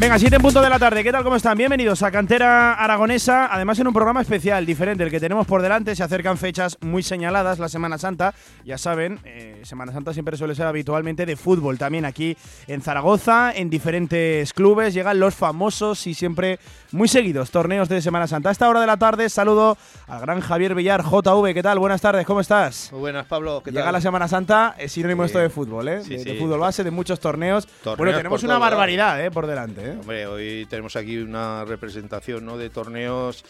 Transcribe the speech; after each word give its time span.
Venga, 0.00 0.18
siete 0.18 0.36
en 0.36 0.40
punto 0.42 0.62
de 0.62 0.70
la 0.70 0.78
tarde. 0.78 1.04
¿Qué 1.04 1.12
tal? 1.12 1.22
¿Cómo 1.22 1.36
están? 1.36 1.58
Bienvenidos 1.58 2.02
a 2.02 2.10
Cantera 2.10 2.72
Aragonesa. 2.72 3.54
Además, 3.54 3.78
en 3.80 3.86
un 3.86 3.92
programa 3.92 4.22
especial, 4.22 4.64
diferente, 4.64 5.04
el 5.04 5.10
que 5.10 5.20
tenemos 5.20 5.46
por 5.46 5.60
delante. 5.60 5.94
Se 5.94 6.02
acercan 6.02 6.38
fechas 6.38 6.78
muy 6.80 7.02
señaladas, 7.02 7.58
la 7.58 7.68
Semana 7.68 7.98
Santa. 7.98 8.32
Ya 8.64 8.78
saben, 8.78 9.20
eh, 9.26 9.60
Semana 9.64 9.92
Santa 9.92 10.14
siempre 10.14 10.38
suele 10.38 10.54
ser 10.54 10.66
habitualmente 10.66 11.26
de 11.26 11.36
fútbol. 11.36 11.76
También 11.76 12.06
aquí 12.06 12.34
en 12.66 12.80
Zaragoza, 12.80 13.52
en 13.54 13.68
diferentes 13.68 14.54
clubes, 14.54 14.94
llegan 14.94 15.20
los 15.20 15.34
famosos 15.34 16.06
y 16.06 16.14
siempre 16.14 16.60
muy 16.92 17.06
seguidos 17.06 17.50
torneos 17.50 17.90
de 17.90 18.00
Semana 18.00 18.26
Santa. 18.26 18.48
A 18.48 18.52
esta 18.52 18.70
hora 18.70 18.80
de 18.80 18.86
la 18.86 18.96
tarde, 18.96 19.28
saludo 19.28 19.76
al 20.08 20.20
gran 20.22 20.40
Javier 20.40 20.74
Villar, 20.74 21.02
JV. 21.04 21.52
¿Qué 21.52 21.62
tal? 21.62 21.78
Buenas 21.78 22.00
tardes, 22.00 22.24
¿cómo 22.24 22.40
estás? 22.40 22.88
Muy 22.92 23.00
buenas, 23.02 23.26
Pablo. 23.26 23.60
¿qué 23.62 23.70
Llega 23.70 23.84
tal? 23.84 23.92
la 23.92 24.00
Semana 24.00 24.28
Santa, 24.28 24.76
es 24.78 24.92
sinónimo 24.92 25.24
Sí. 25.24 25.26
esto 25.26 25.38
de 25.40 25.50
fútbol, 25.50 25.88
¿eh? 25.88 26.02
Sí, 26.04 26.16
de, 26.16 26.36
fútbol 26.38 26.58
base, 26.60 26.84
de 26.84 26.90
muchos 26.90 27.20
torneos. 27.20 27.66
Torneos 27.84 27.98
bueno, 27.98 28.16
tenemos 28.16 28.42
una 28.44 28.54
lado. 28.54 28.60
barbaridad, 28.62 29.22
¿eh? 29.22 29.30
Por 29.30 29.46
delante, 29.46 29.89
¿eh? 29.89 29.89
Hombre, 29.98 30.26
hoy 30.26 30.66
tenemos 30.68 30.96
aquí 30.96 31.18
una 31.18 31.64
representación 31.64 32.44
¿no? 32.44 32.56
de 32.58 32.70
torneos 32.70 33.44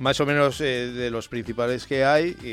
más 0.00 0.18
o 0.20 0.26
menos 0.26 0.60
eh, 0.60 0.88
de 0.88 1.10
los 1.10 1.28
principales 1.28 1.86
que 1.86 2.04
hay 2.04 2.36
y, 2.42 2.48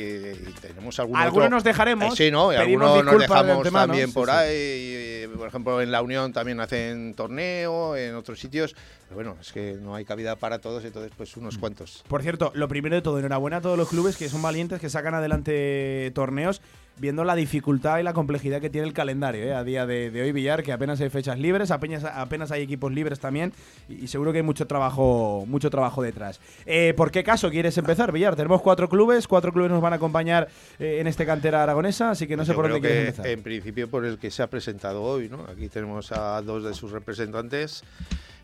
y 0.50 0.54
tenemos 0.62 1.00
algunos 1.00 1.24
Algunos 1.24 1.50
nos 1.50 1.64
dejaremos. 1.64 2.16
sí, 2.16 2.30
¿no? 2.30 2.54
Y 2.54 2.56
algunos 2.56 3.04
nos 3.04 3.14
de 3.14 3.20
dejamos 3.20 3.58
antemano, 3.58 3.88
también 3.88 4.08
sí, 4.10 4.14
por 4.14 4.28
sí. 4.28 4.34
ahí. 4.36 5.24
y, 5.24 5.38
por 5.38 5.48
ejemplo, 5.48 5.82
en 5.82 5.92
la 5.92 6.02
Unión 6.02 6.34
también 6.34 6.60
hacen 6.60 7.14
torneo, 7.16 7.96
en 7.96 8.16
otros 8.16 8.40
sitios. 8.40 8.76
Pero 9.06 9.16
bueno, 9.16 9.38
es 9.42 9.52
que 9.52 9.78
no 9.82 9.96
hay 9.96 10.06
cabida 10.06 10.36
para 10.36 10.60
todos, 10.60 10.86
entonces 10.86 11.12
pues 11.18 11.36
unos 11.36 11.58
cuantos. 11.58 12.04
Por 12.08 12.22
cierto, 12.22 12.52
lo 12.54 12.68
primero 12.68 12.96
de 12.96 13.02
todo, 13.02 13.18
enhorabuena 13.18 13.58
a 13.58 13.62
todos 13.62 13.78
los 13.78 13.90
clubes 13.90 14.18
que 14.18 14.30
son 14.30 14.42
valientes, 14.42 14.80
que 14.80 14.90
sacan 14.90 15.16
adelante 15.16 16.12
torneos, 16.14 16.62
viendo 17.02 17.24
la 17.24 17.36
dificultad 17.36 17.98
y 18.00 18.04
la 18.04 18.14
complejidad 18.14 18.62
que 18.62 18.70
tiene 18.70 18.88
el 18.88 18.94
calendario 18.94 19.44
¿eh? 19.44 19.54
a 19.54 19.64
día 19.64 19.86
de, 19.86 20.12
de 20.12 20.22
hoy, 20.22 20.32
Villar, 20.32 20.62
que 20.62 20.72
apenas 20.72 21.02
hay 21.02 21.10
fechas 21.10 21.40
libres, 21.40 21.72
apenas, 21.72 22.06
apenas 22.06 22.52
hay 22.52 22.62
equipos 22.62 22.94
libres 22.94 23.20
también, 23.20 23.52
y, 23.90 24.06
y 24.06 24.08
seguro 24.08 24.32
que 24.32 24.38
hay 24.38 24.44
mucho 24.44 24.68
trabajo, 24.68 25.44
mucho 25.48 25.70
trabajo 25.70 26.04
detrás. 26.04 26.40
Eh, 26.66 26.94
¿Por 26.96 27.12
qué 27.12 27.24
caso 27.24 27.50
quieres 27.50 27.78
empezar, 27.78 28.12
Villar? 28.12 28.36
Tenemos 28.36 28.62
cuatro 28.62 28.88
clubes, 28.88 29.28
cuatro 29.28 29.52
clubes 29.52 29.72
nos 29.72 29.82
van 29.82 29.94
a 29.94 29.96
acompañar 29.96 30.48
eh, 30.80 31.00
en 31.02 31.08
este 31.08 31.26
cantera 31.26 31.64
aragonesa, 31.64 32.12
así 32.12 32.28
que 32.28 32.38
no 32.38 32.46
sé 32.46 32.52
Yo 32.52 32.56
por 32.56 32.70
dónde 32.70 32.82
quieres 32.88 33.08
empezar. 33.08 33.28
En 33.28 33.42
principio 33.42 33.90
por 33.90 34.06
el 34.06 34.20
que 34.20 34.30
se 34.30 34.44
ha 34.44 34.48
presentado 34.48 35.02
hoy, 35.02 35.28
¿no? 35.28 35.44
Aquí 35.52 35.68
tenemos 35.70 36.12
a 36.12 36.42
dos 36.44 36.64
de 36.64 36.74
sus 36.76 36.92
representantes. 36.92 37.84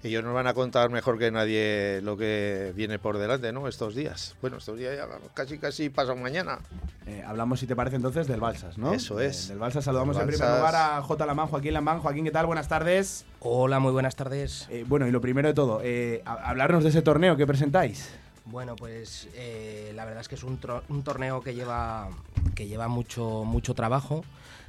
Ellos 0.04 0.24
nos 0.24 0.34
van 0.34 0.46
a 0.48 0.54
contar 0.54 0.90
mejor 0.92 1.18
que 1.18 1.32
nadie 1.32 2.02
lo 2.04 2.16
que 2.16 2.72
viene 2.76 3.00
por 3.00 3.18
delante, 3.18 3.52
¿no? 3.52 3.68
Estos 3.68 3.96
días. 3.96 4.36
Bueno, 4.42 4.58
estos 4.58 4.78
días 4.78 4.96
ya 4.96 5.08
casi 5.34 5.58
casi 5.58 5.90
pasan 5.90 6.22
mañana. 6.22 6.60
Eh, 7.08 7.24
hablamos, 7.26 7.60
si 7.60 7.66
te 7.68 7.76
parece, 7.76 7.96
entonces 7.96 8.28
del 8.28 8.40
Balsas, 8.40 8.78
¿no? 8.78 8.94
Eso 8.94 9.20
es. 9.20 9.46
Eh, 9.46 9.50
del 9.50 9.60
Balsas 9.60 9.84
saludamos 9.84 10.16
Del 10.16 10.24
en 10.24 10.28
primer 10.30 10.48
Balsas. 10.48 10.60
lugar 10.60 10.76
a 11.00 11.02
J. 11.02 11.26
Lamán, 11.26 11.48
Joaquín 11.48 11.74
Lamán. 11.74 12.00
Joaquín, 12.00 12.24
¿qué 12.26 12.32
tal? 12.32 12.46
Buenas 12.46 12.68
tardes. 12.68 13.26
Hola, 13.40 13.80
muy 13.80 13.92
buenas 13.92 14.16
tardes. 14.16 14.68
Eh, 14.70 14.86
bueno, 14.88 15.08
y 15.08 15.12
lo 15.12 15.20
primero 15.20 15.48
de 15.48 15.54
todo, 15.56 15.82
eh, 15.84 16.22
a- 16.26 16.50
hablarnos 16.50 16.84
de 16.84 16.90
ese 16.90 17.02
torneo 17.02 17.36
que 17.36 17.48
presentáis. 17.48 18.14
Bueno, 18.46 18.76
pues 18.78 19.28
eh, 19.34 19.92
la 19.96 20.06
verdad 20.06 20.22
es 20.22 20.28
que 20.30 20.36
es 20.36 20.44
un, 20.44 20.60
un 20.90 21.04
torneo 21.04 21.42
que 21.42 21.54
lleva, 21.56 22.08
que 22.56 22.68
lleva 22.68 22.88
mucho, 22.88 23.44
mucho 23.46 23.74
trabajo. 23.74 24.24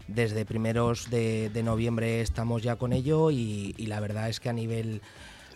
Desde 0.09 0.47
primeros 0.47 1.11
de, 1.11 1.51
noviembre 1.63 2.23
estamos 2.23 2.63
ya 2.63 2.77
con 2.77 2.93
ello 2.93 3.31
y, 3.31 3.75
la 3.79 4.01
verdad 4.01 4.29
es 4.29 4.41
que 4.41 4.49
a 4.49 4.55
nivel, 4.55 5.03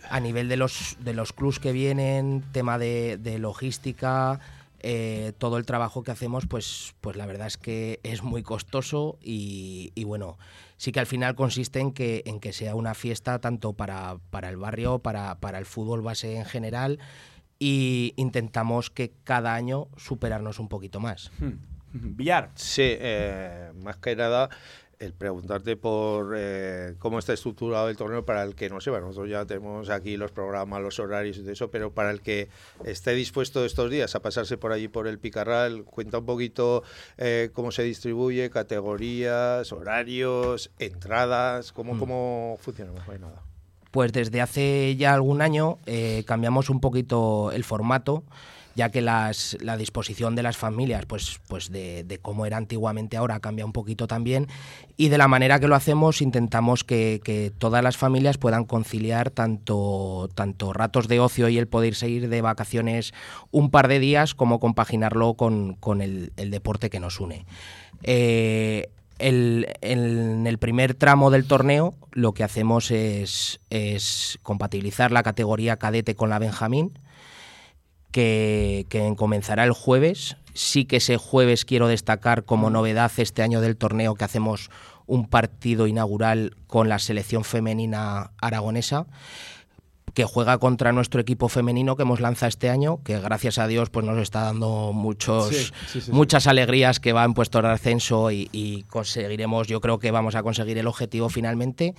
a 0.09 0.19
nivel 0.19 0.47
de 0.47 0.57
los, 0.57 0.95
de 0.99 1.13
los 1.13 1.33
clubs 1.33 1.59
que 1.59 1.71
vienen, 1.71 2.43
tema 2.51 2.77
de, 2.77 3.37
logística, 3.39 4.39
eh, 4.79 5.33
todo 5.39 5.57
el 5.57 5.65
trabajo 5.65 6.03
que 6.03 6.11
hacemos, 6.11 6.45
pues, 6.45 6.93
pues 7.01 7.15
la 7.15 7.25
verdad 7.25 7.47
es 7.47 7.57
que 7.57 7.99
es 8.03 8.21
muy 8.21 8.43
costoso 8.43 9.17
y, 9.21 9.91
bueno, 10.05 10.37
sí 10.77 10.91
que 10.91 10.99
al 10.99 11.07
final 11.07 11.33
consiste 11.33 11.79
en 11.79 11.91
que, 11.91 12.21
en 12.25 12.39
que 12.39 12.53
sea 12.53 12.75
una 12.75 12.93
fiesta 12.93 13.39
tanto 13.39 13.73
para, 13.73 14.17
para 14.29 14.49
el 14.49 14.57
barrio, 14.57 14.99
para, 14.99 15.39
para 15.39 15.57
el 15.57 15.65
fútbol 15.65 16.01
base 16.01 16.35
en 16.35 16.45
general 16.45 16.99
y 17.57 18.13
intentamos 18.17 18.89
que 18.89 19.13
cada 19.23 19.55
año 19.55 19.87
superarnos 19.97 20.59
un 20.59 20.67
poquito 20.67 20.99
más. 20.99 21.31
Villar. 21.93 22.51
Sí, 22.55 22.81
eh, 22.85 23.71
más 23.81 23.97
que 23.97 24.15
nada 24.15 24.49
el 24.99 25.11
preguntarte 25.11 25.75
por 25.75 26.33
eh, 26.37 26.95
cómo 26.97 27.19
está 27.19 27.33
estructurado 27.33 27.89
el 27.89 27.97
torneo 27.97 28.23
para 28.23 28.41
el 28.43 28.55
que 28.55 28.69
no 28.69 28.79
sepa. 28.79 29.01
Nosotros 29.01 29.29
ya 29.29 29.45
tenemos 29.45 29.89
aquí 29.89 30.15
los 30.15 30.31
programas, 30.31 30.81
los 30.81 30.97
horarios 30.97 31.35
y 31.37 31.41
todo 31.41 31.51
eso, 31.51 31.69
pero 31.69 31.91
para 31.91 32.09
el 32.11 32.21
que 32.21 32.47
esté 32.85 33.11
dispuesto 33.13 33.65
estos 33.65 33.91
días 33.91 34.15
a 34.15 34.21
pasarse 34.21 34.57
por 34.57 34.71
allí 34.71 34.87
por 34.87 35.07
el 35.07 35.19
Picarral, 35.19 35.83
cuenta 35.83 36.19
un 36.19 36.25
poquito 36.25 36.83
eh, 37.17 37.49
cómo 37.51 37.71
se 37.71 37.83
distribuye, 37.83 38.49
categorías, 38.49 39.73
horarios, 39.73 40.71
entradas, 40.79 41.73
cómo, 41.73 41.95
Mm. 41.95 41.99
cómo 41.99 42.57
funciona. 42.61 42.91
No 43.05 43.11
hay 43.11 43.19
nada. 43.19 43.41
Pues 43.91 44.13
desde 44.13 44.39
hace 44.41 44.95
ya 44.95 45.13
algún 45.13 45.41
año 45.41 45.79
eh, 45.85 46.23
cambiamos 46.25 46.69
un 46.69 46.79
poquito 46.79 47.51
el 47.51 47.63
formato, 47.65 48.23
ya 48.75 48.89
que 48.89 49.01
las- 49.01 49.57
la 49.61 49.77
disposición 49.77 50.35
de 50.35 50.43
las 50.43 50.57
familias, 50.57 51.05
pues, 51.05 51.39
pues 51.47 51.71
de, 51.71 52.03
de 52.03 52.17
cómo 52.17 52.45
era 52.45 52.57
antiguamente 52.57 53.17
ahora, 53.17 53.39
cambia 53.39 53.65
un 53.65 53.71
poquito 53.73 54.07
también. 54.07 54.47
Y 54.97 55.09
de 55.09 55.17
la 55.17 55.27
manera 55.27 55.59
que 55.59 55.67
lo 55.67 55.75
hacemos, 55.75 56.21
intentamos 56.21 56.83
que, 56.83 57.21
que 57.23 57.51
todas 57.57 57.83
las 57.83 57.97
familias 57.97 58.37
puedan 58.37 58.65
conciliar 58.65 59.29
tanto, 59.29 60.29
tanto 60.35 60.73
ratos 60.73 61.07
de 61.07 61.19
ocio 61.19 61.49
y 61.49 61.57
el 61.57 61.67
poder 61.67 61.95
seguir 61.95 62.29
de 62.29 62.41
vacaciones 62.41 63.13
un 63.51 63.69
par 63.69 63.87
de 63.87 63.99
días, 63.99 64.33
como 64.33 64.59
compaginarlo 64.59 65.35
con, 65.35 65.73
con 65.75 66.01
el, 66.01 66.31
deporte 66.35 66.89
que 66.89 66.99
nos 66.99 67.19
une. 67.19 67.45
Eh, 68.03 68.89
el- 69.19 69.67
en 69.81 70.47
el 70.47 70.57
primer 70.57 70.95
tramo 70.95 71.29
del 71.29 71.45
torneo 71.45 71.93
lo 72.11 72.33
que 72.33 72.43
hacemos 72.43 72.91
es 72.91 74.39
compatibilizar 74.41 75.11
la 75.11 75.23
categoría 75.23 75.77
cadete 75.77 76.15
con 76.15 76.29
la 76.29 76.39
Benjamín, 76.39 76.97
que, 78.13 78.85
que 78.87 79.13
comenzará 79.17 79.65
el 79.65 79.73
jueves. 79.73 80.37
Sí 80.53 80.85
que 80.85 80.97
ese 80.97 81.17
jueves 81.17 81.65
quiero 81.65 81.87
destacar 81.87 82.45
como 82.45 82.69
novedad 82.69 83.11
este 83.17 83.41
año 83.41 83.59
del 83.59 83.75
torneo 83.75 84.13
que 84.13 84.23
hacemos 84.23 84.69
un 85.07 85.27
partido 85.27 85.87
inaugural 85.87 86.55
con 86.67 86.87
la 86.87 86.99
selección 86.99 87.43
femenina 87.43 88.31
aragonesa 88.39 89.07
que 90.13 90.25
juega 90.25 90.57
contra 90.59 90.91
nuestro 90.91 91.19
equipo 91.21 91.49
femenino 91.49 91.95
que 91.95 92.03
hemos 92.03 92.19
lanzado 92.19 92.49
este 92.49 92.69
año, 92.69 92.99
que 93.03 93.19
gracias 93.19 93.57
a 93.57 93.67
Dios 93.67 93.89
pues 93.89 94.05
nos 94.05 94.17
está 94.19 94.41
dando 94.43 94.91
muchos, 94.93 95.47
Sí, 95.49 95.55
sí, 95.55 95.71
sí, 95.87 96.01
sí. 96.01 96.11
muchas 96.11 96.47
alegrías 96.47 96.99
que 96.99 97.13
va 97.13 97.23
en 97.23 97.33
puestos 97.33 97.63
de 97.63 97.69
ascenso 97.69 98.29
y, 98.31 98.49
y 98.51 98.83
conseguiremos, 98.83 99.67
yo 99.67 99.81
creo 99.81 99.99
que 99.99 100.11
vamos 100.11 100.35
a 100.35 100.43
conseguir 100.43 100.77
el 100.77 100.87
objetivo 100.87 101.29
finalmente. 101.29 101.95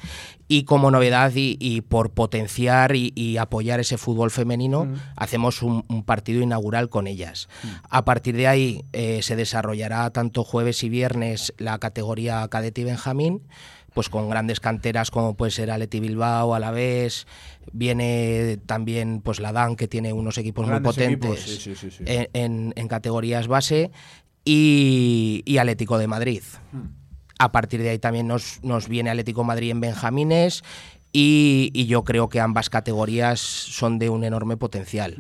Y 0.48 0.64
como 0.64 0.90
novedad 0.90 1.32
y, 1.34 1.56
y 1.60 1.80
por 1.80 2.10
potenciar 2.10 2.94
y, 2.94 3.12
y 3.16 3.36
apoyar 3.38 3.80
ese 3.80 3.98
fútbol 3.98 4.30
femenino, 4.30 4.84
Mm. 4.84 4.94
hacemos 5.16 5.62
un, 5.62 5.84
un 5.88 6.04
partido 6.04 6.42
inaugural 6.42 6.88
con 6.88 7.06
ellas. 7.06 7.48
A 7.90 8.04
partir 8.04 8.36
de 8.36 8.46
ahí 8.48 8.84
eh, 8.92 9.20
se 9.22 9.36
desarrollará 9.36 10.10
tanto 10.10 10.44
jueves 10.44 10.82
y 10.84 10.88
viernes 10.88 11.52
la 11.58 11.78
categoría 11.78 12.46
cadete 12.48 12.82
y 12.82 12.84
Benjamín 12.84 13.42
pues 13.94 14.08
con 14.10 14.28
grandes 14.28 14.60
canteras 14.60 15.10
como 15.10 15.34
puede 15.34 15.50
ser 15.52 15.70
Aleti 15.70 16.00
Bilbao, 16.00 16.54
Alavés, 16.54 17.26
viene 17.72 18.58
también 18.66 19.20
pues 19.22 19.40
la 19.40 19.52
DAN 19.52 19.76
que 19.76 19.88
tiene 19.88 20.12
unos 20.12 20.36
equipos 20.36 20.66
Grandes 20.66 20.96
muy 20.98 21.16
potentes 21.16 21.40
sí, 21.40 21.56
sí, 21.58 21.74
sí, 21.76 21.90
sí. 21.90 22.04
En, 22.06 22.28
en- 22.34 22.72
en 22.76 22.88
categorías 22.88 23.46
base 23.48 23.90
y, 24.44 25.42
y 25.46 25.58
Atlético 25.58 25.98
de 25.98 26.06
Madrid. 26.06 26.42
A 27.38 27.50
partir 27.52 27.82
de 27.82 27.90
ahí 27.90 27.98
también 27.98 28.28
nos, 28.28 28.60
nos 28.62 28.88
viene 28.88 29.10
Atlético 29.10 29.44
Madrid 29.44 29.70
en 29.70 29.80
Benjamines 29.80 30.62
y, 31.12 31.70
y 31.72 31.86
yo 31.86 32.04
creo 32.04 32.28
que 32.28 32.40
ambas 32.40 32.70
categorías 32.70 33.40
son 33.40 33.98
de 33.98 34.08
un 34.10 34.24
enorme 34.24 34.56
potencial. 34.56 35.16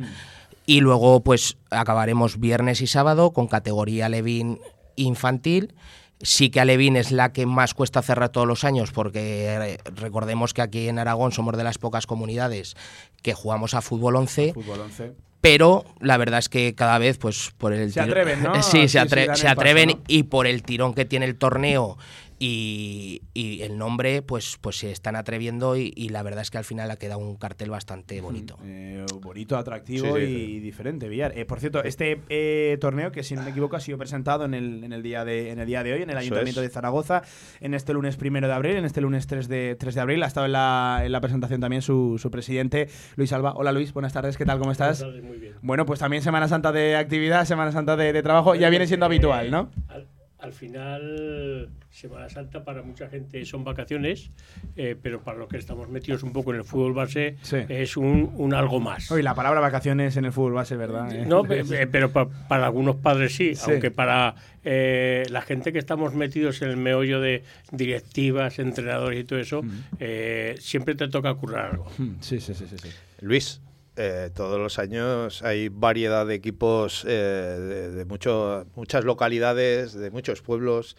Y 0.66 0.80
luego 0.80 1.22
pues 1.22 1.56
acabaremos 1.70 2.38
viernes 2.40 2.80
y 2.80 2.86
sábado 2.86 3.32
con 3.32 3.46
categoría 3.48 4.08
Levin 4.08 4.58
infantil. 4.96 5.74
Sí 6.20 6.48
que 6.50 6.60
Alevín 6.60 6.96
es 6.96 7.10
la 7.12 7.32
que 7.32 7.44
más 7.44 7.74
cuesta 7.74 8.00
cerrar 8.00 8.28
todos 8.30 8.46
los 8.46 8.64
años 8.64 8.92
porque 8.92 9.46
eh, 9.46 9.78
recordemos 9.96 10.54
que 10.54 10.62
aquí 10.62 10.88
en 10.88 10.98
Aragón 10.98 11.32
somos 11.32 11.56
de 11.56 11.64
las 11.64 11.76
pocas 11.78 12.06
comunidades 12.06 12.76
que 13.22 13.34
jugamos 13.34 13.74
a 13.74 13.82
fútbol 13.82 14.16
11 14.16 14.52
Fútbol 14.54 14.80
11. 14.80 15.12
pero 15.40 15.84
la 16.00 16.16
verdad 16.16 16.38
es 16.38 16.48
que 16.48 16.74
cada 16.74 16.98
vez 16.98 17.18
pues 17.18 17.52
por 17.58 17.72
el 17.72 17.92
Se 17.92 18.00
atreven, 18.00 18.42
¿no? 18.42 18.62
sí, 18.62 18.88
se, 18.88 19.00
atre- 19.00 19.28
atreven 19.46 19.88
paso, 19.90 19.98
¿no? 19.98 20.04
y 20.08 20.22
por 20.22 20.46
el 20.46 20.62
tirón 20.62 20.94
que 20.94 21.04
tiene 21.04 21.26
el 21.26 21.36
torneo 21.36 21.98
y, 22.46 23.60
el 23.62 23.78
nombre 23.78 24.22
pues, 24.22 24.58
pues 24.60 24.76
se 24.78 24.90
están 24.90 25.16
atreviendo 25.16 25.76
y, 25.76 25.90
la 26.10 26.22
verdad 26.22 26.42
es 26.42 26.50
que 26.50 26.58
al 26.58 26.64
final 26.64 26.90
ha 26.90 26.96
quedado 26.96 27.20
un 27.20 27.36
cartel 27.36 27.70
bastante 27.70 28.20
bonito. 28.20 28.58
Eh, 28.64 29.04
bonito, 29.22 29.56
atractivo 29.56 30.18
y 30.18 30.60
diferente, 30.60 31.08
Villar. 31.08 31.36
Eh, 31.36 31.44
por 31.44 31.60
cierto, 31.60 31.82
este 31.82 32.20
eh, 32.28 32.76
torneo, 32.80 33.10
que 33.12 33.22
si 33.22 33.34
no 33.34 33.42
me 33.42 33.50
equivoco 33.50 33.76
ha 33.76 33.80
sido 33.80 33.98
presentado 33.98 34.44
en 34.44 34.54
el, 34.54 34.84
en 34.84 34.92
el, 34.92 35.02
día, 35.02 35.24
de, 35.24 35.50
en 35.50 35.58
el 35.58 35.66
día 35.66 35.82
de 35.82 35.94
hoy 35.94 36.02
en 36.02 36.10
el 36.10 36.18
Ayuntamiento 36.18 36.60
de 36.60 36.68
Zaragoza, 36.68 37.22
en 37.60 37.74
este 37.74 37.92
lunes 37.92 38.16
primero 38.16 38.46
de 38.46 38.52
abril, 38.52 38.76
en 38.76 38.84
este 38.84 39.00
lunes 39.00 39.26
3 39.26 39.48
de, 39.48 39.76
3 39.78 39.94
de 39.94 40.00
abril, 40.00 40.22
ha 40.22 40.26
estado 40.26 40.46
en 40.46 40.52
la, 40.52 41.02
en 41.04 41.12
la 41.12 41.20
presentación 41.20 41.60
también 41.60 41.82
su, 41.82 42.18
su, 42.18 42.30
presidente, 42.30 42.88
Luis 43.16 43.32
Alba. 43.32 43.54
Hola 43.56 43.72
Luis, 43.72 43.92
buenas 43.92 44.12
tardes, 44.12 44.36
¿qué 44.36 44.44
tal? 44.44 44.58
¿Cómo 44.58 44.72
estás? 44.72 45.02
Muy 45.02 45.38
bien. 45.38 45.54
Bueno, 45.62 45.86
pues 45.86 46.00
también 46.00 46.22
Semana 46.22 46.48
Santa 46.48 46.72
de 46.72 46.96
actividad, 46.96 47.44
Semana 47.46 47.72
Santa 47.72 47.96
de, 47.96 48.12
de 48.12 48.22
trabajo, 48.22 48.54
ya 48.54 48.68
viene 48.68 48.86
siendo 48.86 49.06
habitual, 49.06 49.50
¿no? 49.50 49.70
al 49.88 50.06
final, 50.52 51.70
Semana 51.90 52.28
Santa 52.28 52.64
para 52.64 52.82
mucha 52.82 53.08
gente 53.08 53.44
son 53.44 53.64
vacaciones, 53.64 54.30
eh, 54.76 54.96
pero 55.00 55.22
para 55.22 55.38
los 55.38 55.48
que 55.48 55.56
estamos 55.56 55.88
metidos 55.88 56.22
un 56.22 56.32
poco 56.32 56.52
en 56.52 56.58
el 56.58 56.64
fútbol 56.64 56.92
base 56.92 57.36
es 57.68 57.96
un, 57.96 58.52
algo 58.54 58.80
más. 58.80 59.10
Hoy 59.10 59.22
la 59.22 59.34
palabra 59.34 59.60
vacaciones 59.60 60.16
en 60.16 60.24
el 60.24 60.32
fútbol 60.32 60.54
base, 60.54 60.76
¿verdad? 60.76 61.10
No, 61.26 61.44
pero 61.44 62.12
para, 62.12 62.66
algunos 62.66 62.96
padres 62.96 63.34
sí, 63.34 63.52
aunque 63.66 63.90
para 63.90 64.34
eh, 64.64 65.24
la 65.30 65.42
gente 65.42 65.72
que 65.72 65.78
estamos 65.78 66.14
metidos 66.14 66.62
en 66.62 66.70
el 66.70 66.76
meollo 66.76 67.20
de 67.20 67.44
directivas, 67.70 68.58
entrenadores 68.58 69.20
y 69.20 69.24
todo 69.24 69.38
eso, 69.38 69.62
eh, 69.98 70.56
siempre 70.58 70.94
te 70.94 71.08
toca 71.08 71.32
currar 71.34 71.72
algo. 71.72 71.86
Sí, 72.20 72.40
sí, 72.40 72.54
sí, 72.54 72.66
sí. 72.68 72.76
sí. 72.78 72.88
Luis, 73.20 73.60
eh, 73.96 74.30
todos 74.34 74.58
los 74.58 74.80
años 74.80 75.44
hay 75.44 75.68
variedad 75.68 76.26
de 76.26 76.34
equipos 76.34 77.06
eh, 77.08 77.92
de, 77.94 78.04
muchas 78.04 79.04
localidades, 79.04 79.92
de 79.92 80.10
muchos 80.10 80.42
pueblos, 80.42 80.96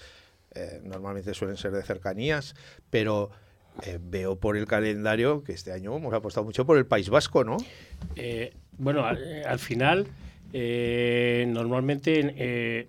eh, 0.53 0.79
normalmente 0.81 1.33
suelen 1.33 1.57
ser 1.57 1.71
de 1.71 1.83
cercanías, 1.83 2.55
pero 2.89 3.31
veo 3.99 4.37
por 4.37 4.55
el 4.55 4.67
calendario 4.67 5.43
que 5.43 5.51
este 5.51 5.73
año 5.73 5.97
hemos 5.97 6.13
apostado 6.13 6.45
mucho 6.45 6.65
por 6.65 6.77
el 6.77 6.85
País 6.85 7.09
Vasco, 7.09 7.43
¿no? 7.43 7.57
bueno, 8.77 9.05
al, 9.05 9.59
final, 9.59 10.07
normalmente 10.53 12.87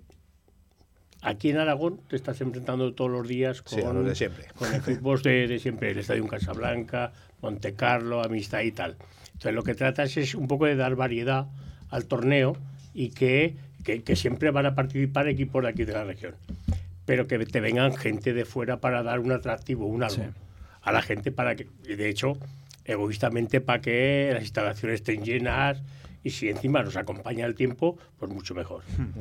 aquí 1.21 1.49
en 1.49 1.57
Aragón 1.57 1.99
te 2.07 2.15
estás 2.15 2.39
enfrentando 2.39 2.93
todos 2.93 3.11
los 3.11 3.27
días 3.27 3.61
con, 3.61 4.05
de 4.05 4.15
siempre. 4.15 4.45
con 4.57 4.73
equipos 4.73 5.23
de, 5.23 5.49
de 5.49 5.59
siempre, 5.59 5.91
el 5.91 5.97
Estadio 5.97 6.25
Casablanca, 6.25 7.11
Monte 7.41 7.73
Carlo, 7.73 8.23
Amistad 8.23 8.61
y 8.61 8.71
tal. 8.71 8.95
Entonces 9.37 9.53
lo 9.53 9.61
que 9.61 9.75
tratas 9.75 10.17
es 10.17 10.33
un 10.33 10.47
poco 10.47 10.65
de 10.65 10.75
dar 10.75 10.95
variedad 10.95 11.45
al 11.91 12.05
torneo 12.05 12.57
y 12.95 13.09
que, 13.09 13.55
que, 13.83 14.15
siempre 14.15 14.49
van 14.49 14.65
a 14.65 14.73
participar 14.73 15.27
equipos 15.27 15.61
de 15.61 15.69
aquí 15.69 15.85
de 15.85 15.93
la 15.93 16.03
región. 16.03 16.33
Pero 17.05 17.27
que 17.27 17.37
te 17.45 17.59
vengan 17.59 17.95
gente 17.95 18.33
de 18.33 18.45
fuera 18.45 18.77
para 18.81 19.03
dar 19.03 19.19
un 19.19 19.31
atractivo, 19.31 19.85
un 19.85 20.01
algo 20.01 20.25
a 20.81 20.91
la 20.91 21.03
gente 21.03 21.31
para 21.31 21.55
que, 21.55 21.67
de 21.83 22.09
hecho, 22.09 22.37
egoístamente 22.83 23.61
para 23.61 23.79
que 23.79 24.31
las 24.33 24.41
instalaciones 24.41 25.01
estén 25.01 25.23
llenas 25.23 25.81
y 26.23 26.31
si 26.31 26.49
encima 26.49 26.81
nos 26.81 26.95
acompaña 26.95 27.45
el 27.45 27.53
tiempo, 27.53 27.97
pues 28.17 28.31
mucho 28.31 28.55
mejor. 28.55 28.81
Hmm. 28.97 29.11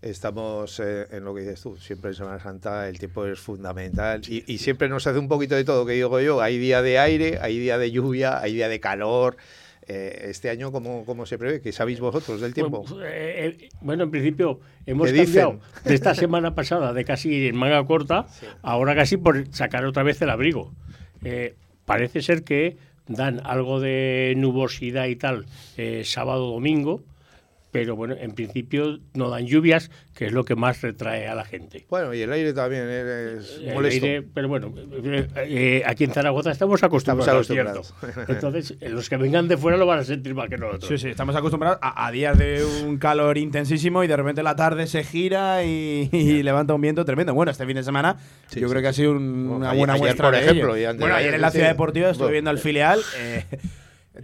Estamos 0.00 0.78
eh, 0.78 1.08
en 1.10 1.24
lo 1.24 1.34
que 1.34 1.40
dices 1.40 1.60
tú, 1.60 1.76
siempre 1.76 2.10
en 2.10 2.14
Semana 2.14 2.38
Santa 2.38 2.88
el 2.88 3.00
tiempo 3.00 3.26
es 3.26 3.40
fundamental 3.40 4.20
y, 4.28 4.44
y, 4.46 4.58
siempre 4.58 4.88
nos 4.88 5.04
hace 5.08 5.18
un 5.18 5.26
poquito 5.26 5.56
de 5.56 5.64
todo, 5.64 5.84
que 5.84 5.94
digo 5.94 6.20
yo, 6.20 6.40
hay 6.40 6.56
día 6.56 6.82
de 6.82 7.00
aire, 7.00 7.38
hay 7.42 7.58
día 7.58 7.78
de 7.78 7.90
lluvia, 7.90 8.38
hay 8.38 8.54
día 8.54 8.68
de 8.68 8.78
calor. 8.78 9.36
Eh, 9.88 10.26
este 10.28 10.50
año, 10.50 10.70
¿cómo, 10.70 11.04
¿cómo, 11.04 11.26
se 11.26 11.36
prevé? 11.36 11.60
¿Qué 11.60 11.72
sabéis 11.72 11.98
vosotros 11.98 12.40
del 12.40 12.54
tiempo? 12.54 12.84
Bueno, 12.88 13.04
eh, 13.06 13.70
bueno 13.80 14.04
en 14.04 14.10
principio 14.12 14.60
hemos 14.86 15.10
cambiado 15.10 15.58
de 15.84 15.94
esta 15.94 16.14
semana 16.14 16.54
pasada 16.54 16.92
de 16.92 17.04
casi 17.04 17.48
en 17.48 17.56
manga 17.56 17.84
corta, 17.84 18.26
ahora 18.62 18.94
casi 18.94 19.16
por 19.16 19.52
sacar 19.52 19.84
otra 19.84 20.04
vez 20.04 20.22
el 20.22 20.30
abrigo. 20.30 20.74
parece 21.86 22.22
ser 22.22 22.44
que 22.44 22.76
dan 23.08 23.40
algo 23.44 23.80
de 23.80 24.34
nubosidad 24.36 25.06
y 25.06 25.16
tal 25.16 25.46
sábado, 26.04 26.52
domingo, 26.52 27.02
pero 27.70 27.96
bueno, 27.96 28.14
en 28.18 28.32
principio 28.32 28.98
no 29.14 29.28
dan 29.28 29.46
lluvias, 29.46 29.90
que 30.14 30.26
es 30.26 30.32
lo 30.32 30.44
que 30.44 30.54
más 30.54 30.80
retrae 30.80 31.28
a 31.28 31.34
la 31.34 31.44
gente. 31.44 31.86
Bueno, 31.90 32.14
y 32.14 32.22
el 32.22 32.32
aire 32.32 32.52
también 32.52 32.84
es 32.88 33.60
molesto. 33.74 34.06
pero 34.32 34.48
bueno, 34.48 34.72
eh, 35.36 35.82
aquí 35.86 36.04
en 36.04 36.12
Zaragoza 36.12 36.50
estamos 36.50 36.82
acostumbrados, 36.82 37.46
¿cierto? 37.46 37.82
Entonces, 38.28 38.76
los 38.80 39.08
que 39.08 39.16
vengan 39.16 39.48
de 39.48 39.56
fuera 39.56 39.76
lo 39.76 39.86
van 39.86 39.98
a 39.98 40.04
sentir 40.04 40.34
más 40.34 40.48
que 40.48 40.56
nosotros. 40.56 40.88
Sí, 40.88 40.98
sí, 40.98 41.08
estamos 41.10 41.36
acostumbrados 41.36 41.78
a, 41.82 42.10
días 42.10 42.38
de 42.38 42.64
un 42.86 42.96
calor 42.96 43.36
intensísimo 43.36 44.02
y 44.02 44.06
de 44.06 44.16
repente 44.16 44.42
la 44.42 44.56
tarde 44.56 44.86
se 44.86 45.04
gira 45.04 45.62
y, 45.64 46.42
levanta 46.42 46.74
un 46.74 46.80
viento 46.80 47.04
tremendo. 47.04 47.34
Bueno, 47.34 47.52
este 47.52 47.66
fin 47.66 47.76
de 47.76 47.82
semana 47.82 48.16
yo 48.52 48.68
creo 48.68 48.80
que 48.80 48.88
ha 48.88 48.92
sido 48.92 49.12
una 49.12 49.72
buena 49.72 49.96
muestra 49.96 50.28
por 50.28 50.34
ejemplo, 50.34 50.74
bueno, 50.98 51.14
ayer 51.14 51.34
en 51.34 51.40
la 51.40 51.50
ciudad 51.50 51.68
deportiva 51.68 52.10
estuve 52.10 52.32
viendo 52.32 52.50
el 52.50 52.58
filial. 52.58 53.00
Eh, 53.18 53.44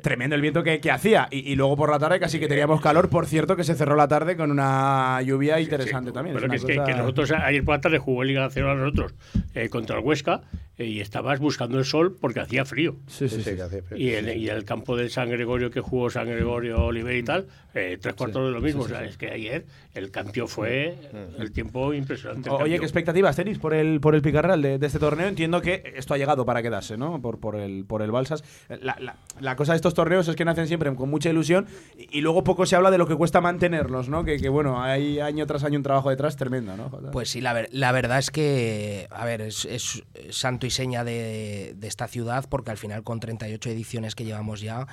Tremendo 0.02 0.34
el 0.34 0.42
viento 0.42 0.64
que, 0.64 0.80
hacía. 0.90 1.28
Y, 1.30 1.54
luego 1.54 1.76
por 1.76 1.90
la 1.90 1.98
tarde 1.98 2.18
casi 2.18 2.40
que 2.40 2.48
teníamos 2.48 2.80
calor. 2.80 3.08
Por 3.08 3.26
cierto, 3.26 3.54
que 3.56 3.62
se 3.62 3.74
cerró 3.74 3.94
la 3.94 4.08
tarde 4.08 4.36
con 4.36 4.50
una 4.50 5.22
lluvia 5.22 5.60
interesante 5.60 6.10
también. 6.10 6.36
Pero 6.36 6.52
es, 6.52 6.64
que, 6.64 6.76
nosotros 6.94 7.30
ayer 7.30 7.64
por 7.64 7.76
la 7.76 7.80
tarde 7.80 7.98
jugó 7.98 8.24
Liga 8.24 8.40
Nacional 8.40 8.78
nosotros 8.78 9.14
eh, 9.54 9.68
contra 9.68 9.98
el 9.98 10.04
Huesca 10.04 10.42
eh, 10.78 10.86
y 10.86 11.00
estabas 11.00 11.38
buscando 11.38 11.78
el 11.78 11.84
sol 11.84 12.16
porque 12.20 12.40
hacía 12.40 12.64
frío. 12.64 12.96
Sí, 13.06 13.28
sí, 13.28 13.42
sí. 13.42 13.56
Y, 13.96 14.14
en, 14.14 14.28
el 14.28 14.64
campo 14.64 14.96
del 14.96 15.10
San 15.10 15.30
Gregorio 15.30 15.70
que 15.70 15.80
jugó 15.80 16.10
San 16.10 16.26
Gregorio 16.26 16.84
Oliver 16.86 17.14
y 17.14 17.22
tal, 17.22 17.46
eh, 17.74 17.96
tres 18.00 18.14
cuartos 18.14 18.46
de 18.46 18.50
lo 18.50 18.60
mismo. 18.60 18.82
o 18.82 18.88
sea, 18.88 19.04
es 19.04 19.16
que 19.16 19.30
ayer 19.30 19.64
el 19.94 20.10
cambio 20.10 20.48
fue 20.48 20.96
el 21.38 21.52
tiempo 21.52 21.94
impresionante. 21.94 22.50
Oye, 22.50 22.78
¿qué 22.78 22.84
expectativas 22.84 23.36
tenéis 23.36 23.58
por 23.58 23.74
el, 23.74 24.00
por 24.00 24.16
el 24.16 24.22
Picarral 24.22 24.60
de, 24.60 24.78
este 24.82 24.98
torneo? 24.98 25.28
Entiendo 25.28 25.60
que 25.60 25.92
esto 25.94 26.14
ha 26.14 26.18
llegado 26.18 26.44
para 26.44 26.62
quedarse, 26.62 26.96
¿no? 26.96 27.20
Por, 27.22 27.38
por, 27.38 27.54
el, 27.54 27.84
por 27.84 28.02
el 28.02 28.10
Balsas. 28.10 28.42
La, 28.68 28.96
la, 28.98 29.16
la 29.40 29.54
cosa 29.54 29.72
de 29.72 29.83
estos 29.84 29.94
torneos 29.94 30.26
es 30.28 30.36
que 30.36 30.46
nacen 30.46 30.66
siempre 30.66 30.94
con 30.94 31.10
mucha 31.10 31.28
ilusión 31.28 31.66
y, 32.10 32.22
luego 32.22 32.42
poco 32.42 32.64
se 32.64 32.74
habla 32.74 32.90
de 32.90 32.96
lo 32.96 33.06
que 33.06 33.14
cuesta 33.16 33.42
mantenerlos, 33.42 34.08
¿no? 34.08 34.24
Que, 34.24 34.48
bueno, 34.48 34.82
hay 34.82 35.20
año 35.20 35.46
tras 35.46 35.62
año 35.62 35.76
un 35.76 35.82
trabajo 35.82 36.08
detrás 36.08 36.36
tremendo, 36.36 36.74
¿no? 36.74 36.90
Pues 37.12 37.28
sí, 37.28 37.42
la, 37.42 37.52
verdad 37.52 38.18
es 38.18 38.30
que, 38.30 39.06
a 39.10 39.26
ver, 39.26 39.42
es, 39.42 39.66
es 39.66 40.02
santo 40.30 40.66
y 40.66 40.70
seña 40.70 41.04
de, 41.04 41.74
de, 41.76 41.86
esta 41.86 42.08
ciudad 42.08 42.46
porque 42.48 42.70
al 42.70 42.78
final 42.78 43.02
con 43.02 43.20
38 43.20 43.68
ediciones 43.68 44.14
que 44.14 44.24
llevamos 44.24 44.62
ya 44.62 44.86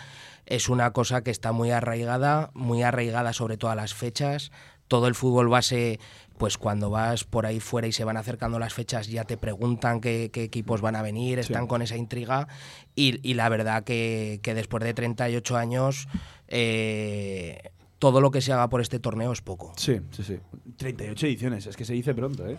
es 0.45 0.67
una 0.67 0.91
cosa 0.91 1.23
que 1.23 1.31
está 1.31 1.53
muy 1.53 1.71
arraigada, 1.71 2.51
muy 2.53 2.83
arraigada 2.83 3.31
sobre 3.31 3.55
todas 3.55 3.77
las 3.77 3.93
fechas. 3.93 4.51
Todo 4.91 5.07
el 5.07 5.15
fútbol 5.15 5.47
base 5.47 6.01
pues 6.37 6.57
cuando 6.57 6.89
vas 6.89 7.23
por 7.23 7.45
ahí 7.45 7.61
fuera 7.61 7.87
y 7.87 7.93
se 7.93 8.03
van 8.03 8.17
acercando 8.17 8.59
las 8.59 8.73
fechas 8.73 9.07
ya 9.07 9.23
te 9.23 9.37
preguntan 9.37 10.01
qué, 10.01 10.29
equipos 10.33 10.81
van 10.81 10.97
a 10.97 11.01
venir, 11.01 11.39
están 11.39 11.65
con 11.65 11.81
esa 11.81 11.95
intriga. 11.95 12.49
Y, 12.93 13.33
la 13.35 13.47
verdad 13.47 13.85
que, 13.85 14.41
que, 14.43 14.53
después 14.53 14.83
de 14.83 14.93
38 14.93 15.55
años 15.55 16.09
eh, 16.49 17.71
todo 18.01 18.19
lo 18.19 18.31
que 18.31 18.41
se 18.41 18.51
haga 18.51 18.67
por 18.67 18.81
este 18.81 18.97
torneo 18.99 19.31
es 19.31 19.41
poco. 19.41 19.73
Sí, 19.77 20.01
sí, 20.09 20.23
sí. 20.23 20.39
38 20.77 21.27
ediciones, 21.27 21.67
es 21.67 21.77
que 21.77 21.85
se 21.85 21.93
dice 21.93 22.15
pronto, 22.15 22.47
¿eh? 22.47 22.57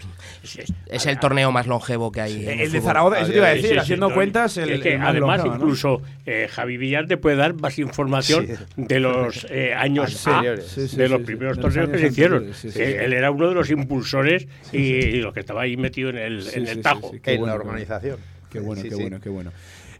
Es, 0.87 1.07
el 1.07 1.19
torneo 1.19 1.51
más 1.51 1.67
longevo 1.67 2.13
que 2.13 2.21
hay. 2.21 2.47
el, 2.47 2.71
de 2.71 2.81
Zaragoza, 2.81 3.23
eso 3.23 3.33
te 3.33 3.39
iba 3.39 3.49
a 3.49 3.55
decir, 3.55 3.77
haciendo 3.77 4.15
cuentas. 4.15 4.57
El, 4.57 4.81
que 4.81 4.95
además, 4.95 5.43
incluso 5.45 6.01
eh, 6.27 6.47
Javi 6.49 6.77
Villar 6.77 7.09
te 7.09 7.17
puede 7.17 7.35
dar 7.35 7.55
más 7.55 7.77
información 7.81 8.47
de 8.77 9.01
los 9.01 9.45
eh, 9.51 9.75
años 9.75 10.25
anteriores, 10.29 10.97
de 10.97 11.09
los 11.09 11.23
primeros 11.23 11.59
torneos 11.59 11.91
que 11.91 11.99
se 11.99 12.07
hicieron. 12.07 12.53
él 12.77 13.13
era 13.13 13.33
uno 13.33 13.49
de 13.49 13.55
los 13.57 13.69
impulsores 13.71 14.47
y, 14.71 15.17
los 15.17 15.35
que 15.35 15.41
estaba 15.41 15.63
ahí 15.63 15.77
metido 15.77 16.11
en 16.11 16.19
el, 16.19 16.49
en 16.55 16.69
el 16.69 16.83
tajo. 16.83 17.11
en 17.21 17.47
la 17.47 17.55
organización. 17.55 18.19
Qué 18.49 18.61
bueno, 18.61 18.83
qué 18.83 18.95
bueno, 18.95 19.21
qué 19.21 19.29
bueno. 19.29 19.51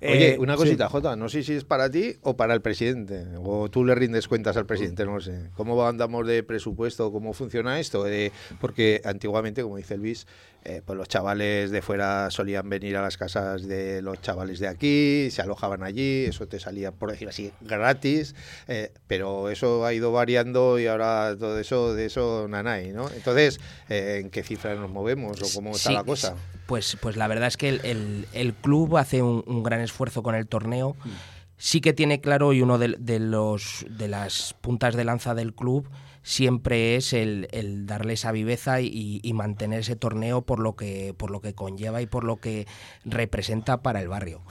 Oye, 0.03 0.35
eh, 0.35 0.39
una 0.39 0.57
cosita, 0.57 0.89
Jota, 0.89 1.15
no 1.15 1.29
sé 1.29 1.43
si 1.43 1.53
es 1.53 1.65
para 1.65 1.91
ti 1.91 2.17
o 2.23 2.37
para 2.37 2.55
el 2.55 2.61
presidente, 2.61 3.25
o 3.43 3.71
tú 3.71 3.85
le 3.85 3.95
rindes 3.95 4.27
cuentas 4.27 4.57
al 4.57 4.67
presidente, 4.67 5.05
no 5.05 5.21
sé. 5.21 5.51
¿Cómo 5.55 5.87
andamos 5.87 6.27
de 6.27 6.43
presupuesto? 6.43 7.13
¿Cómo 7.13 7.33
funciona 7.33 7.79
esto? 7.79 8.07
Eh, 8.09 8.33
porque 8.61 9.01
antiguamente, 9.05 9.63
como 9.63 9.77
dice 9.77 9.97
Luis, 9.97 10.27
eh, 10.65 10.81
pues 10.85 10.97
los 10.97 11.09
chavales 11.09 11.73
de 11.73 11.83
fuera 11.83 12.31
solían 12.31 12.69
venir 12.69 12.97
a 12.97 13.03
las 13.03 13.17
casas 13.17 13.67
de 13.67 14.01
los 14.01 14.21
chavales 14.21 14.61
de 14.61 14.69
aquí, 14.69 15.29
se 15.31 15.43
alojaban 15.43 15.83
allí, 15.83 16.25
eso 16.27 16.47
te 16.47 16.61
salía, 16.61 16.93
por 16.93 17.11
decir 17.11 17.29
así, 17.29 17.51
gratis, 17.61 18.37
eh, 18.69 18.93
pero 19.09 19.51
eso 19.51 19.85
ha 19.85 19.93
ido 19.93 20.13
variando 20.13 20.79
y 20.79 20.87
ahora 20.87 21.37
todo 21.37 21.59
eso, 21.59 21.95
de 21.95 22.07
eso 22.07 22.47
nanay, 22.49 22.93
¿no? 22.93 23.11
Entonces, 23.11 23.59
eh, 23.89 24.21
¿en 24.23 24.31
qué 24.31 24.45
cifras 24.45 24.79
nos 24.79 24.89
movemos 24.89 25.43
o 25.43 25.53
cómo 25.53 25.73
está 25.73 25.91
la 25.91 26.05
cosa? 26.05 26.37
Pues, 26.67 26.97
pues 27.01 27.17
la 27.17 27.27
verdad 27.27 27.49
es 27.49 27.57
que 27.57 27.69
el, 27.69 28.55
club 28.61 28.99
hace 28.99 29.21
un, 29.21 29.63
gran 29.65 29.81
esfuerzo 29.81 30.23
con 30.23 30.37
el 30.37 30.47
torneo. 30.47 30.97
Mm. 31.05 31.11
Sí 31.57 31.81
que 31.81 31.93
tiene 31.93 32.21
claro 32.21 32.53
y 32.53 32.63
uno 32.63 32.79
de, 32.79 32.97
de, 32.99 33.19
los, 33.21 33.85
de 33.89 34.09
las 34.09 34.55
puntas 34.61 34.97
de 34.97 35.05
lanza 35.05 35.35
del 35.35 35.55
club 35.55 35.89
siempre 36.23 36.97
es 36.97 37.13
el, 37.13 37.49
darle 37.87 38.15
esa 38.15 38.33
viveza 38.33 38.81
y, 38.81 39.21
mantener 39.35 39.81
ese 39.81 39.97
torneo 39.97 40.43
por 40.43 40.61
lo, 40.61 40.77
que, 40.77 41.15
por 41.17 41.31
lo 41.31 41.41
que 41.41 41.55
conlleva 41.55 42.03
y 42.03 42.07
por 42.07 42.25
lo 42.25 42.37
que 42.37 42.67
representa 43.05 43.83
para 43.83 44.01
el 44.01 44.09
barrio. 44.09 44.43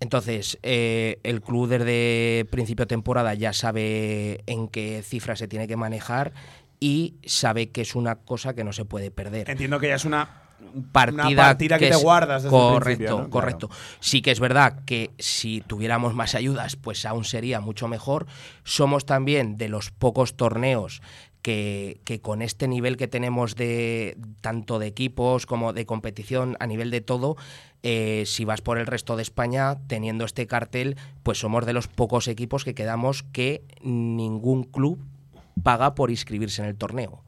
Entonces, 0.00 0.58
eh, 0.62 1.20
el 1.22 1.42
club 1.42 1.68
desde 1.68 2.46
principio 2.50 2.84
de 2.84 2.88
temporada 2.88 3.34
ya 3.34 3.52
sabe 3.52 4.42
en 4.46 4.68
qué 4.68 5.02
cifras 5.02 5.38
se 5.38 5.46
tiene 5.46 5.68
que 5.68 5.76
manejar 5.76 6.32
y 6.80 7.16
sabe 7.24 7.70
que 7.70 7.82
es 7.82 7.94
una 7.94 8.16
cosa 8.16 8.54
que 8.54 8.64
no 8.64 8.72
se 8.72 8.86
puede 8.86 9.10
perder. 9.10 9.50
Entiendo 9.50 9.78
que 9.78 9.88
ya 9.88 9.96
es 9.96 10.06
una 10.06 10.49
partida, 10.92 11.36
partida 11.36 11.78
que 11.78 11.88
te 11.88 11.94
es- 11.94 12.02
guardas 12.02 12.42
desde 12.44 12.50
correcto, 12.56 13.28
correcto. 13.30 13.70
Sí 14.00 14.22
que 14.22 14.30
es 14.30 14.40
verdad 14.40 14.84
que 14.84 15.10
si 15.18 15.60
tuviéramos 15.62 16.14
más 16.14 16.34
ayudas, 16.34 16.76
pues 16.76 17.04
aún 17.04 17.24
sería 17.24 17.60
mucho 17.60 17.88
mejor. 17.88 18.26
Somos 18.64 19.04
también 19.06 19.56
de 19.56 19.68
los 19.68 19.90
pocos 19.90 20.36
torneos 20.36 21.02
que, 21.42 22.00
que 22.04 22.20
con 22.20 22.42
este 22.42 22.68
nivel 22.68 22.96
que 22.96 23.08
tenemos 23.08 23.54
de 23.56 24.18
tanto 24.42 24.78
de 24.78 24.86
equipos 24.88 25.46
como 25.46 25.72
de 25.72 25.86
competición 25.86 26.56
a 26.60 26.66
nivel 26.66 26.90
de 26.90 27.00
todo, 27.00 27.36
eh, 27.82 28.24
si 28.26 28.44
vas 28.44 28.60
por 28.60 28.76
el 28.76 28.86
resto 28.86 29.16
de 29.16 29.22
España 29.22 29.76
teniendo 29.86 30.26
este 30.26 30.46
cartel, 30.46 30.96
pues 31.22 31.38
somos 31.38 31.64
de 31.64 31.72
los 31.72 31.88
pocos 31.88 32.28
equipos 32.28 32.62
que 32.64 32.74
quedamos 32.74 33.22
que 33.22 33.62
ningún 33.82 34.64
club 34.64 34.98
paga 35.62 35.94
por 35.94 36.10
inscribirse 36.10 36.60
en 36.62 36.68
el 36.68 36.76
torneo 36.76 37.24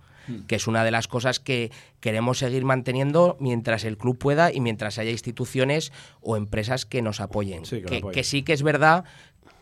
que 0.46 0.56
es 0.56 0.66
una 0.66 0.84
de 0.84 0.90
las 0.90 1.08
cosas 1.08 1.40
que 1.40 1.70
queremos 2.00 2.38
seguir 2.38 2.64
manteniendo 2.64 3.36
mientras 3.40 3.84
el 3.84 3.96
club 3.96 4.18
pueda 4.18 4.52
y 4.52 4.60
mientras 4.60 4.98
haya 4.98 5.10
instituciones 5.10 5.92
o 6.20 6.36
empresas 6.36 6.86
que 6.86 7.02
nos 7.02 7.20
apoyen. 7.20 7.64
Sí, 7.64 7.76
que 7.76 7.82
lo 7.82 7.88
que, 7.88 7.96
apoyen. 7.98 8.14
que 8.14 8.24
sí 8.24 8.42
que 8.42 8.52
es 8.52 8.62
verdad 8.62 9.04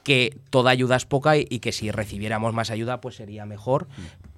que 0.03 0.39
toda 0.51 0.71
ayuda 0.71 0.97
es 0.97 1.05
poca 1.05 1.37
y, 1.37 1.45
que 1.45 1.73
si 1.73 1.91
recibiéramos 1.91 2.55
más 2.55 2.71
ayuda 2.71 3.01
pues 3.01 3.17
sería 3.17 3.45
mejor, 3.47 3.87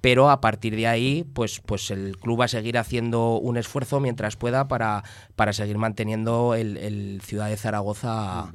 pero 0.01 0.29
a 0.29 0.41
partir 0.41 0.75
de 0.75 0.87
ahí 0.87 1.25
pues, 1.33 1.61
pues 1.61 1.89
el 1.91 2.17
club 2.17 2.41
va 2.41 2.45
a 2.45 2.49
seguir 2.49 2.77
haciendo 2.77 3.37
un 3.37 3.57
esfuerzo 3.57 3.99
mientras 3.99 4.35
pueda 4.35 4.67
para, 4.67 5.03
para 5.35 5.53
seguir 5.53 5.77
manteniendo 5.77 6.55
el, 6.55 6.77
el 6.77 7.21
Ciudad 7.21 7.49
de 7.49 7.57
Zaragoza 7.57 8.53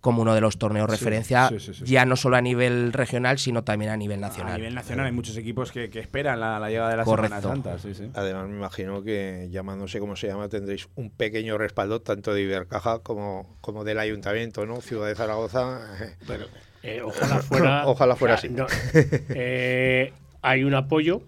como 0.00 0.22
uno 0.22 0.34
de 0.34 0.40
los 0.40 0.58
torneos 0.58 0.88
referencia, 0.88 1.48
sí, 1.48 1.58
sí, 1.58 1.74
sí. 1.74 1.84
ya 1.84 2.04
no 2.04 2.14
solo 2.16 2.36
a 2.36 2.40
nivel 2.40 2.92
regional, 2.92 3.38
sino 3.38 3.64
también 3.64 3.90
a 3.90 3.96
nivel 3.96 4.22
A 4.22 4.28
nacional. 4.28 4.56
nivel 4.56 4.74
nacional 4.74 5.06
hay 5.06 5.12
muchos 5.12 5.36
equipos 5.36 5.72
que, 5.72 5.90
que 5.90 5.98
esperan 5.98 6.38
la, 6.38 6.58
la 6.60 6.68
llegada 6.70 6.90
de 6.90 6.96
la 6.98 7.04
Correcto. 7.04 7.40
Semana 7.40 7.54
Santa. 7.62 7.78
Sí, 7.78 7.94
sí. 7.94 8.08
Además, 8.14 8.48
me 8.48 8.56
imagino 8.56 9.02
que 9.02 9.48
llamándose 9.50 9.98
como 9.98 10.14
se 10.14 10.28
llama, 10.28 10.48
tendréis 10.48 10.88
un 10.94 11.10
pequeño 11.10 11.58
respaldo 11.58 12.00
tanto 12.00 12.32
de 12.32 12.42
Ibercaja 12.42 13.00
como, 13.00 13.56
como 13.60 13.82
del 13.84 13.98
Ayuntamiento, 13.98 14.64
¿no? 14.66 14.80
Ciudad 14.80 15.08
de 15.08 15.16
Zaragoza. 15.16 15.80
eh, 16.00 16.14
Bueno, 16.26 16.44
eh, 16.84 17.02
ojalá 17.02 17.38
fuera. 17.42 17.86
Ojalá 17.88 18.14
fuera 18.16 18.34
así. 18.34 18.48
no, 18.50 18.66
eh, 19.30 20.12
hay 20.42 20.62
un 20.64 20.74
apoyo, 20.74 21.22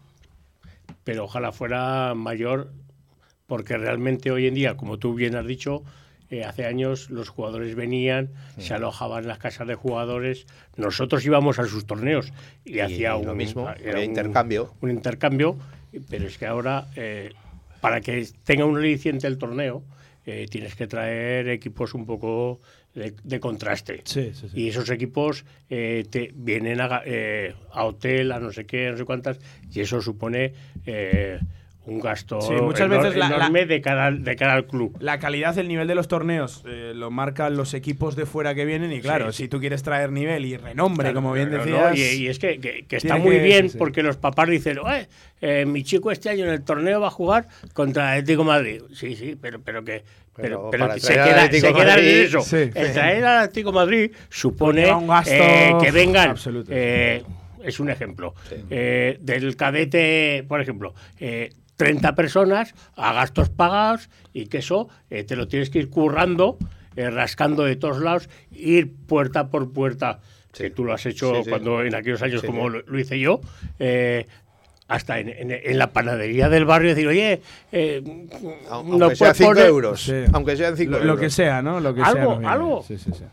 pero 1.03 1.25
ojalá 1.25 1.51
fuera 1.53 2.15
mayor, 2.15 2.73
porque 3.47 3.77
realmente 3.77 4.31
hoy 4.31 4.47
en 4.47 4.55
día, 4.55 4.77
como 4.77 4.99
tú 4.99 5.15
bien 5.15 5.35
has 5.35 5.47
dicho, 5.47 5.83
eh, 6.31 6.45
hace 6.45 6.65
años 6.65 7.11
los 7.11 7.29
jugadores 7.29 7.75
venían, 7.75 8.31
se 8.59 8.75
alojaban 8.75 9.25
en 9.25 9.29
las 9.29 9.39
casas 9.39 9.67
de 9.67 9.75
jugadores, 9.75 10.47
nosotros 10.77 11.25
íbamos 11.25 11.59
a 11.59 11.67
sus 11.67 11.87
torneos 11.87 12.33
y, 12.65 12.81
hacía 12.81 13.17
y 13.17 13.25
lo 13.25 13.33
un, 13.33 13.37
mismo, 13.37 13.69
era 13.83 14.03
intercambio. 14.03 14.75
Un 14.81 14.91
intercambio, 14.91 15.57
pero 16.09 16.27
es 16.27 16.39
que 16.39 16.47
ahora, 16.47 16.87
eh, 16.97 17.33
para 17.81 18.01
que 18.01 18.27
tenga 18.45 18.65
un 18.65 18.79
aliciente 18.79 19.27
el 19.27 19.39
torneo, 19.39 19.83
eh, 20.27 20.47
tienes 20.49 20.77
que 20.77 20.87
traer 20.87 21.49
equipos 21.49 21.95
un 21.95 22.07
poco 22.07 22.61
de, 22.95 23.15
de 23.23 23.41
contraste. 23.41 24.03
Sí, 24.05 24.33
sí, 24.35 24.49
sí. 24.49 24.61
Y 24.61 24.69
esos 24.69 24.91
equipos 24.91 25.45
eh, 25.69 26.05
te 26.11 26.33
vienen 26.35 26.81
a, 26.81 27.03
eh, 27.05 27.55
a 27.73 27.85
hotel, 27.85 28.33
a 28.33 28.41
no 28.41 28.53
sé 28.53 28.67
qué, 28.67 28.91
no 28.91 28.97
sé 28.97 29.05
cuántas, 29.05 29.39
y 29.73 29.81
eso 29.81 30.01
supone 30.01 30.53
eh, 30.87 31.41
un 31.91 31.99
gasto 32.01 32.41
Sí, 32.41 32.53
muchas 32.55 32.89
enor- 32.89 33.03
veces 33.03 33.17
la- 33.17 33.29
la- 33.29 33.37
enorme 33.37 33.67
de, 33.67 33.81
cara, 33.81 34.07
al- 34.07 34.23
de 34.23 34.37
cara 34.37 34.55
al 34.55 34.67
club. 34.67 34.97
La 35.01 35.19
calidad, 35.19 35.59
el 35.59 35.67
nivel 35.69 35.89
de 35.89 35.95
los 35.97 36.07
torneos 36.09 36.63
eh, 36.67 36.93
lo 36.95 37.11
marcan 37.11 37.57
los 37.57 37.75
equipos 37.75 38.15
de 38.17 38.27
fuera 38.27 38.55
que 38.55 38.65
vienen 38.65 38.93
y 38.93 39.01
claro, 39.01 39.33
Sí. 39.33 39.43
si 39.45 39.49
tú 39.49 39.59
quieres 39.61 39.83
traer 39.83 40.13
nivel 40.13 40.45
y 40.47 40.57
renombre, 40.57 41.07
Claro, 41.07 41.17
como 41.17 41.33
bien 41.33 41.51
no, 41.51 41.59
no, 41.59 41.65
decías... 41.65 41.99
y, 41.99 42.23
y 42.23 42.27
es 42.29 42.39
que, 42.39 42.61
que- 42.61 42.85
que 42.87 42.97
está 42.97 43.17
muy 43.17 43.37
que- 43.37 43.43
bien 43.43 43.63
sí, 43.65 43.69
sí. 43.71 43.79
porque 43.79 44.03
los 44.03 44.17
papás 44.17 44.49
dicen, 44.49 44.79
"Oye, 44.79 45.09
eh, 45.41 45.65
mi 45.67 45.83
chico 45.83 46.11
este 46.13 46.31
año 46.31 46.45
en 46.45 46.53
el 46.53 46.63
torneo 46.63 47.01
va 47.01 47.09
a 47.09 47.11
jugar 47.11 47.49
contra 47.73 48.15
el 48.17 48.21
Atlético 48.23 48.45
Madrid. 48.45 48.83
Sí, 48.95 49.17
sí, 49.17 49.37
pero, 49.41 49.61
pero 49.61 49.85
que... 49.85 50.05
Pero, 50.37 50.71
Pero 50.71 50.87
pero 50.89 50.99
se 51.01 51.13
queda, 51.13 51.51
se 51.51 51.59
en 51.69 52.25
eso. 52.27 52.41
sí. 52.41 52.57
El 52.75 52.93
traer 52.93 53.25
al 53.25 53.39
Atlético 53.45 53.73
Madrid 53.73 54.11
supone 54.31 54.91
un 54.91 55.07
gasto 55.09 55.33
eh, 55.35 55.73
que 55.83 55.91
vengan. 55.91 56.31
absoluto. 56.31 56.71
eh, 56.73 57.23
es 57.63 57.79
un 57.79 57.91
ejemplo. 57.91 58.35
Eh, 58.71 59.19
del 59.21 59.55
cadete, 59.57 60.45
por 60.49 60.63
ejemplo, 60.63 60.95
eh, 61.19 61.51
30 61.81 62.15
personas 62.15 62.75
a 62.95 63.15
gastos 63.15 63.49
pagados 63.49 64.11
y 64.35 64.47
que 64.49 64.59
eso 64.59 64.89
eh, 65.09 65.25
te 65.25 65.35
lo 65.35 65.49
tienes 65.49 65.71
que 65.71 65.79
ir 65.79 65.89
currando, 65.89 66.59
eh, 66.95 67.09
rascando 67.09 67.65
de 67.65 67.77
todos 67.77 68.01
lados, 68.01 68.29
ir 68.53 68.93
puerta 69.07 69.49
por 69.49 69.73
puerta. 69.73 70.21
Que 70.53 70.69
tú 70.69 70.85
lo 70.85 70.93
has 70.93 71.07
hecho 71.07 71.37
Sí, 71.37 71.45
sí. 71.45 71.51
cuando 71.51 71.83
en 71.83 71.95
aquellos 71.95 72.21
años 72.21 72.43
Sí, 72.43 72.47
como 72.49 72.69
sí. 72.71 72.77
lo, 72.77 72.83
lo 72.93 72.99
hice 73.01 73.19
yo. 73.19 73.41
eh, 73.79 74.27
hasta 74.89 75.21
en, 75.21 75.29
en- 75.29 75.53
en 75.53 75.79
la 75.79 75.87
panadería 75.93 76.49
del 76.49 76.65
barrio 76.65 76.91
decir, 76.91 77.07
oye, 77.07 77.41
eh, 77.71 78.03
Aunque 78.69 78.99
no 78.99 79.09
sea 79.11 79.17
puedes 79.19 79.37
5 79.37 79.51
poner- 79.53 79.67
euros. 79.67 80.03
Sí. 80.03 80.25
Aunque 80.33 80.57
sean 80.57 80.77
5 80.77 80.91
Lo, 80.91 80.97
euros. 80.99 81.15
lo 81.15 81.21
que 81.21 81.31
sea, 81.31 81.63
¿no? 81.63 81.79
Lo 81.81 81.95
que 81.95 82.03
Algo, 82.03 82.41
sea, 82.41 82.51
algo. 82.53 82.83
Sí, 82.83 82.99
sí, 82.99 83.11
sí. 83.17 83.25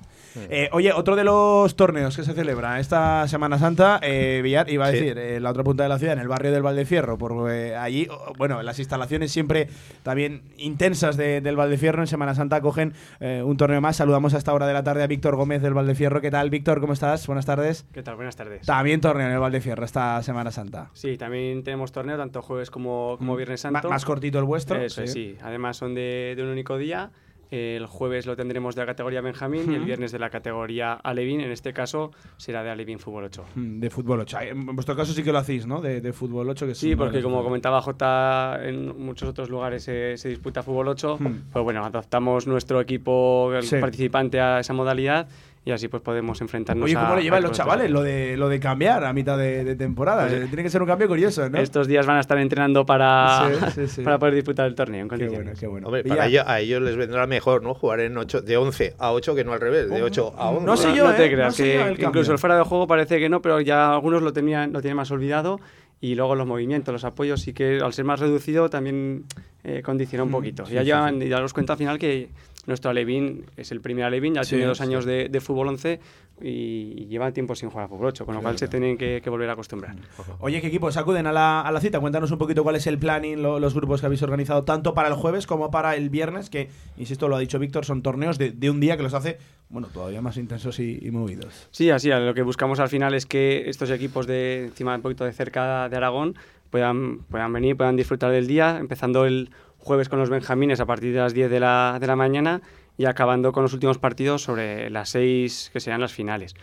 Eh, 0.49 0.69
oye, 0.71 0.91
otro 0.93 1.15
de 1.15 1.23
los 1.23 1.75
torneos 1.75 2.15
que 2.15 2.23
se 2.23 2.33
celebra 2.33 2.79
esta 2.79 3.27
Semana 3.27 3.57
Santa, 3.59 3.99
eh, 4.01 4.41
Villar, 4.43 4.69
iba 4.69 4.85
a 4.85 4.91
Sí. 4.91 4.97
decir, 4.99 5.17
en 5.17 5.43
la 5.43 5.51
otra 5.51 5.63
punta 5.63 5.83
de 5.83 5.89
la 5.89 5.97
ciudad, 5.99 6.13
en 6.13 6.19
el 6.19 6.27
barrio 6.27 6.51
del 6.51 6.61
Valdefierro, 6.63 7.17
porque 7.17 7.75
allí, 7.75 8.07
oh, 8.09 8.33
bueno, 8.37 8.61
las 8.63 8.79
instalaciones 8.79 9.31
siempre 9.31 9.67
también 10.03 10.41
intensas 10.57 11.17
de- 11.17 11.41
del 11.41 11.55
Valdefierro 11.55 12.01
en 12.01 12.07
Semana 12.07 12.35
Santa 12.35 12.61
cogen 12.61 12.93
eh, 13.19 13.41
un 13.43 13.57
torneo 13.57 13.81
más. 13.81 13.95
Saludamos 13.97 14.33
a 14.33 14.37
esta 14.37 14.53
hora 14.53 14.67
de 14.67 14.73
la 14.73 14.83
tarde 14.83 15.03
a 15.03 15.07
Víctor 15.07 15.35
Gómez 15.35 15.61
del 15.61 15.73
Valdefierro. 15.73 16.21
¿Qué 16.21 16.31
tal, 16.31 16.49
Víctor? 16.49 16.79
¿Cómo 16.81 16.93
estás? 16.93 17.25
Buenas 17.27 17.45
tardes. 17.45 17.85
¿Qué 17.93 18.03
tal? 18.03 18.15
Buenas 18.15 18.35
tardes. 18.35 18.65
También 18.65 19.01
torneo 19.01 19.27
en 19.27 19.33
el 19.33 19.39
Valdefierro 19.39 19.85
esta 19.85 20.21
Semana 20.23 20.51
Santa. 20.51 20.89
Sí, 20.93 21.17
también 21.17 21.63
tenemos 21.63 21.91
torneo, 21.91 22.17
tanto 22.17 22.41
jueves 22.41 22.69
como, 22.71 23.15
como 23.17 23.35
Viernes 23.35 23.63
Ma- 23.65 23.71
Santo. 23.71 23.89
más 23.89 24.05
cortito 24.05 24.39
el 24.39 24.45
vuestro. 24.45 24.79
Eso 24.81 25.01
es, 25.03 25.11
sí. 25.13 25.37
Además 25.41 25.77
son 25.77 25.93
de, 25.95 26.33
de 26.35 26.43
un 26.43 26.49
único 26.49 26.77
día. 26.77 27.11
El 27.49 27.85
jueves 27.85 28.25
lo 28.25 28.35
tendremos 28.35 28.75
de 28.75 28.81
la 28.81 28.85
categoría 28.87 29.21
Benjamín 29.21 29.71
y 29.71 29.75
el 29.75 29.85
viernes 29.85 30.11
de 30.11 30.19
la 30.19 30.29
categoría 30.29 30.93
Alevín. 30.93 31.39
En 31.41 31.51
este 31.51 31.71
caso 31.73 32.11
será 32.35 32.61
de 32.63 32.69
Alevín 32.69 32.99
Fútbol 32.99 33.23
8. 33.25 33.45
Mm, 33.55 33.79
De 33.79 33.89
fútbol 33.89 34.19
8. 34.21 34.37
En 34.41 34.65
vuestro 34.75 34.95
caso 34.95 35.13
sí 35.13 35.23
que 35.23 35.31
lo 35.31 35.37
hacéis, 35.37 35.65
¿no? 35.65 35.79
De, 35.81 36.01
de 36.01 36.11
fútbol 36.13 36.49
8. 36.49 36.67
Que 36.67 36.75
Sí, 36.75 36.95
porque 36.95 37.21
como 37.21 37.43
comentaba 37.43 37.81
J, 37.81 38.59
en 38.67 38.99
muchos 38.99 39.29
otros 39.29 39.49
lugares 39.49 39.83
se, 39.83 40.17
se 40.17 40.29
disputa 40.29 40.61
fútbol 40.63 40.89
8, 40.89 41.17
Hmm. 41.19 41.33
pues 41.53 41.63
bueno, 41.63 41.85
adaptamos 41.85 42.47
nuestro 42.47 42.81
equipo 42.81 43.53
el 43.53 43.63
Sí. 43.63 43.77
participante 43.77 44.39
a 44.41 44.59
esa 44.59 44.73
modalidad 44.73 45.27
y 45.67 45.71
así 45.73 45.89
pues 45.89 46.01
podemos 46.01 46.39
enfrentarnos 46.39 46.85
Oye, 46.85 46.93
¿cómo 46.95 47.07
a- 47.07 47.15
lo 47.15 47.21
llevan 47.21 47.43
a 47.43 47.47
los 47.47 47.51
chavales? 47.57 47.91
Lo 47.91 48.01
de, 48.01 48.37
lo 48.37 48.47
de 48.47 48.59
cambiar 48.59 49.03
a 49.03 49.11
mitad 49.11 49.37
de, 49.37 49.65
de 49.65 49.75
temporada. 49.75 50.27
Pues, 50.27 50.43
Eh, 50.43 50.45
Tiene 50.47 50.63
que 50.63 50.69
ser 50.69 50.81
un 50.81 50.87
cambio 50.87 51.07
curioso, 51.09 51.49
¿no? 51.49 51.57
Estos 51.59 51.87
días 51.87 52.05
van 52.05 52.15
a 52.17 52.19
estar 52.21 52.37
entrenando 52.37 52.85
para, 52.85 53.49
Sí, 53.49 53.71
sí, 53.81 53.87
sí. 53.95 54.01
para 54.01 54.17
poder 54.17 54.35
disputar 54.35 54.65
el 54.67 54.75
torneo 54.75 55.01
en 55.01 55.09
Qué 55.09 55.27
bueno, 55.27 55.51
qué 55.59 55.67
bueno. 55.67 55.87
Hombre, 55.87 56.03
para 56.05 56.27
ello- 56.27 56.43
a 56.47 56.59
ellos 56.61 56.81
les 56.81 56.95
vendrá 56.95 57.27
mejor, 57.27 57.63
¿no? 57.63 57.73
Jugar 57.73 57.99
en 57.99 58.17
8, 58.17 58.41
de 58.41 58.55
11 58.55 58.95
a 58.97 59.11
8 59.11 59.35
que 59.35 59.43
no 59.43 59.51
al 59.51 59.59
revés, 59.59 59.89
de 59.89 60.01
8 60.01 60.33
a 60.37 60.49
11. 60.51 60.65
No 60.65 60.77
sé 60.77 60.95
yo, 60.95 61.05
no 61.09 61.13
te 61.15 61.25
¿eh? 61.25 61.31
creas, 61.31 61.47
No 61.47 61.51
sé 61.51 61.63
que 61.63 61.73
yo 61.73 61.79
el 61.81 61.87
cambio. 61.89 62.07
incluso 62.07 62.31
el 62.31 62.39
fuera 62.39 62.55
de 62.57 62.63
juego 62.63 62.87
parece 62.87 63.19
que 63.19 63.27
no, 63.27 63.41
pero 63.41 63.59
ya 63.59 63.91
algunos 63.93 64.21
lo 64.21 64.31
tenían, 64.31 64.71
lo 64.71 64.81
tienen 64.81 64.95
más 64.95 65.11
olvidado 65.11 65.59
y 65.99 66.15
luego 66.15 66.35
los 66.35 66.47
movimientos, 66.47 66.93
los 66.93 67.03
apoyos, 67.03 67.41
sí 67.41 67.53
que 67.53 67.79
al 67.83 67.91
ser 67.91 68.05
más 68.05 68.19
reducido 68.19 68.69
también 68.69 69.25
eh, 69.63 69.81
condiciona 69.83 70.23
un 70.23 70.29
Mm, 70.29 70.31
poquito. 70.31 70.65
sí, 70.65 70.75
ya 70.75 70.81
sí, 70.81 70.85
llevan, 70.85 71.19
ya 71.19 71.43
os 71.43 71.51
cuento 71.53 71.73
al 71.73 71.77
final 71.79 71.97
que 71.99 72.29
nuestro 72.67 72.91
Alevín 72.91 73.45
es 73.57 73.71
el 73.71 73.81
primer 73.81 74.05
Alevín, 74.05 74.35
ya 74.35 74.43
Sí, 74.43 74.51
tiene 74.51 74.65
dos 74.65 74.77
sí. 74.77 74.83
años 74.83 75.05
de, 75.05 75.29
de 75.29 75.41
fútbol 75.41 75.69
11 75.69 75.99
y, 76.41 77.05
lleva 77.07 77.31
tiempo 77.31 77.55
sin 77.55 77.69
jugar 77.69 77.85
a 77.85 77.87
fútbol 77.87 78.07
8, 78.07 78.25
con 78.25 78.35
lo 78.35 78.41
cual 78.41 78.57
se 78.57 78.67
tienen 78.67 78.97
que, 78.97 79.21
que 79.23 79.29
volver 79.29 79.49
a 79.49 79.53
acostumbrar. 79.53 79.95
Oye, 80.39 80.61
¿qué 80.61 80.67
equipos 80.67 80.95
acuden 80.97 81.25
a 81.27 81.31
la, 81.31 81.61
a 81.61 81.71
la 81.71 81.79
cita? 81.81 81.99
Cuéntanos 81.99 82.29
un 82.31 82.37
poquito 82.37 82.63
cuál 82.63 82.75
es 82.75 82.85
el 82.87 82.99
planning, 82.99 83.41
lo- 83.41 83.59
los 83.59 83.73
grupos 83.73 84.01
que 84.01 84.05
habéis 84.05 84.21
organizado, 84.21 84.63
tanto 84.63 84.93
para 84.93 85.07
el 85.07 85.15
jueves 85.15 85.47
como 85.47 85.71
para 85.71 85.95
el 85.95 86.09
viernes, 86.09 86.49
que, 86.49 86.69
insisto, 86.97 87.27
lo 87.27 87.35
ha 87.35 87.39
dicho 87.39 87.57
Víctor, 87.57 87.85
son 87.85 88.01
torneos 88.03 88.37
de, 88.37 88.51
de 88.51 88.69
un 88.69 88.79
día 88.79 88.97
que 88.97 89.03
los 89.03 89.13
hace, 89.13 89.37
bueno, 89.69 89.87
todavía 89.87 90.21
más 90.21 90.37
intensos 90.37 90.79
y, 90.79 90.99
y 91.01 91.09
movidos. 91.11 91.67
Sí, 91.71 91.89
así, 91.89 92.09
lo 92.09 92.33
que 92.33 92.41
buscamos 92.43 92.79
al 92.79 92.89
final 92.89 93.13
es 93.13 93.25
que 93.25 93.69
estos 93.69 93.89
equipos 93.89 94.27
de 94.27 94.65
encima 94.65 94.93
un 94.95 95.01
poquito 95.01 95.23
de 95.25 95.31
cerca 95.33 95.89
de 95.89 95.97
Aragón 95.97 96.35
puedan, 96.69 97.19
puedan 97.29 97.51
venir, 97.53 97.75
puedan 97.77 97.95
disfrutar 97.95 98.31
del 98.31 98.45
día, 98.45 98.77
empezando 98.77 99.25
el 99.25 99.49
jueves 99.87 100.09
con 100.09 100.19
los 100.19 100.29
Benjamines 100.29 100.81
a 100.81 100.85
partir 100.85 101.13
de 101.13 101.19
las 101.19 101.33
10 101.33 101.49
de 101.49 101.61
la, 101.61 101.97
de 101.99 102.07
la 102.07 102.17
mañana 102.17 102.61
y 102.97 103.05
acabando 103.05 103.53
con 103.53 103.63
los 103.63 103.73
últimos 103.73 103.97
partidos 103.97 104.43
sobre 104.43 104.89
las 104.89 105.09
6 105.09 105.69
que 105.71 105.79
serán 105.79 106.01
las 106.01 106.11
finales. 106.11 106.55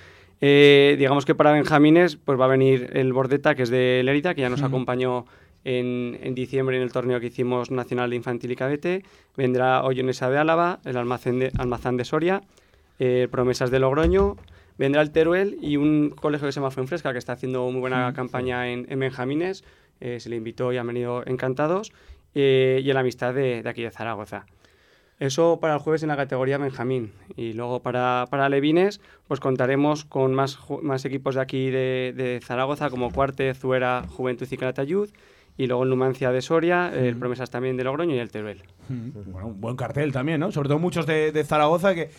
Eh, 0.42 0.96
digamos 0.98 1.24
que 1.24 1.34
para 1.34 1.52
Benjamines 1.52 2.16
pues 2.16 2.38
va 2.38 2.44
a 2.44 2.48
venir 2.48 2.90
el 2.92 3.14
Bordeta, 3.14 3.54
que 3.54 3.62
es 3.62 3.70
de 3.70 4.02
Lérida, 4.04 4.34
que 4.34 4.42
ya 4.42 4.50
nos 4.50 4.62
acompañó 4.62 5.24
en, 5.64 6.18
en 6.22 6.34
diciembre 6.34 6.76
en 6.76 6.82
el 6.82 6.92
torneo 6.92 7.18
que 7.18 7.28
hicimos 7.28 7.70
Nacional 7.70 8.10
de 8.10 8.16
Infantil 8.16 8.52
y 8.52 8.56
Cadete. 8.56 9.04
Vendrá 9.38 9.82
Ollonesa 9.84 10.28
de 10.28 10.36
Álava, 10.36 10.80
el 10.84 10.98
Almacén 10.98 11.38
de, 11.38 11.50
Almazán 11.56 11.96
de 11.96 12.04
Soria, 12.04 12.42
eh, 12.98 13.26
Promesas 13.30 13.70
de 13.70 13.78
Logroño, 13.78 14.36
vendrá 14.76 15.00
el 15.00 15.12
Teruel 15.12 15.56
y 15.62 15.78
un 15.78 16.10
colegio 16.10 16.46
que 16.46 16.52
se 16.52 16.60
llama 16.60 16.70
Fuenfresca, 16.70 17.12
que 17.12 17.18
está 17.18 17.32
haciendo 17.32 17.70
muy 17.70 17.80
buena 17.80 18.12
campaña 18.12 18.68
en, 18.68 18.86
en 18.90 18.98
Benjamines. 18.98 19.64
Eh, 20.00 20.20
se 20.20 20.28
le 20.28 20.36
invitó 20.36 20.72
y 20.72 20.76
han 20.76 20.86
venido 20.86 21.22
encantados. 21.26 21.92
Eh, 22.34 22.80
y 22.82 22.88
en 22.88 22.94
la 22.94 23.00
amistad 23.00 23.34
de, 23.34 23.62
de 23.62 23.68
aquí 23.68 23.82
de 23.82 23.90
Zaragoza. 23.90 24.46
Eso 25.20 25.58
para 25.60 25.74
el 25.74 25.80
jueves 25.80 26.02
en 26.02 26.08
la 26.08 26.16
categoría 26.16 26.58
Benjamín. 26.58 27.12
Y 27.36 27.52
luego 27.52 27.80
para, 27.80 28.26
para 28.30 28.48
Levines, 28.48 29.00
pues 29.28 29.40
contaremos 29.40 30.04
con 30.04 30.34
más, 30.34 30.58
más 30.82 31.04
equipos 31.04 31.36
de 31.36 31.40
aquí 31.40 31.70
de, 31.70 32.12
de 32.16 32.40
Zaragoza, 32.42 32.90
como 32.90 33.12
Cuarte, 33.12 33.54
Zuera, 33.54 34.04
Juventud 34.08 34.48
y 34.50 34.56
Calatayud. 34.56 35.10
Y 35.56 35.66
luego 35.66 35.84
el 35.84 35.90
Numancia 35.90 36.32
de 36.32 36.42
Soria, 36.42 36.92
el 36.92 37.16
Promesas 37.16 37.50
también 37.50 37.76
de 37.76 37.84
Logroño 37.84 38.14
y 38.14 38.18
el 38.18 38.30
Teruel. 38.30 38.62
Bueno, 38.88 39.46
un 39.48 39.60
buen 39.62 39.76
cartel 39.76 40.12
también, 40.12 40.38
¿no? 40.40 40.52
Sobre 40.52 40.68
todo 40.68 40.78
muchos 40.78 41.06
de, 41.06 41.32
de 41.32 41.42
Zaragoza 41.44 41.94
que 41.94 42.02
eh, 42.02 42.10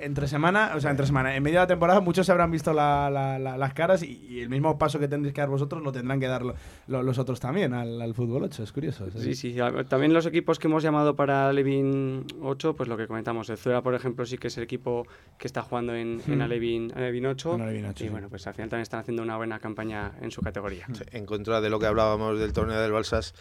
entre 0.00 0.26
semana, 0.28 0.72
o 0.74 0.80
sea, 0.80 0.90
entre 0.90 1.04
semana, 1.04 1.36
en 1.36 1.42
medio 1.42 1.58
de 1.58 1.64
la 1.64 1.66
temporada, 1.66 2.00
muchos 2.00 2.24
se 2.24 2.32
habrán 2.32 2.50
visto 2.50 2.72
la- 2.72 3.10
la- 3.10 3.38
la- 3.38 3.58
las 3.58 3.74
caras 3.74 4.02
y, 4.02 4.24
y 4.26 4.40
el 4.40 4.48
mismo 4.48 4.78
paso 4.78 4.98
que 4.98 5.08
tendréis 5.08 5.34
que 5.34 5.42
dar 5.42 5.50
vosotros 5.50 5.82
lo 5.82 5.92
tendrán 5.92 6.18
que 6.18 6.26
dar 6.26 6.42
lo- 6.42 6.54
lo- 6.86 7.02
los 7.02 7.18
otros 7.18 7.38
también 7.38 7.74
al, 7.74 8.00
al 8.00 8.14
fútbol 8.14 8.44
8. 8.44 8.62
Es 8.62 8.72
curioso. 8.72 9.06
Sí, 9.14 9.34
sí. 9.34 9.60
a- 9.60 9.84
También 9.84 10.14
los 10.14 10.24
equipos 10.24 10.58
que 10.58 10.68
hemos 10.68 10.82
llamado 10.82 11.16
para 11.16 11.52
Levin 11.52 12.24
8, 12.40 12.76
pues 12.76 12.88
lo 12.88 12.96
que 12.96 13.06
comentamos, 13.06 13.50
el 13.50 13.58
Zuera, 13.58 13.82
por 13.82 13.94
ejemplo, 13.94 14.24
sí 14.24 14.38
que 14.38 14.46
es 14.46 14.56
el 14.56 14.64
equipo 14.64 15.06
que 15.38 15.46
está 15.48 15.60
jugando 15.60 15.94
en, 15.94 16.22
en. 16.28 16.40
Alevin, 16.40 16.92
Alevin 16.96 17.26
8. 17.26 17.56
En 17.56 17.60
Alevin 17.60 17.84
8, 17.86 18.04
y 18.04 18.06
sí. 18.06 18.10
bueno, 18.10 18.28
pues 18.30 18.46
al 18.46 18.54
final 18.54 18.70
también 18.70 18.82
están 18.84 19.00
haciendo 19.00 19.22
una 19.22 19.36
buena 19.36 19.58
campaña 19.58 20.12
en 20.22 20.30
su 20.30 20.40
categoría. 20.40 20.86
Sí, 20.94 21.02
En 21.12 21.26
contra 21.26 21.60
de 21.60 21.68
lo 21.68 21.78
que 21.78 21.84
hablábamos 21.86 22.38
del 22.38 22.54
torneo 22.54 22.75
del 22.80 22.92
Balsas, 22.92 23.34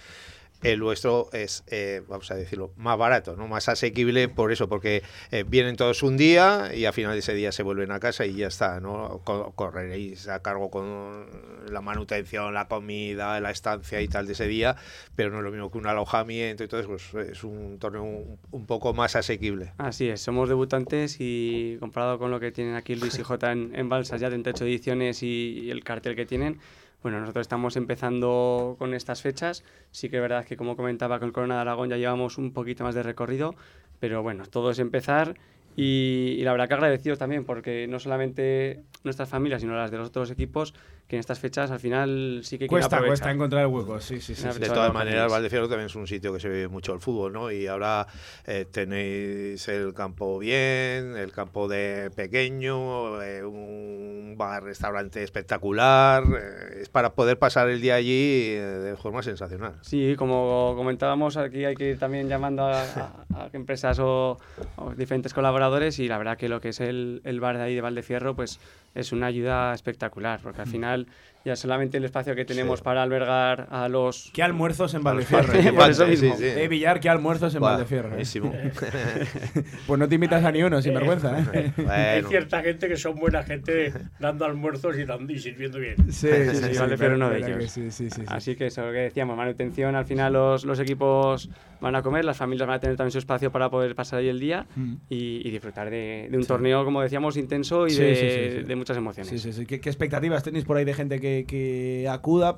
el 0.64 0.80
nuestro 0.80 1.30
es, 1.32 1.64
eh, 1.68 2.02
vamos 2.08 2.32
a 2.32 2.36
decirlo, 2.36 2.72
más 2.78 2.98
barato, 2.98 3.36
no 3.36 3.48
más 3.48 3.70
asequible 3.70 4.30
por 4.30 4.52
eso, 4.52 4.68
porque 4.68 5.04
eh, 5.30 5.44
vienen 5.48 5.76
todos 5.76 6.02
un 6.02 6.18
día 6.18 6.72
y 6.74 6.86
al 6.86 6.94
final 6.94 7.12
de 7.12 7.20
ese 7.20 7.36
día 7.36 7.52
se 7.52 7.62
vuelven 7.62 7.92
a 7.92 8.00
casa 8.00 8.26
y 8.26 8.34
ya 8.36 8.48
está, 8.48 8.80
¿no? 8.80 9.22
Co- 9.26 9.52
correréis 9.54 10.28
a 10.28 10.42
cargo 10.42 10.72
con 10.72 11.28
la 11.70 11.82
manutención, 11.82 12.54
la 12.56 12.68
comida, 12.68 13.40
la 13.42 13.52
estancia 13.52 14.02
y 14.02 14.08
tal 14.08 14.26
de 14.26 14.34
ese 14.34 14.48
día, 14.48 14.76
pero 15.16 15.30
no 15.30 15.38
es 15.40 15.44
lo 15.44 15.52
mismo 15.52 15.70
que 15.70 15.78
un 15.78 15.86
alojamiento, 15.88 16.64
entonces 16.64 16.88
pues, 17.12 17.30
es 17.30 17.44
un 17.44 17.78
torneo 17.78 18.02
un, 18.04 18.40
un 18.50 18.66
poco 18.66 18.92
más 18.94 19.16
asequible. 19.16 19.74
Así 19.78 20.08
es, 20.10 20.22
somos 20.22 20.50
debutantes 20.50 21.18
y 21.20 21.78
comparado 21.80 22.18
con 22.18 22.32
lo 22.32 22.40
que 22.40 22.52
tienen 22.52 22.74
aquí 22.76 22.96
Luis 22.96 23.20
y 23.20 23.24
J 23.24 23.52
en, 23.52 23.72
en 23.76 23.88
Balsas, 23.90 24.20
ya 24.20 24.30
38 24.30 24.64
ediciones 24.66 25.22
y, 25.22 25.60
y 25.66 25.70
el 25.70 25.84
cartel 25.84 26.16
que 26.16 26.26
tienen, 26.26 26.60
bueno, 27.06 27.20
nosotros 27.20 27.44
estamos 27.44 27.78
empezando 27.78 28.78
con 28.80 28.96
estas 28.96 29.22
fechas. 29.22 29.64
Sí 29.92 30.10
que 30.10 30.16
es 30.16 30.22
verdad 30.24 30.44
que, 30.44 30.58
como 30.58 30.76
comentaba, 30.76 31.20
con 31.20 31.28
el 31.28 31.34
Corona 31.34 31.54
de 31.54 31.62
Aragón 31.62 31.88
ya 31.88 31.98
llevamos 31.98 32.40
un 32.40 32.52
poquito 32.52 32.84
más 32.84 32.96
de 32.96 33.04
recorrido, 33.04 33.54
pero 34.00 34.24
bueno, 34.24 34.44
todo 34.48 34.72
es 34.72 34.80
empezar 34.80 35.36
y, 35.76 36.36
y 36.40 36.42
la 36.42 36.52
verdad 36.52 36.68
que 36.68 36.74
agradecidos 36.74 37.20
también, 37.20 37.46
porque 37.46 37.86
no 37.88 38.00
solamente 38.00 38.82
nuestras 39.04 39.30
familias, 39.30 39.62
sino 39.62 39.76
las 39.76 39.92
de 39.92 40.00
los 40.00 40.08
otros 40.08 40.32
equipos, 40.32 40.74
que 41.08 41.18
en 41.18 41.20
estas 41.20 41.40
fechas 41.40 41.70
al 41.70 41.80
final 41.80 42.42
sí 42.44 42.58
que 42.58 42.66
Cuesta, 42.68 42.88
aprovechar. 42.98 43.10
cuesta 43.10 43.32
encontrar 43.32 43.62
el 43.62 43.68
hueco. 43.68 44.00
Sí, 44.00 44.20
sí, 44.20 44.34
sí. 44.34 44.44
De 44.60 44.68
todas 44.70 44.92
maneras. 44.94 45.32
Valdeciano 45.32 45.68
también 45.68 45.86
es 45.86 45.96
un 45.96 46.08
sitio 46.08 46.34
que 46.34 46.40
se 46.40 46.50
ve 46.50 46.68
mucho 46.68 46.94
el 46.94 47.00
fútbol, 47.00 47.32
¿no? 47.32 47.52
Y 47.52 47.68
ahora 47.68 48.08
eh, 48.48 48.66
tenéis 48.72 49.68
el 49.68 49.94
campo 49.94 50.40
bien, 50.40 51.16
el 51.16 51.32
campo 51.32 51.68
de 51.68 52.10
pequeño, 52.16 53.22
eh, 53.22 53.44
un 53.44 54.34
bar, 54.38 54.64
restaurante 54.64 55.22
espectacular. 55.24 56.24
eh, 56.24 56.82
es 56.82 56.90
para 56.90 57.14
poder 57.14 57.38
pasar 57.38 57.70
el 57.70 57.82
día 57.82 57.96
allí 57.96 58.50
eh, 58.56 58.62
de 58.62 58.96
forma 58.98 59.22
sensacional. 59.22 59.76
Sí, 59.82 60.16
como 60.18 60.74
comentábamos, 60.76 61.38
aquí 61.38 61.66
hay 61.66 61.76
que 61.76 61.92
ir 61.92 62.00
también 62.00 62.28
llamando 62.28 62.64
a, 62.64 62.82
a- 62.82 63.26
a 63.36 63.50
empresas 63.54 64.00
o, 64.00 64.40
o 64.78 64.92
diferentes 64.96 65.34
colaboradores 65.34 66.00
y 66.00 66.08
la 66.08 66.18
verdad 66.18 66.38
que 66.38 66.50
lo 66.50 66.62
que 66.62 66.70
es 66.70 66.80
el, 66.80 67.22
el 67.26 67.40
bar 67.40 67.58
de 67.58 67.64
ahí 67.64 67.76
de 67.76 67.82
Valdefierro 67.82 68.36
pues 68.36 68.60
es 68.96 69.12
una 69.12 69.28
ayuda 69.28 69.74
espectacular 69.74 70.40
porque 70.42 70.62
al 70.62 70.68
final 70.68 71.08
ya 71.46 71.56
solamente 71.56 71.98
el 71.98 72.06
espacio 72.06 72.36
que 72.36 72.44
tenemos 72.44 72.80
Sí. 72.80 72.84
para 72.84 73.04
albergar 73.04 73.68
a 73.70 73.88
los... 73.88 74.32
¿Qué 74.34 74.42
almuerzos 74.44 74.94
en 74.96 75.04
Valdefierro? 75.04 75.54
Sí, 75.54 75.72
Por 75.76 75.90
eso 75.92 76.04
sí, 76.06 76.12
mismo. 76.12 76.36
sí. 76.38 76.44
Eh, 76.46 76.68
Villar, 76.68 77.00
¿qué 77.00 77.08
almuerzos 77.08 77.54
en 77.56 77.64
eh? 77.64 77.86
buenísimo. 78.10 78.52
Pues 79.88 80.00
no 80.00 80.08
te 80.08 80.16
invitas 80.16 80.44
a 80.44 80.52
ni 80.52 80.64
uno, 80.64 80.82
sin 80.82 80.94
vergüenza. 80.96 81.38
¿eh? 81.40 81.72
Hay 81.78 81.84
Bueno, 82.22 82.30
cierta 82.30 82.62
gente 82.62 82.88
que 82.88 82.98
son 82.98 83.16
buena 83.16 83.44
gente 83.44 83.94
dando 84.20 84.46
almuerzos 84.46 84.98
y, 84.98 85.06
dando, 85.06 85.32
y 85.32 85.40
sirviendo 85.40 85.80
bien. 85.80 85.96
Sí, 86.12 86.28
Sí, 86.28 86.56
sí, 86.74 86.78
Valdefierro 86.80 87.16
uno 87.16 87.30
de 87.30 87.38
ellos. 87.38 87.72
Sí, 87.72 87.92
sí, 87.92 88.10
sí, 88.10 88.10
sí. 88.10 88.22
Así 88.28 88.56
que 88.56 88.68
eso 88.68 88.86
lo 88.86 88.92
que 88.92 88.98
decíamos, 89.00 89.38
manutención, 89.38 89.96
al 89.96 90.06
final 90.06 90.34
los, 90.34 90.66
los 90.66 90.80
equipos 90.80 91.50
van 91.82 91.96
a 91.96 92.02
comer, 92.02 92.26
las 92.26 92.38
familias 92.38 92.68
van 92.68 92.78
a 92.78 92.80
tener 92.80 92.96
también 92.96 93.12
su 93.12 93.20
espacio 93.20 93.52
para 93.52 93.70
poder 93.70 93.94
pasar 93.96 94.20
ahí 94.20 94.30
el 94.30 94.40
día 94.40 94.66
Mm. 94.76 94.96
y, 95.10 95.48
y 95.48 95.52
disfrutar 95.52 95.90
de, 95.90 96.28
de 96.32 96.38
un 96.38 96.46
torneo, 96.46 96.84
como 96.86 97.02
decíamos, 97.02 97.38
intenso 97.38 97.86
y 97.88 97.92
Sí, 97.92 98.02
de, 98.02 98.16
sí, 98.16 98.30
sí, 98.30 98.58
sí. 98.62 98.64
de 98.64 98.76
muchas 98.76 98.98
emociones. 98.98 99.30
Sí, 99.30 99.38
sí, 99.38 99.54
sí. 99.54 99.66
¿Qué, 99.66 99.80
qué 99.80 99.90
expectativas 99.90 100.42
tenéis 100.44 100.66
por 100.66 100.78
ahí 100.78 100.86
de 100.86 100.94
gente 100.94 101.20
que, 101.20 101.35
que 101.44 102.08
acuda? 102.10 102.58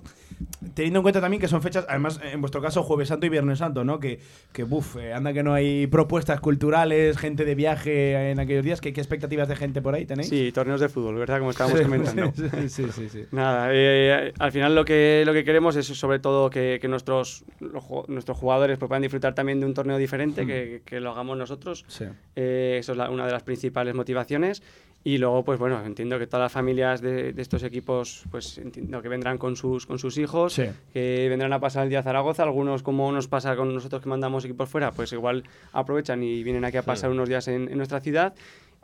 Teniendo 0.76 1.00
en 1.00 1.04
cuenta 1.04 1.20
también 1.20 1.42
que 1.42 1.48
son 1.48 1.64
fechas, 1.64 1.86
además, 1.90 2.20
en 2.24 2.42
vuestro 2.42 2.62
caso, 2.62 2.84
Jueves 2.84 3.08
Santo 3.08 3.26
y 3.26 3.30
Viernes 3.30 3.58
Santo, 3.58 3.84
¿no? 3.84 4.00
Que, 4.00 4.20
que 4.54 4.64
buf, 4.64 4.98
eh, 4.98 5.12
anda 5.12 5.34
que 5.34 5.42
no 5.42 5.54
hay 5.56 5.88
propuestas 5.88 6.40
culturales, 6.42 7.18
gente 7.18 7.44
de 7.44 7.56
viaje 7.56 8.30
en 8.32 8.40
aquellos 8.40 8.64
días. 8.64 8.80
¿Qué, 8.80 8.94
qué 8.94 9.02
expectativas 9.02 9.48
de 9.48 9.56
gente 9.56 9.82
por 9.82 9.96
ahí 9.96 10.06
tenéis? 10.06 10.30
Sí, 10.30 10.52
torneos 10.52 10.80
de 10.80 10.90
fútbol, 10.90 11.16
¿verdad? 11.16 11.40
Como 11.40 11.50
estábamos 11.50 11.80
Sí, 11.80 11.86
comentando. 11.86 12.32
Sí, 12.68 12.86
sí, 12.92 13.10
sí. 13.10 13.24
Nada, 13.32 13.70
eh, 13.72 14.32
al 14.38 14.52
final 14.52 14.76
lo 14.76 14.86
que, 14.86 15.24
lo 15.26 15.34
que 15.34 15.44
queremos 15.44 15.76
es 15.76 15.88
sobre 15.88 16.20
todo 16.20 16.52
que, 16.52 16.78
que 16.80 16.88
nuestros, 16.88 17.44
los 17.60 17.84
nuestros 18.08 18.38
jugadores 18.38 18.78
pues, 18.78 18.90
puedan 18.90 19.02
disfrutar 19.02 19.34
también 19.34 19.60
de 19.60 19.66
un 19.66 19.74
torneo 19.74 19.98
diferente, 19.98 20.46
que, 20.46 20.82
que 20.86 21.00
lo 21.00 21.12
hagamos 21.12 21.36
nosotros. 21.38 21.84
Sí. 21.88 22.06
Eh, 22.36 22.78
eso 22.80 22.92
es 22.92 22.98
la- 23.00 23.10
una 23.10 23.26
de 23.26 23.32
las 23.32 23.42
principales 23.42 23.96
motivaciones. 23.96 24.62
Y 25.08 25.20
luego, 25.20 25.42
pues 25.46 25.58
bueno, 25.58 25.82
entiendo 25.86 26.20
que 26.20 26.28
todas 26.28 26.44
las 26.46 26.52
familias 26.52 27.00
de, 27.00 27.32
de 27.32 27.42
estos 27.42 27.64
equipos, 27.64 28.24
pues 28.30 28.58
entiendo 28.58 29.02
que 29.02 29.08
vendrán 29.08 29.38
con 29.38 29.56
sus, 29.56 29.86
con 29.86 30.00
sus 30.00 30.18
hijos, 30.18 30.52
Sí. 30.54 30.66
que 30.92 31.28
vendrán 31.30 31.54
a 31.54 31.60
pasar 31.62 31.84
el 31.86 31.90
día 31.90 32.00
a 32.00 32.04
Zaragoza. 32.04 32.44
Algunos, 32.44 32.84
como 32.84 33.10
nos 33.14 33.30
pasa 33.30 33.56
con 33.56 33.74
nosotros 33.74 34.02
que 34.02 34.10
mandamos 34.10 34.44
equipos 34.44 34.68
fuera, 34.68 34.92
pues 34.92 35.14
igual 35.14 35.44
aprovechan 35.72 36.24
y 36.24 36.44
vienen 36.44 36.66
aquí 36.66 36.76
a 36.76 36.82
pasar 36.84 37.10
unos 37.10 37.30
días 37.30 37.48
en, 37.48 37.70
en 37.70 37.78
nuestra 37.78 38.02
ciudad. 38.02 38.34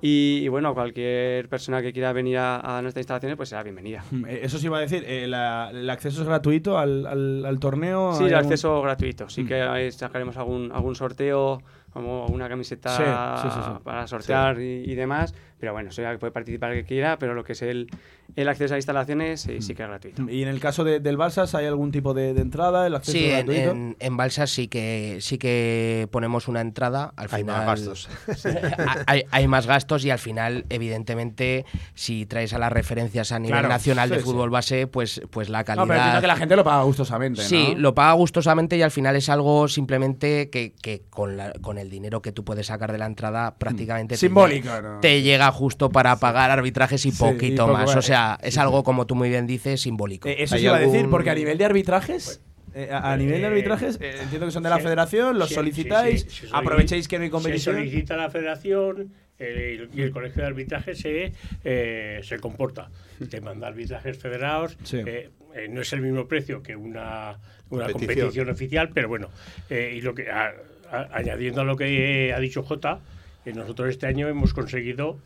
Y, 0.01 0.39
y 0.43 0.47
bueno, 0.49 0.73
cualquier 0.73 1.47
persona 1.49 1.81
que 1.81 1.91
quiera 1.93 2.11
venir 2.13 2.37
a, 2.37 2.77
a 2.77 2.81
nuestras 2.81 3.01
instalaciones, 3.03 3.35
pues 3.37 3.49
será 3.49 3.63
bienvenida. 3.63 4.03
Mm, 4.11 4.25
eh, 4.25 4.39
Eso 4.43 4.57
sí 4.57 4.65
iba 4.67 4.77
a 4.77 4.81
decir, 4.81 5.03
eh, 5.07 5.27
la- 5.27 5.71
¿el 5.71 5.89
acceso 5.89 6.21
es 6.21 6.27
gratuito 6.27 6.77
al, 6.77 7.05
al- 7.05 7.45
al 7.45 7.59
torneo? 7.59 8.13
Sí, 8.13 8.23
¿Hay 8.23 8.29
el 8.29 8.35
algún- 8.35 8.51
acceso 8.51 8.81
gratuito. 8.81 9.29
Sí 9.29 9.43
Mm. 9.43 9.47
que 9.47 9.91
sacaremos 9.91 10.35
algún, 10.37 10.71
algún 10.73 10.95
sorteo, 10.95 11.61
como 11.93 12.25
una 12.25 12.49
camiseta 12.49 12.89
Sí, 12.97 13.03
sí, 13.43 13.53
sí, 13.53 13.59
sí. 13.65 13.71
para 13.83 14.07
sortear 14.07 14.59
y, 14.59 14.83
y 14.91 14.95
demás. 14.95 15.33
Pero 15.63 15.71
bueno, 15.71 15.91
eso 15.91 16.01
ya 16.01 16.19
puede 16.19 16.33
participar 16.33 16.73
el 16.73 16.81
que 16.81 16.85
quiera, 16.85 17.17
pero 17.17 17.33
lo 17.35 17.45
que 17.45 17.53
es 17.53 17.61
el, 17.61 17.89
el 18.35 18.47
acceso 18.49 18.73
a 18.73 18.77
instalaciones 18.77 19.41
sí, 19.41 19.61
sí 19.61 19.75
que 19.75 19.83
es 19.83 19.89
gratuito. 19.89 20.29
Y 20.29 20.41
en 20.43 20.49
el 20.49 20.59
caso 20.59 20.83
de- 20.83 20.99
del 20.99 21.17
Balsas, 21.17 21.55
¿hay 21.55 21.65
algún 21.65 21.91
tipo 21.91 22.13
de, 22.13 22.33
de 22.33 22.41
entrada? 22.41 22.87
¿El 22.87 22.95
acceso 22.95 23.17
Sí, 23.17 23.27
gratuito? 23.29 23.71
en, 23.71 23.97
en 23.99 24.17
Balsas 24.17 24.49
sí 24.51 24.67
que 24.67 25.17
sí 25.21 25.37
que 25.37 26.07
ponemos 26.11 26.47
una 26.47 26.61
entrada. 26.61 27.13
Al 27.15 27.27
hay 27.31 27.41
final 27.41 27.55
más 27.57 27.65
gastos. 27.65 28.09
hay, 29.07 29.23
hay 29.31 29.47
más 29.47 29.67
gastos 29.67 30.05
y 30.05 30.09
al 30.09 30.19
final, 30.19 30.65
evidentemente, 30.69 31.65
si 31.93 32.25
traes 32.25 32.53
a 32.53 32.59
las 32.59 32.71
referencias 32.71 33.31
a 33.31 33.39
nivel 33.39 33.53
Claro, 33.59 33.69
nacional 33.69 34.09
de 34.09 34.17
sí, 34.19 34.23
fútbol 34.23 34.49
base, 34.49 34.87
pues, 34.87 35.21
pues 35.29 35.49
la 35.49 35.59
No, 35.59 35.65
calidad. 35.65 35.87
pero 36.11 36.21
que 36.21 36.27
la 36.27 36.35
gente 36.35 36.55
lo 36.55 36.63
paga 36.63 36.83
gustosamente, 36.83 37.41
¿no? 37.41 37.47
Sí, 37.47 37.73
lo 37.77 37.93
paga 37.93 38.13
gustosamente 38.13 38.77
y 38.77 38.81
al 38.81 38.91
final 38.91 39.15
es 39.15 39.29
algo 39.29 39.67
simplemente 39.67 40.49
que, 40.49 40.73
que 40.81 41.03
con, 41.09 41.37
la- 41.37 41.53
con 41.61 41.77
el 41.77 41.89
dinero 41.89 42.21
que 42.21 42.31
tú 42.31 42.43
puedes 42.43 42.67
sacar 42.67 42.91
de 42.91 42.97
la 42.97 43.05
entrada 43.05 43.55
prácticamente 43.57 44.13
te 44.15 44.17
Simbólico, 44.17 44.69
te 45.01 45.21
llega 45.21 45.51
justo 45.51 45.89
para 45.89 46.15
pagar 46.17 46.51
arbitrajes 46.51 47.05
y 47.05 47.11
Sí, 47.11 47.17
poquito 47.17 47.45
y 47.53 47.57
poco 47.57 47.73
más. 47.73 47.85
más. 47.87 47.95
O 47.97 48.01
sea, 48.01 48.22
es 48.41 48.57
algo, 48.57 48.83
como 48.83 49.05
tú 49.07 49.15
muy 49.15 49.29
bien 49.29 49.47
dices, 49.47 49.81
simbólico. 49.81 50.27
Eh, 50.29 50.35
eso 50.43 50.55
¿Hay 50.55 50.61
sí 50.61 50.65
iba 50.67 50.75
a 50.77 50.79
decir, 50.79 51.09
porque 51.09 51.29
a 51.29 51.35
nivel 51.35 51.57
de 51.57 51.65
arbitrajes, 51.65 52.41
eh, 52.75 52.89
a, 52.91 53.11
a 53.13 53.17
nivel 53.17 53.41
de 53.41 53.47
arbitrajes, 53.47 53.97
eh, 54.01 54.15
entiendo 54.21 54.45
que 54.47 54.51
son 54.51 54.63
de 54.63 54.69
la 54.69 54.79
federación, 54.79 55.37
los 55.39 55.49
sí, 55.49 55.55
solicitáis, 55.55 56.21
sí, 56.21 56.29
sí, 56.29 56.35
sí, 56.41 56.45
sí, 56.47 56.51
aprovechéis 56.53 57.07
que 57.07 57.17
no 57.17 57.23
hay 57.23 57.29
Se 57.29 57.31
competición. 57.31 57.75
solicita 57.75 58.13
a 58.15 58.17
la 58.17 58.29
federación 58.29 59.13
eh, 59.39 59.87
y 59.93 60.01
el 60.01 60.11
colegio 60.11 60.41
de 60.41 60.47
arbitraje 60.47 60.95
se, 60.95 61.33
eh, 61.63 62.19
se 62.23 62.39
comporta. 62.39 62.89
Te 63.29 63.41
manda 63.41 63.67
arbitrajes 63.67 64.17
federados. 64.17 64.77
Sí. 64.83 64.97
eh, 65.05 65.29
eh, 65.55 65.67
no 65.69 65.81
es 65.81 65.93
el 65.93 66.01
mismo 66.01 66.27
precio 66.27 66.63
que 66.63 66.75
una, 66.75 67.37
una 67.69 67.85
Competición. 67.91 67.91
competición. 68.27 68.49
oficial, 68.49 68.89
pero 68.93 69.07
bueno. 69.07 69.29
eh, 69.69 69.93
y 69.95 70.01
lo 70.01 70.15
que 70.15 70.29
a- 70.31 70.53
a- 70.91 71.09
añadiendo 71.13 71.61
a 71.61 71.63
lo 71.63 71.75
que 71.77 72.33
ha 72.35 72.39
dicho 72.39 72.63
Jota, 72.63 72.99
eh, 73.45 73.53
nosotros 73.53 73.89
este 73.89 74.07
año 74.07 74.27
hemos 74.29 74.53
conseguido 74.53 75.19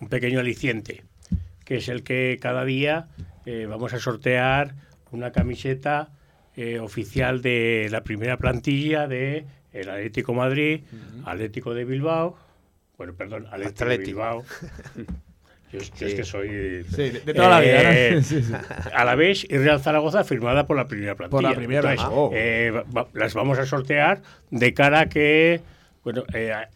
un 0.00 0.08
pequeño 0.08 0.40
aliciente, 0.40 1.02
que 1.66 1.76
es 1.76 1.88
el 1.88 2.02
que 2.02 2.38
cada 2.40 2.64
día 2.64 3.08
eh, 3.44 3.66
vamos 3.68 3.92
a 3.92 3.98
sortear 3.98 4.74
una 5.10 5.32
camiseta 5.32 6.08
eh, 6.56 6.78
oficial 6.78 7.42
de 7.42 7.88
la 7.90 8.02
primera 8.02 8.38
plantilla 8.38 9.06
de 9.06 9.44
el 9.74 9.90
Atlético 9.90 10.32
Madrid, 10.32 10.80
Atlético 11.26 11.74
de 11.74 11.84
Bilbao, 11.84 12.38
bueno, 12.96 13.12
perdón, 13.14 13.46
Atlético 13.50 13.84
de. 13.90 13.98
Bilbao. 13.98 14.44
Yo, 15.72 15.80
yo 15.98 16.06
es 16.06 16.14
que 16.14 16.24
soy 16.24 16.48
Sí, 16.84 17.10
de, 17.10 17.20
de 17.20 17.34
toda 17.34 17.50
la 17.50 17.60
vida, 17.60 17.82
¿no? 17.82 17.90
Eh, 17.90 18.22
Sí, 18.22 18.42
sí. 18.42 18.52
Alavés 18.94 19.44
y 19.44 19.58
Real 19.58 19.80
Zaragoza 19.80 20.24
firmada 20.24 20.66
por 20.66 20.76
la 20.78 20.86
primera 20.88 21.14
plantilla. 21.14 21.30
Por 21.36 21.42
la 21.42 21.54
primera 21.54 21.90
vez. 21.90 22.00
Oh. 22.04 22.30
eh, 22.32 22.72
va- 22.96 23.08
las 23.12 23.34
vamos 23.34 23.58
a 23.58 23.66
sortear 23.66 24.22
de 24.50 24.72
cara 24.72 25.00
a 25.00 25.08
que, 25.10 25.60
bueno, 26.04 26.22
eh, 26.32 26.52
a- 26.52 26.70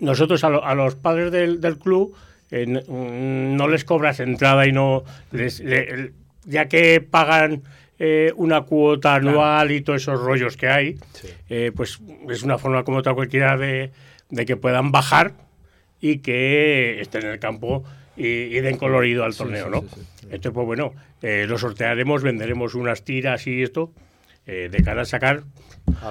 nosotros 0.00 0.42
a, 0.42 0.48
lo- 0.50 0.64
a 0.64 0.74
los 0.74 0.96
padres 0.96 1.30
del, 1.30 1.60
del 1.60 1.78
club 1.78 2.16
eh, 2.52 2.66
mm, 2.66 3.56
no 3.56 3.66
les 3.66 3.84
cobras 3.84 4.20
entrada 4.20 4.66
y 4.66 4.72
no 4.72 5.02
les, 5.32 5.58
le- 5.60 6.12
ya 6.44 6.68
que 6.68 7.00
pagan 7.00 7.62
eh, 7.98 8.32
una 8.36 8.62
cuota 8.62 9.14
anual 9.16 9.70
y 9.72 9.80
todos 9.80 10.02
esos 10.02 10.20
rollos 10.20 10.56
que 10.56 10.68
hay, 10.68 10.96
eh, 11.48 11.72
pues 11.74 11.98
es 12.30 12.42
una 12.44 12.58
forma 12.58 12.84
como 12.84 12.98
otra 12.98 13.14
cualquiera 13.14 13.56
de, 13.56 13.90
de 14.30 14.46
que 14.46 14.56
puedan 14.56 14.90
bajar 14.92 15.32
y 16.00 16.18
que 16.18 17.00
estén 17.00 17.24
en 17.24 17.30
el 17.32 17.38
campo 17.38 17.84
y, 18.16 18.26
y 18.26 18.60
den 18.60 18.76
colorido 18.76 19.24
al 19.24 19.34
torneo, 19.36 19.66
sí, 19.66 19.70
¿no? 19.70 19.80
sí. 19.82 20.00
Entonces, 20.30 20.52
pues 20.52 20.66
bueno, 20.66 20.92
lo 21.22 21.58
sortearemos, 21.58 22.22
venderemos 22.22 22.74
unas 22.74 23.04
tiras 23.04 23.46
y 23.46 23.62
esto. 23.62 23.92
eh, 24.46 24.68
de 24.72 24.82
cara 24.82 25.02
a 25.02 25.04
sacar, 25.04 25.44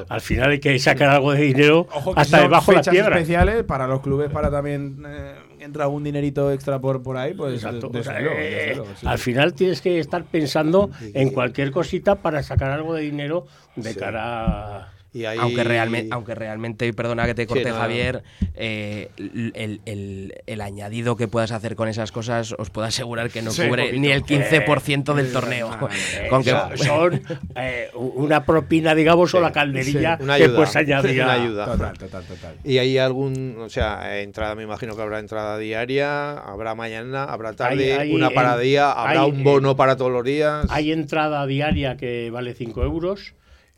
al 0.08 0.22
final 0.22 0.52
hay 0.52 0.60
que 0.60 0.80
sacar 0.80 1.10
algo 1.10 1.34
de 1.34 1.42
dinero 1.42 1.88
Ojo 1.92 2.14
que 2.16 2.22
hasta 2.22 2.40
debajo 2.42 2.72
de 2.72 2.78
la 2.78 2.84
piedra. 2.84 3.16
especiales 3.18 3.64
para 3.66 3.88
los 3.88 4.00
clubes 4.02 4.30
para 4.32 4.50
también 4.50 5.04
eh, 5.06 5.34
entra 5.64 5.88
un 5.88 6.04
dinerito 6.04 6.52
extra 6.52 6.80
por, 6.80 7.02
por 7.04 7.18
ahí, 7.18 7.34
pues 7.34 7.56
Exacto. 7.56 7.92
eh, 7.94 8.82
sí. 9.00 9.06
Al 9.08 9.18
final 9.20 9.54
tienes 9.54 9.82
que 9.82 10.00
estar 10.00 10.24
pensando 10.26 10.90
en 11.14 11.30
cualquier 11.32 11.72
cosita 11.72 12.16
para 12.16 12.44
sacar 12.44 12.72
algo 12.72 12.94
de 12.94 13.02
dinero 13.04 13.46
de 13.76 13.94
Sí. 13.94 14.00
cara 14.00 14.78
a... 14.80 14.94
Y 15.14 15.26
ahí- 15.26 15.38
Aunque, 15.40 15.64
realmente, 15.66 16.10
aunque 16.14 16.36
realmente, 16.36 16.94
perdona 16.94 17.26
que 17.26 17.34
te 17.36 17.46
corte 17.46 17.68
no. 17.70 17.76
Javier, 17.76 18.24
eh, 18.56 19.10
el, 19.18 19.82
el- 19.86 20.34
el 20.48 20.62
añadido 20.62 21.18
que 21.18 21.28
puedas 21.28 21.52
hacer 21.52 21.76
con 21.76 21.90
esas 21.90 22.14
cosas 22.14 22.56
os 22.58 22.70
puedo 22.70 22.88
asegurar 22.88 23.30
que 23.30 23.42
no 23.42 23.52
Sí, 23.52 23.64
cubre 23.68 23.84
poquito. 23.88 24.02
ni 24.02 24.08
el 24.10 24.24
15% 24.24 25.14
del 25.14 25.34
torneo. 25.34 25.70
Eh, 25.92 26.28
Con 26.30 26.44
que- 26.44 26.52
son, 26.52 26.78
son, 26.78 27.22
eh, 27.58 27.90
una 27.96 28.46
propina, 28.46 28.96
digamos, 28.96 29.34
o 29.34 29.42
la 29.42 29.52
calderilla 29.52 30.18
Una 30.22 30.38
que 30.38 30.48
puedes 30.48 30.76
añadir. 30.78 31.22
Una 31.24 31.34
ayuda. 31.34 31.66
Total, 31.66 31.98
total, 31.98 32.24
total. 32.24 32.56
¿Y 32.64 32.78
hay 32.78 32.98
algún, 32.98 33.58
o 33.60 33.68
sea, 33.70 34.20
entrada, 34.22 34.56
me 34.56 34.64
imagino 34.64 34.96
que 34.96 35.02
habrá 35.02 35.20
entrada 35.20 35.58
diaria, 35.58 36.32
habrá 36.38 36.74
mañana, 36.74 37.26
habrá 37.26 37.52
tarde, 37.52 37.94
Hay- 37.96 38.00
hay 38.00 38.16
una 38.16 38.28
en- 38.30 38.34
para 38.34 38.58
día, 38.58 38.92
habrá 38.94 39.24
hay, 39.24 39.30
un 39.32 39.42
eh, 39.42 39.44
bono 39.44 39.76
para 39.76 39.98
todos 39.98 40.12
los 40.12 40.24
días? 40.24 40.66
Hay 40.70 40.94
entrada 40.94 41.46
diaria 41.48 41.98
que 41.98 42.30
vale 42.32 42.54
5 42.54 42.84
euros, 42.84 43.34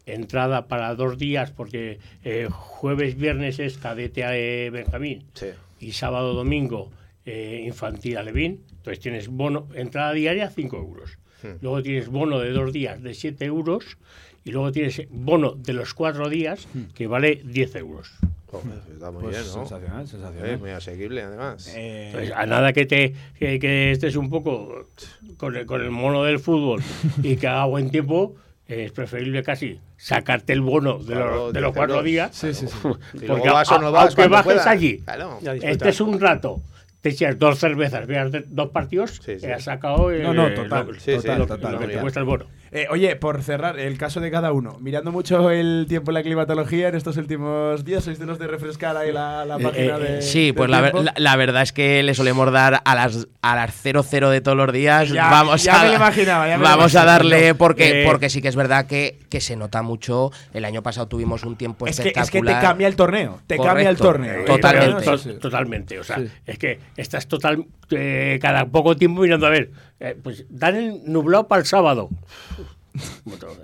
entrada 0.06 0.68
para 0.68 0.94
dos 0.96 1.18
días, 1.18 1.52
porque 1.52 2.00
eh, 2.24 2.48
jueves, 2.52 3.16
viernes 3.18 3.60
es 3.60 3.78
cadete 3.78 4.24
a 4.24 4.38
eh, 4.38 4.70
Benjamín 4.70 5.24
Sí. 5.34 5.48
y 5.80 5.92
sábado, 5.94 6.34
domingo 6.34 6.92
eh, 7.26 7.64
infantil 7.66 8.18
a 8.18 8.24
Levín. 8.24 8.62
Entonces 8.70 9.00
tienes 9.00 9.28
bono, 9.30 9.68
entrada 9.76 10.12
diaria 10.14 10.50
5 10.50 10.76
euros. 10.78 11.18
Hmm. 11.42 11.58
Luego 11.62 11.82
tienes 11.82 12.10
bono 12.10 12.40
de 12.40 12.52
dos 12.52 12.74
días 12.74 13.02
de 13.02 13.14
7 13.14 13.46
euros 13.46 13.98
y 14.44 14.52
luego 14.52 14.72
tienes 14.74 15.02
bono 15.10 15.52
de 15.52 15.72
los 15.74 15.94
cuatro 15.94 16.28
días 16.30 16.68
que 16.94 17.08
vale 17.08 17.42
10 17.46 17.76
euros. 17.78 18.12
Joder, 18.48 18.78
está 18.94 19.10
muy 19.10 19.24
Pues 19.24 19.38
bien, 19.38 19.48
¿no? 19.48 19.66
sensacional, 19.66 20.04
Eh, 20.04 20.08
sensacional. 20.08 20.60
muy 20.60 20.70
asequible, 20.72 21.22
además. 21.22 21.74
Eh, 21.76 22.08
Entonces, 22.08 22.34
a 22.36 22.46
nada 22.46 22.72
que 22.74 22.86
te 22.86 23.14
que, 23.40 23.58
que 23.58 23.92
estés 23.92 24.16
un 24.18 24.30
poco 24.30 24.90
con 25.38 25.56
el, 25.56 25.66
con 25.66 25.82
el 25.82 25.90
mono 25.92 26.24
del 26.24 26.40
fútbol 26.40 26.82
y 27.24 27.38
que 27.38 27.48
haga 27.48 27.66
buen 27.66 27.90
tiempo, 27.90 28.36
es 28.68 28.92
preferible 28.92 29.44
casi 29.44 29.80
sacarte 29.98 30.54
el 30.54 30.62
bono 30.62 30.98
de, 31.00 31.14
Claro, 31.14 31.36
los, 31.36 31.54
de 31.54 31.62
los 31.62 31.74
cuatro 31.76 32.02
días. 32.04 32.36
sí, 32.36 32.54
sí, 32.54 32.68
sí. 32.68 32.78
Si 33.20 33.28
luego 33.28 33.46
vas 33.54 33.72
o 33.72 33.80
no 33.80 33.92
vas, 33.92 34.06
aunque 34.08 34.28
bajes 34.28 34.46
puedas. 34.46 34.68
allí, 34.68 35.00
Claro. 35.00 35.40
Este 35.62 35.90
es 35.90 36.02
un 36.02 36.20
rato, 36.20 36.62
te 37.02 37.10
echas 37.10 37.38
dos 37.38 37.60
cervezas, 37.60 38.08
veas 38.08 38.32
de- 38.32 38.46
dos 38.48 38.70
partidos, 38.70 39.20
Sí, 39.24 39.36
sí. 39.36 39.42
te 39.42 39.54
has 39.54 39.64
sacado 39.64 40.10
el, 40.12 40.24
No, 40.24 40.34
no, 40.34 40.54
total, 40.54 40.88
lo, 40.88 40.94
Sí, 40.94 41.00
sí, 41.02 41.16
total, 41.18 41.40
lo- 41.40 41.48
total, 41.48 41.72
lo 41.74 41.80
que 41.80 41.86
te 41.86 41.92
total. 41.92 42.02
cuesta 42.02 42.20
el 42.22 42.26
bono. 42.26 42.46
Eh, 42.76 42.88
oye, 42.90 43.16
por 43.16 43.44
cerrar, 43.44 43.80
el 43.80 43.98
caso 44.00 44.20
de 44.20 44.32
cada 44.32 44.52
uno. 44.52 44.78
Mirando 44.82 45.12
mucho 45.12 45.52
el 45.52 45.86
tiempo 45.88 46.10
en 46.10 46.16
la 46.16 46.24
climatología 46.24 46.88
en 46.90 46.96
estos 46.96 47.18
últimos 47.18 47.86
días, 47.86 48.04
¿sois 48.04 48.18
de 48.18 48.26
los 48.26 48.40
de 48.40 48.48
refrescar 48.48 48.98
ahí 48.98 49.12
la, 49.12 49.46
la 49.46 49.58
Eh, 49.58 49.64
página 49.64 49.98
eh, 49.98 50.00
de. 50.00 50.22
Sí, 50.24 50.54
pues 50.54 50.70
la, 50.72 50.82
ver- 50.82 50.96
la- 50.96 51.14
la 51.16 51.36
verdad 51.36 51.62
es 51.62 51.72
que 51.72 52.02
le 52.02 52.16
solemos 52.16 52.52
dar 52.52 52.82
a 52.84 52.96
las 52.96 53.28
a 53.44 53.56
las 53.56 53.74
00 53.76 54.30
de 54.32 54.42
todos 54.42 54.58
los 54.58 54.74
días. 54.74 55.10
Ya- 55.10 55.30
vamos 55.30 55.64
ya 55.64 55.82
a, 55.82 55.84
me 55.84 55.90
lo 55.90 55.96
imaginaba, 55.98 56.48
ya 56.48 56.58
me 56.58 56.64
lo 56.64 56.70
vamos 56.70 56.96
a 56.96 57.06
darle 57.06 57.54
porque, 57.56 58.02
Eh, 58.02 58.06
porque 58.08 58.30
sí 58.30 58.42
que 58.42 58.48
es 58.48 58.56
verdad 58.56 58.88
que, 58.88 59.20
que 59.30 59.40
se 59.40 59.56
nota 59.56 59.84
mucho. 59.84 60.32
El 60.54 60.66
año 60.66 60.82
pasado 60.82 61.08
tuvimos 61.08 61.44
un 61.44 61.56
tiempo 61.58 61.86
es, 61.86 61.98
que, 62.00 62.08
es 62.08 62.08
que 62.08 62.14
te 62.14 62.20
espectacular. 62.22 62.62
cambia 62.62 62.88
el 62.88 62.96
torneo. 62.96 63.40
Te 63.46 63.58
cambia 63.60 63.90
el 63.90 63.98
torneo. 63.98 64.42
Eh, 64.42 64.46
Totalmente. 64.46 65.34
Totalmente. 65.40 66.00
O 66.00 66.04
sea, 66.04 66.18
Sí. 66.18 66.28
es 66.48 66.58
que 66.58 66.80
estás 66.98 67.28
total 67.28 67.66
eh, 67.92 68.40
cada 68.42 68.66
poco 68.66 68.96
tiempo 68.96 69.22
mirando 69.22 69.46
a 69.46 69.50
ver. 69.50 69.70
Eh, 70.00 70.16
pues 70.22 70.46
dan 70.50 70.76
el 70.76 71.02
nublado 71.06 71.48
para 71.48 71.62
el 71.62 71.66
sábado. 71.68 72.10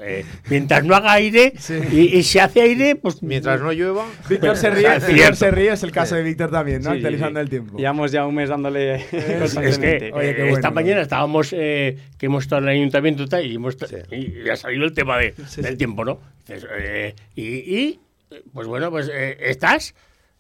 Eh, 0.02 0.26
mientras 0.50 0.84
no 0.84 0.96
haga 0.96 1.14
aire 1.14 1.54
y, 1.92 2.18
y 2.18 2.24
se 2.24 2.42
hace 2.42 2.62
aire, 2.62 2.96
pues 2.96 3.22
Mientras 3.22 3.62
no 3.62 3.72
llueva, 3.72 4.08
Víctor 4.28 4.58
se 4.58 4.72
ríe, 4.72 4.88
Es 4.96 5.08
Víctor 5.08 5.36
se 5.36 5.52
ríe, 5.52 5.72
es 5.72 5.84
el 5.84 5.92
caso 5.92 6.16
de 6.16 6.24
Víctor 6.24 6.50
también, 6.50 6.82
¿no? 6.82 6.90
Sí, 6.92 6.98
Actualizando 6.98 7.40
sí. 7.40 7.44
el 7.44 7.50
tiempo. 7.50 7.78
Llevamos 7.78 8.12
ya 8.12 8.26
un 8.26 8.34
mes 8.34 8.50
dándole 8.50 8.96
es 8.96 9.54
que. 9.78 10.12
Oye, 10.16 10.50
esta 10.52 10.72
mañana 10.72 11.02
estábamos 11.02 11.54
eh, 11.56 12.00
que 12.18 12.26
hemos 12.26 12.44
estado 12.46 12.64
en 12.64 12.70
el 12.70 12.76
ayuntamiento 12.78 13.24
y, 13.40 13.54
hemos 13.56 13.78
Sí. 13.88 13.96
y, 14.10 14.46
y 14.46 14.50
ha 14.50 14.56
salido 14.56 14.84
el 14.86 14.94
tema 14.94 15.20
de, 15.20 15.36
Sí, 15.48 15.62
del 15.62 15.74
sí. 15.74 15.78
tiempo, 15.78 16.04
¿no? 16.06 16.20
Eh, 16.48 17.14
y, 17.36 17.44
y, 17.44 18.00
pues 18.52 18.66
bueno, 18.68 18.90
pues 18.90 19.12
eh, 19.14 19.38
estás 19.42 19.94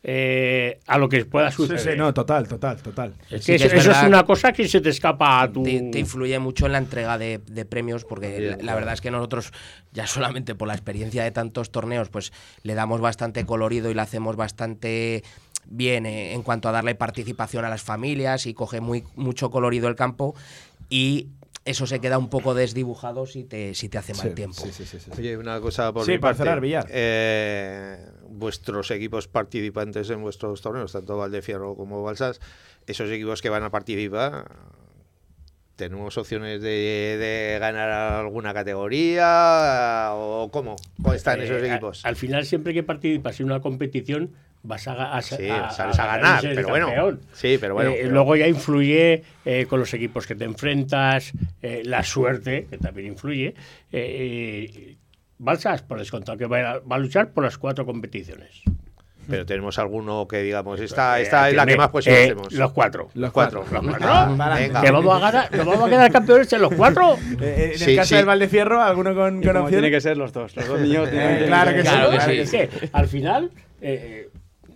eh, 0.04 0.80
a 0.88 0.98
lo 0.98 1.10
que 1.10 1.26
pueda 1.26 1.52
suceder. 1.52 1.80
sí, 1.80 1.90
no, 1.98 2.14
total, 2.14 2.48
total, 2.48 2.82
total. 2.82 3.14
Es 3.30 3.44
Sí 3.44 3.54
que 3.54 3.58
que 3.60 3.66
eso, 3.66 3.76
es 3.76 3.82
eso 3.82 3.92
es 3.92 3.98
verdad 3.98 4.08
una 4.08 4.24
cosa 4.24 4.54
que 4.54 4.68
se 4.68 4.80
te 4.80 4.90
escapa 4.90 5.42
a 5.42 5.52
tu. 5.52 5.64
te, 5.64 5.82
te 5.92 6.00
influye 6.00 6.40
mucho 6.40 6.66
en 6.66 6.72
la 6.72 6.78
entrega 6.78 7.18
de, 7.18 7.40
de 7.40 7.66
premios 7.66 8.06
porque 8.06 8.40
la, 8.40 8.58
la 8.64 8.76
verdad 8.76 8.94
es 8.94 9.02
que 9.02 9.12
nosotros 9.12 9.52
ya 9.92 10.08
solamente 10.08 10.56
por 10.56 10.68
la 10.68 10.74
experiencia 10.74 11.24
de 11.24 11.32
tantos 11.32 11.72
torneos 11.72 12.10
pues 12.10 12.32
le 12.64 12.76
damos 12.76 13.02
bastante 13.02 13.46
colorido 13.46 13.90
y 13.92 13.94
le 13.94 14.02
hacemos 14.02 14.36
bastante 14.36 15.24
bien 15.66 16.06
eh, 16.06 16.34
en 16.34 16.44
cuanto 16.44 16.70
a 16.70 16.72
darle 16.72 16.96
participación 16.96 17.66
a 17.66 17.70
las 17.70 17.82
familias 17.84 18.46
y 18.46 18.54
coge 18.54 18.82
muy 18.82 19.04
mucho 19.16 19.52
colorido 19.52 19.88
el 19.88 19.96
campo 19.96 20.36
y 20.90 21.28
eso 21.66 21.86
se 21.88 22.00
queda 22.00 22.18
un 22.18 22.30
poco 22.30 22.54
desdibujado 22.54 23.26
si 23.26 23.44
te, 23.44 23.74
si 23.76 23.90
te 23.90 23.98
hace 23.98 24.14
mal 24.14 24.30
Sí, 24.30 24.36
tiempo. 24.36 24.62
sí, 24.64 24.72
sí, 24.72 24.86
sí, 24.86 25.00
sí. 25.00 25.12
Oye, 25.18 25.38
una 25.38 25.60
cosa 25.62 25.92
por 25.94 26.06
Sí, 26.06 26.14
mi 26.14 26.18
para 26.18 26.32
parte. 26.34 26.44
cerrar, 26.44 26.62
Villar. 26.62 26.88
Eh, 26.90 27.98
vuestros 28.30 28.90
equipos 28.92 29.28
participantes 29.28 30.10
en 30.10 30.22
vuestros 30.22 30.62
torneos, 30.62 30.92
tanto 30.94 31.18
Valdefierro 31.18 31.76
como 31.76 32.02
Balsas, 32.04 32.40
esos 32.88 33.10
equipos 33.12 33.42
que 33.42 33.50
van 33.50 33.64
a 33.64 33.70
participar, 33.72 34.50
¿tenemos 35.76 36.18
opciones 36.18 36.62
de, 36.62 36.70
de 37.20 37.58
ganar 37.60 37.90
alguna 37.90 38.54
categoría? 38.54 40.10
¿O 40.14 40.50
cómo? 40.52 40.76
¿Cómo 41.02 41.14
están 41.14 41.40
esos 41.42 41.62
Eh, 41.62 41.70
a- 41.70 41.74
equipos? 41.76 42.06
Al, 42.06 42.16
final, 42.16 42.46
siempre 42.46 42.74
que 42.74 42.84
participas 42.84 43.40
en 43.40 43.46
una 43.48 43.62
competición, 43.62 44.34
vas 44.64 44.88
a, 44.88 44.96
ga- 44.96 45.10
a, 45.14 45.22
Sí, 45.22 45.50
a- 45.50 45.70
sales 45.72 45.98
a 46.00 46.06
ganar, 46.06 46.42
pero 46.44 46.68
bueno. 46.70 47.18
Sí, 47.34 47.58
pero 47.60 47.74
bueno. 47.76 47.92
Eh, 47.92 48.00
pero- 48.02 48.12
Luego 48.14 48.36
ya 48.36 48.48
influye 48.48 49.24
eh, 49.46 49.66
con 49.70 49.80
los 49.80 49.94
equipos 49.94 50.28
que 50.28 50.36
te 50.36 50.46
enfrentas, 50.46 51.32
eh, 51.62 51.82
la 51.86 52.04
suerte, 52.04 52.68
que 52.70 52.78
también 52.78 53.08
influye. 53.08 53.56
Balsas, 55.38 55.82
por 55.84 55.98
descontado, 56.00 56.38
que 56.38 56.46
va 56.46 56.58
a, 56.72 56.80
va 56.80 56.98
a 56.98 57.00
luchar 57.00 57.30
por 57.32 57.44
las 57.46 57.58
cuatro 57.58 57.86
competiciones. 57.86 58.62
pero 59.30 59.46
tenemos 59.46 59.78
alguno 59.80 60.28
que 60.28 60.42
digamos, 60.42 60.80
esta, 60.82 61.20
Eh, 61.20 61.24
esta 61.24 61.50
es 61.50 61.56
la 61.56 61.66
que 61.66 61.78
más 61.78 61.90
posibles 61.90 62.20
eh, 62.20 62.24
tenemos. 62.30 62.52
Los 62.52 62.72
cuatro. 62.74 63.10
Los 63.14 63.32
cuatro. 63.32 63.64
cuatro. 63.70 63.90
Los 63.90 63.98
cuatro. 64.00 64.56
Venga. 64.56 64.82
Que 64.82 64.92
vamos 64.92 65.16
a 65.16 65.20
ganar, 65.32 65.56
nos 65.56 65.66
vamos 65.66 65.88
a 65.88 65.90
quedar 65.90 66.12
campeones 66.12 66.52
en 66.52 66.62
los 66.62 66.74
cuatro. 66.74 67.16
En 67.40 67.44
el 67.72 67.78
Sí, 67.78 67.96
caso 67.96 68.10
sí. 68.10 68.16
del 68.16 68.26
Valdefierro, 68.26 68.82
¿alguno 68.82 69.14
con, 69.16 69.42
con 69.42 69.56
opción? 69.56 69.70
tiene 69.70 69.92
que 69.92 70.02
ser 70.02 70.18
los 70.18 70.34
dos. 70.34 70.54
Los 70.58 70.68
dos 70.68 70.80
niños 70.82 71.10
tienen 71.12 71.44
Eh, 71.44 71.46
claro 71.46 71.72
que 71.72 71.82
sí, 71.84 71.88
Claro 71.88 72.10
que 72.10 72.16
claro 72.18 72.32
sí. 72.32 72.38
que 72.38 72.46
sí. 72.48 72.90
al 72.92 73.08
final, 73.08 73.52
eh, 73.82 74.30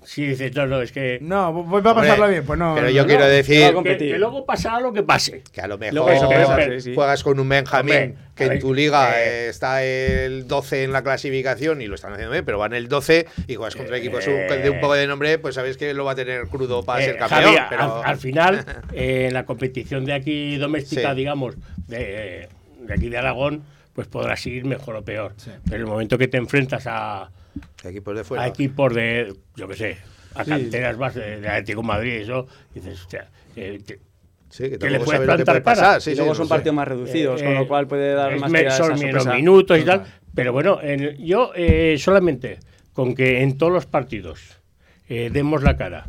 si 0.05 0.25
dices, 0.27 0.53
no, 0.55 0.65
no, 0.67 0.81
es 0.81 0.91
que. 0.91 1.19
No, 1.21 1.51
voy 1.53 1.77
Hombre, 1.77 1.93
pasarlo 1.93 2.27
bien. 2.29 2.45
Pues 2.45 2.59
no. 2.59 2.73
pero 2.75 2.89
yo 2.89 3.01
no. 3.03 3.07
quiero 3.07 3.23
a 3.23 3.27
decir 3.27 3.73
que, 3.83 4.17
luego 4.17 4.45
pasará 4.45 4.79
lo 4.79 4.91
que 4.93 5.03
pase. 5.03 5.43
que 5.51 5.61
a 5.61 5.67
lo 5.67 5.77
mejor 5.77 5.93
Luego 5.93 6.09
eso, 6.11 6.29
pero- 6.29 6.47
pero- 6.55 6.73
sí, 6.79 6.89
sí. 6.89 6.95
juegas 6.95 7.23
con 7.23 7.39
un 7.39 7.47
Benjamín 7.49 7.93
Hombre, 7.95 8.15
que 8.35 8.43
a 8.45 8.53
en 8.53 8.59
tu 8.59 8.73
liga 8.73 9.19
eh, 9.21 9.45
eh, 9.45 9.49
está 9.49 9.83
el 9.83 10.47
12 10.47 10.83
en 10.83 10.91
la 10.91 11.03
clasificación 11.03 11.81
y 11.81 11.87
lo 11.87 11.95
están 11.95 12.13
haciendo 12.13 12.31
bien, 12.31 12.45
pero 12.45 12.57
van 12.59 12.73
el 12.73 12.87
12 12.87 13.25
y 13.47 13.55
juegas 13.55 13.75
contra 13.75 13.97
equipos 13.97 14.25
un- 14.27 14.33
de 14.61 14.69
un 14.69 14.79
poco 14.79 14.93
de 14.95 15.07
nombre, 15.07 15.37
pues 15.39 15.55
sabes 15.55 15.77
que 15.77 15.93
lo 15.93 16.05
va 16.05 16.11
a 16.13 16.15
tener 16.15 16.47
crudo 16.47 16.83
para 16.83 17.01
Eh, 17.01 17.05
ser 17.05 17.17
campeón. 17.17 17.55
Javi, 17.55 17.57
pero... 17.69 18.01
al, 18.03 18.09
al 18.11 18.17
final, 18.17 18.65
eh, 18.93 19.25
en 19.27 19.33
la 19.33 19.45
competición 19.45 20.05
de 20.05 20.13
aquí 20.13 20.57
doméstica, 20.57 21.11
Sí. 21.11 21.15
digamos, 21.17 21.55
de, 21.87 22.49
de 22.81 22.93
aquí 22.93 23.09
de 23.09 23.17
Aragón, 23.17 23.63
pues 23.93 24.07
podrás 24.07 24.45
ir 24.47 24.65
mejor 24.65 24.95
o 24.95 25.03
peor. 25.03 25.33
Sí. 25.37 25.51
Pero 25.69 25.77
el 25.83 25.85
momento 25.87 26.17
que 26.17 26.27
te 26.27 26.37
enfrentas 26.37 26.85
a, 26.87 27.29
equipos 27.83 28.15
de 28.15 28.23
fuera. 28.23 28.43
a 28.43 28.47
equipos 28.47 28.93
de, 28.93 29.33
yo 29.55 29.67
qué 29.67 29.75
sé, 29.75 29.97
a 30.35 30.43
canteras 30.45 30.97
más 30.97 31.13
de, 31.15 31.39
de 31.41 31.47
Atlético 31.49 31.81
de 31.81 31.87
Madrid, 31.87 32.11
eso, 32.13 32.47
dices, 32.73 33.01
hostia, 33.01 33.29
eh, 33.55 33.79
te- 33.85 33.99
Sí, 34.49 34.69
que 34.69 34.77
que 34.77 34.89
le 34.91 34.99
puedes 34.99 35.21
plantar. 35.25 35.99
Sí, 35.99 36.11
y 36.11 36.13
sí, 36.13 36.17
luego 36.17 36.31
no 36.31 36.35
son 36.35 36.45
sé. 36.45 36.49
partidos 36.49 36.75
más 36.75 36.87
reducidos, 36.87 37.41
con 37.41 37.53
Eh, 37.53 37.55
lo 37.55 37.67
cual 37.67 37.87
puede 37.87 38.13
dar 38.13 38.35
más 38.37 38.51
son 38.51 38.99
menos 38.99 39.25
minutos 39.25 39.79
y 39.79 39.83
tal. 39.83 40.03
Pero 40.35 40.53
bueno, 40.53 40.79
en- 40.81 41.17
yo 41.25 41.51
eh, 41.55 41.95
solamente 41.97 42.59
con 42.93 43.15
que 43.15 43.41
en 43.41 43.57
todos 43.57 43.73
los 43.73 43.87
partidos 43.87 44.61
eh, 45.09 45.31
demos 45.33 45.63
la 45.63 45.75
cara 45.75 46.05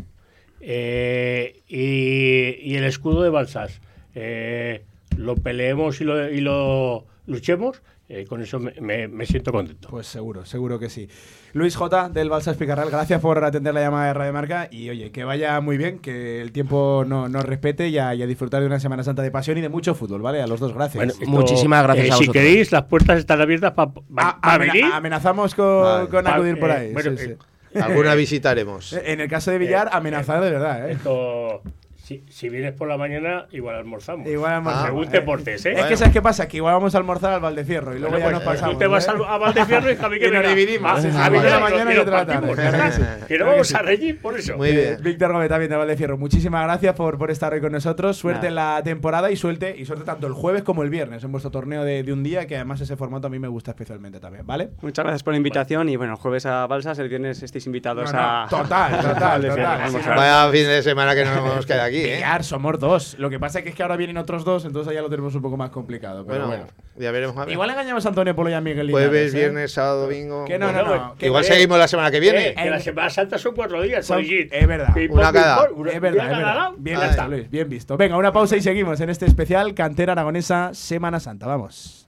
eh, 0.61 1.63
y, 1.69 2.71
y 2.71 2.77
el 2.77 2.85
escudo 2.85 3.23
de 3.23 3.31
Balsas 3.31 3.81
eh, 4.15 4.85
lo 5.17 5.37
peleemos 5.37 6.01
y 6.01 6.05
lo, 6.05 6.31
y 6.31 6.41
lo 6.41 7.07
luchemos, 7.27 7.83
eh, 8.09 8.27
con 8.27 8.43
eso 8.43 8.59
me, 8.61 8.73
me- 8.81 9.09
me 9.09 9.25
siento 9.27 9.51
contento. 9.53 9.89
Pues 9.89 10.07
seguro, 10.07 10.45
seguro 10.45 10.79
que 10.79 10.91
sí. 10.91 11.09
Luis 11.55 11.75
J. 11.77 12.11
del 12.11 12.29
Balsas 12.29 12.57
Picarral, 12.57 12.91
gracias 12.91 13.21
por 13.21 13.43
atender 13.45 13.73
la 13.73 13.81
llamada 13.81 14.09
de 14.09 14.15
Radio 14.15 14.33
Marca 14.33 14.69
y 14.71 14.91
oye, 14.91 15.11
que 15.11 15.25
vaya 15.25 15.59
muy 15.61 15.79
bien, 15.79 16.01
que 16.01 16.41
el 16.43 16.53
tiempo 16.53 17.05
no- 17.07 17.29
nos 17.29 17.45
respete 17.45 17.89
y 17.89 17.97
a, 17.99 18.15
y 18.15 18.23
a 18.23 18.27
disfrutar 18.27 18.61
de 18.61 18.67
una 18.67 18.79
Semana 18.81 19.03
Santa 19.05 19.23
de 19.23 19.31
pasión 19.31 19.57
y 19.59 19.61
de 19.63 19.69
mucho 19.71 19.95
fútbol, 19.95 20.21
¿vale? 20.21 20.43
A 20.43 20.47
los 20.47 20.61
dos, 20.61 20.75
gracias. 20.75 20.97
Bueno, 20.97 21.13
esto, 21.13 21.27
Muchísimas 21.27 21.83
gracias 21.83 22.07
eh, 22.09 22.13
a 22.13 22.17
Si 22.17 22.29
queréis, 22.29 22.73
las 22.73 22.83
puertas 22.85 23.19
están 23.19 23.41
abiertas 23.41 23.73
para 23.73 23.93
Ah, 24.17 24.39
amena- 24.43 24.97
amenazamos 24.97 25.55
con, 25.55 25.83
Vale. 25.83 26.09
con 26.09 26.25
Pa- 26.25 26.35
acudir 26.35 26.59
por 26.61 26.71
eh, 26.71 26.73
ahí. 26.75 26.93
bueno, 26.93 27.11
sí, 27.17 27.25
sí. 27.25 27.31
eh, 27.75 27.81
Alguna 27.81 28.15
visitaremos. 28.15 28.93
En 29.05 29.21
el 29.21 29.29
caso 29.29 29.51
de 29.51 29.59
Villar, 29.59 29.89
amenazar 29.93 30.43
de 30.43 30.51
verdad, 30.51 30.89
¿eh? 30.89 30.93
Esto, 30.93 31.63
Si, 32.05 32.23
si 32.29 32.51
vienes 32.51 32.75
por 32.75 32.87
la 32.87 32.99
mañana, 32.99 33.47
igual 33.51 33.77
almorzamos. 33.77 34.29
Igual 34.29 34.53
almorzamos. 34.53 34.87
Según 34.89 35.05
Eh, 35.05 35.09
te 35.11 35.23
portes, 35.23 35.65
¿eh? 35.65 35.73
Es 35.73 35.87
que 35.87 35.97
¿sabes 35.97 36.13
qué 36.13 36.21
pasa? 36.21 36.47
Que 36.47 36.59
igual 36.59 36.75
vamos 36.75 36.95
a 36.95 36.99
almorzar 36.99 37.33
al 37.33 37.41
Valdecierro 37.41 37.97
y 37.97 37.99
luego 37.99 38.13
Bueno, 38.13 38.29
ya 38.29 38.35
pues, 38.35 38.45
nos 38.45 38.55
pasamos. 38.55 38.75
Tú 38.75 38.79
te 38.79 38.87
vas 38.87 39.09
¿eh? 39.09 39.13
a 39.27 39.39
Valdefierro 39.39 39.91
y 39.91 39.97
Javi 39.97 40.19
que 40.21 40.29
Y 40.29 40.31
nos 40.31 40.47
dividimos, 40.47 40.93
Ah, 41.05 41.11
Javi 41.11 41.39
una 41.39 41.45
de 41.47 41.51
la 41.51 41.59
y 41.59 41.63
mañana 41.63 41.95
y 41.95 41.97
otra 41.97 42.27
tarde, 42.27 43.25
que 43.27 43.39
no 43.39 43.47
vamos 43.47 43.75
a 43.75 43.79
reñir 43.81 44.21
por 44.21 44.39
eso. 44.39 44.55
Muy 44.59 44.73
bien. 44.73 44.99
Víctor 45.01 45.33
Gómez 45.33 45.49
también 45.49 45.71
de 45.71 45.77
Valdecierro, 45.79 46.19
muchísimas 46.19 46.63
gracias 46.65 46.95
por, 46.95 47.17
por 47.17 47.31
estar 47.31 47.55
hoy 47.55 47.63
con 47.63 47.73
nosotros. 47.73 48.19
Suerte 48.19 48.49
en 48.49 48.55
la 48.57 48.83
temporada 48.85 49.31
y 49.31 49.37
suerte, 49.37 49.75
y 49.79 49.87
suerte 49.87 50.05
tanto 50.05 50.27
el 50.27 50.35
jueves 50.35 50.63
como 50.63 50.83
el 50.83 50.91
viernes 50.91 51.25
en 51.25 51.33
vuestro 51.33 51.51
torneo 51.51 51.85
de, 51.85 52.03
de 52.03 52.13
un 52.13 52.23
día, 52.23 52.47
que 52.47 52.57
además 52.57 52.83
ese 52.83 52.97
formato 52.97 53.29
a 53.29 53.31
mí 53.31 53.39
me 53.39 53.49
gusta 53.49 53.71
especialmente 53.71 54.21
también, 54.21 54.47
¿vale? 54.47 54.69
Muchas 54.83 55.05
gracias 55.07 55.23
por 55.23 55.33
la 55.33 55.39
invitación 55.39 55.89
y 55.89 55.97
bueno, 55.97 56.13
el 56.13 56.19
jueves 56.19 56.45
a 56.45 56.67
Balsas, 56.67 56.99
el 56.99 57.09
viernes 57.09 57.43
estéis 57.43 57.65
invitados 57.65 58.13
No, 58.13 58.21
no, 58.21 58.27
a... 58.45 58.47
total, 58.51 59.01
total, 59.01 59.45
al 59.51 59.93
total. 59.93 60.17
Vaya 60.17 60.51
fin 60.53 60.67
de 60.67 60.83
semana 60.83 61.15
que 61.15 61.25
no 61.25 61.55
nos 61.57 61.65
queda 61.65 61.85
aquí, 61.85 61.94
¿eh? 61.97 62.15
Pillar, 62.17 62.45
somos 62.45 62.79
dos. 62.79 63.17
Lo 63.19 63.31
que 63.31 63.39
pasa 63.39 63.61
es 63.61 63.75
que 63.75 63.83
ahora 63.83 63.97
vienen 63.97 64.17
otros 64.17 64.45
dos, 64.45 64.65
entonces 64.65 64.93
ya 64.95 65.03
lo 65.03 65.11
tenemos 65.11 65.35
un 65.35 65.43
poco 65.43 65.57
más 65.57 65.71
complicado. 65.71 66.25
Pero 66.27 66.47
Bueno, 66.47 66.65
bueno. 66.65 66.85
ya 66.97 67.11
veremos. 67.11 67.37
a 67.37 67.45
ver. 67.45 67.53
Igual 67.53 67.71
engañamos 67.71 68.05
a 68.07 68.09
Antonio 68.09 68.35
Polo 68.35 68.51
y 68.51 68.53
a 68.55 68.61
Miguel 68.61 68.91
Jueves, 68.91 69.11
Linares, 69.13 69.35
¿eh? 69.35 69.39
viernes, 69.39 69.73
sábado, 69.73 70.03
domingo. 70.03 70.45
Que 70.45 70.59
no, 70.59 70.67
Bueno, 70.67 70.85
no, 70.85 70.97
no. 70.97 71.15
que- 71.17 71.27
Igual 71.27 71.45
eh, 71.45 71.47
seguimos 71.49 71.79
la 71.79 71.89
semana 71.89 72.11
que 72.11 72.21
viene. 72.21 72.49
Eh, 72.49 72.55
que 72.55 72.71
la 72.71 72.81
Semana 72.81 73.11
Santa 73.11 73.39
son 73.39 73.55
cuatro 73.55 73.81
días, 73.83 74.05
Son- 74.07 74.21
es 74.25 74.67
verdad. 74.67 74.95
Una 75.11 75.33
cada. 75.33 75.65
Es 75.93 76.01
verdad, 76.01 76.31
es 76.33 76.39
verdad. 76.39 76.71
Bien 76.79 77.01
visto. 77.01 77.29
Luis, 77.29 77.51
bien 77.51 77.69
visto. 77.69 77.97
Venga, 77.97 78.17
una 78.17 78.33
pausa 78.33 78.57
y 78.57 78.61
seguimos 78.61 79.01
en 79.01 79.11
este 79.11 79.27
especial 79.27 79.75
Cantera 79.75 80.13
Aragonesa 80.13 80.71
Semana 80.75 81.21
Santa. 81.21 81.47
Vamos. 81.47 82.07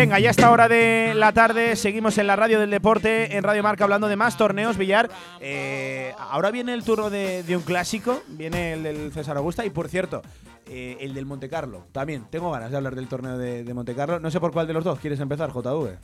Venga, 0.00 0.18
ya 0.18 0.30
esta 0.30 0.50
hora 0.50 0.66
de 0.66 1.12
la 1.14 1.34
tarde 1.34 1.76
seguimos 1.76 2.16
en 2.16 2.26
la 2.26 2.34
radio 2.34 2.58
del 2.58 2.70
deporte, 2.70 3.36
en 3.36 3.44
Radio 3.44 3.62
Marca, 3.62 3.84
hablando 3.84 4.08
de 4.08 4.16
más 4.16 4.34
torneos, 4.34 4.78
Villar. 4.78 5.10
Eh, 5.40 6.14
ahora 6.18 6.50
viene 6.50 6.72
el 6.72 6.82
turno 6.84 7.10
de, 7.10 7.44
un 7.54 7.60
clásico, 7.60 8.22
viene 8.28 8.72
el 8.72 8.82
del 8.82 9.12
César 9.12 9.36
Augusta 9.36 9.62
y, 9.66 9.68
por 9.68 9.90
cierto, 9.90 10.22
eh, 10.66 10.96
el 11.00 11.12
del 11.12 11.26
Monte 11.26 11.50
Carlo. 11.50 11.84
También 11.92 12.24
tengo 12.30 12.50
ganas 12.50 12.70
de 12.70 12.78
hablar 12.78 12.94
del 12.94 13.08
torneo 13.08 13.36
de, 13.36 13.62
de 13.62 13.74
Monte 13.74 13.94
Carlo. 13.94 14.18
No 14.20 14.30
sé 14.30 14.40
por 14.40 14.52
cuál 14.52 14.66
de 14.66 14.72
los 14.72 14.84
dos 14.84 14.98
quieres 15.00 15.20
empezar, 15.20 15.52
JV. 15.52 15.98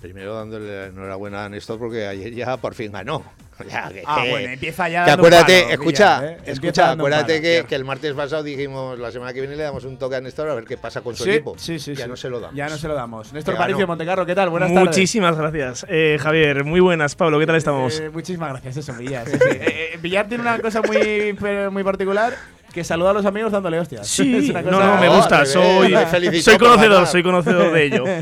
Primero 0.00 0.34
dándole 0.34 0.86
enhorabuena 0.86 1.44
a 1.44 1.48
Néstor 1.48 1.78
porque 1.78 2.08
ayer 2.08 2.34
ya 2.34 2.56
por 2.56 2.74
fin 2.74 2.90
ganó. 2.90 3.22
Ya, 3.70 3.88
que- 3.88 4.02
Ah, 4.06 4.24
bueno, 4.28 4.52
empieza 4.52 4.88
ya. 4.88 5.04
que 5.04 5.10
acuérdate, 5.12 5.60
palo, 5.62 5.72
escucha, 5.74 6.24
¿eh? 6.26 6.36
Escucha, 6.46 6.90
acuérdate 6.92 7.34
palo. 7.34 7.42
que, 7.42 7.64
que 7.68 7.74
el 7.74 7.84
martes 7.84 8.12
pasado 8.14 8.42
dijimos 8.42 8.98
la 8.98 9.10
semana 9.12 9.32
que 9.32 9.40
viene 9.40 9.56
le 9.56 9.62
damos 9.62 9.84
un 9.84 9.96
toque 9.98 10.16
a 10.16 10.20
Néstor 10.20 10.48
a 10.50 10.54
ver 10.54 10.64
qué 10.64 10.76
pasa 10.76 11.00
con 11.02 11.14
su 11.16 11.24
Sí, 11.24 11.30
equipo. 11.30 11.54
sí, 11.58 11.78
sí, 11.78 11.94
Ya 11.94 12.04
sí. 12.04 12.10
no 12.10 12.16
se 12.16 12.28
lo 12.30 12.40
damos. 12.40 12.56
Ya 12.56 12.68
no 12.68 12.76
se 12.78 12.88
lo 12.88 12.94
damos. 12.94 13.32
Néstor. 13.32 13.56
Paricio, 13.56 13.86
Monte 13.86 14.06
Carlo, 14.06 14.24
¿qué 14.26 14.34
tal? 14.34 14.48
Buenas 14.50 14.72
tardes. 14.72 14.86
Muchísimas 14.88 15.36
gracias, 15.36 15.86
eh, 15.88 16.18
Javier. 16.20 16.64
Muy 16.64 16.80
buenas, 16.80 17.14
Pablo. 17.14 17.38
¿Qué 17.38 17.46
tal 17.46 17.56
estamos? 17.56 18.00
Eh, 18.00 18.10
muchísimas 18.10 18.50
gracias, 18.50 18.76
eso, 18.78 18.94
Villar. 18.94 19.26
sí, 19.26 19.32
sí. 19.38 19.48
Eh, 19.50 19.90
eh, 19.94 19.98
Villar 20.00 20.26
tiene 20.28 20.42
una 20.42 20.58
cosa 20.58 20.80
muy, 20.82 21.36
muy 21.70 21.84
particular, 21.84 22.34
que 22.72 22.84
saluda 22.84 23.10
a 23.10 23.12
los 23.14 23.26
amigos 23.26 23.52
dándole 23.52 23.78
hostias. 23.78 24.06
Sí, 24.06 24.36
Es 24.44 24.50
una 24.50 24.62
no, 24.62 24.70
cosa- 24.70 24.94
no, 24.96 25.00
me 25.00 25.08
Oh, 25.08 25.16
gusta. 25.16 25.44
Soy, 25.46 25.92
me 25.92 26.40
soy 26.42 26.58
conocedor, 26.58 27.06
soy 27.06 27.22
conocedor 27.22 27.72
de 27.72 27.84
ello. 27.84 28.04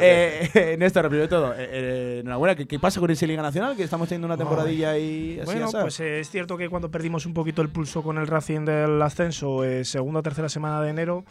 Eh, 0.00 0.50
eh, 0.54 0.76
Néstor, 0.76 1.02
primero 1.08 1.22
de 1.22 1.28
todo, 1.28 1.52
eh, 1.52 1.68
eh, 1.70 2.18
enhorabuena. 2.22 2.56
¿Qué, 2.56 2.66
qué 2.66 2.80
pasa 2.80 2.98
con 2.98 3.08
ese 3.12 3.28
Liga 3.28 3.42
Nacional? 3.42 3.76
Que 3.76 3.84
estamos 3.84 4.08
teniendo 4.08 4.26
una 4.26 4.36
temporadilla 4.36 4.98
y 4.98 5.38
así 5.38 5.44
Bueno, 5.46 5.68
pues 5.70 6.00
eh, 6.00 6.18
es 6.18 6.28
cierto 6.30 6.56
que 6.56 6.68
cuando 6.68 6.90
perdimos 6.90 7.26
un 7.26 7.32
poquito 7.34 7.62
el 7.62 7.68
pulso 7.68 8.02
con 8.02 8.18
el 8.18 8.26
Racing 8.26 8.64
del 8.64 9.00
ascenso, 9.00 9.62
eh, 9.62 9.84
segunda 9.84 10.18
o 10.18 10.22
tercera 10.24 10.48
semana 10.48 10.80
de 10.82 10.90
enero, 10.90 11.24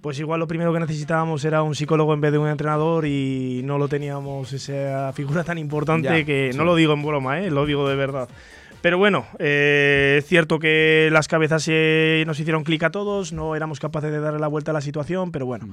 pues 0.00 0.18
igual 0.18 0.40
lo 0.40 0.48
primero 0.48 0.72
que 0.72 0.80
necesitábamos 0.80 1.44
era 1.44 1.62
un 1.62 1.76
psicólogo 1.76 2.12
en 2.14 2.20
vez 2.20 2.32
de 2.32 2.38
un 2.38 2.48
entrenador 2.48 3.06
y 3.06 3.62
no 3.64 3.78
lo 3.78 3.86
teníamos 3.86 4.52
esa 4.52 5.12
figura 5.12 5.44
tan 5.44 5.56
importante 5.58 6.08
Ya, 6.08 6.24
que 6.24 6.50
sí. 6.50 6.58
no 6.58 6.64
lo 6.64 6.74
digo 6.74 6.94
en 6.94 7.02
broma, 7.06 7.40
eh, 7.40 7.50
lo 7.50 7.64
digo 7.64 7.88
de 7.88 7.94
verdad. 7.94 8.28
Pero 8.84 8.98
bueno, 8.98 9.24
eh, 9.38 10.16
es 10.18 10.26
cierto 10.26 10.58
que 10.58 11.08
las 11.10 11.26
cabezas 11.26 11.66
eh, 11.70 12.22
nos 12.26 12.38
hicieron 12.38 12.64
clic 12.64 12.82
a 12.82 12.90
todos, 12.90 13.32
no 13.32 13.56
éramos 13.56 13.80
capaces 13.80 14.12
de 14.12 14.20
darle 14.20 14.38
la 14.38 14.46
vuelta 14.46 14.72
a 14.72 14.74
la 14.74 14.82
situación, 14.82 15.32
pero 15.32 15.46
bueno, 15.46 15.70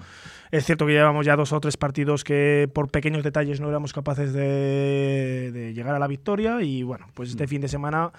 es 0.50 0.66
cierto 0.66 0.86
que 0.86 0.94
llevamos 0.94 1.26
ya 1.26 1.36
dos 1.36 1.52
o 1.52 1.60
tres 1.60 1.76
partidos 1.76 2.24
que 2.24 2.70
por 2.74 2.90
pequeños 2.90 3.22
detalles 3.22 3.60
no 3.60 3.68
éramos 3.68 3.92
capaces 3.92 4.32
de, 4.32 5.52
de 5.52 5.74
llegar 5.74 5.94
a 5.94 6.00
la 6.00 6.08
victoria 6.08 6.62
y 6.62 6.84
bueno, 6.84 7.08
pues 7.14 7.32
este 7.32 7.48
fin 7.48 7.60
de 7.60 7.68
semana 7.68 8.14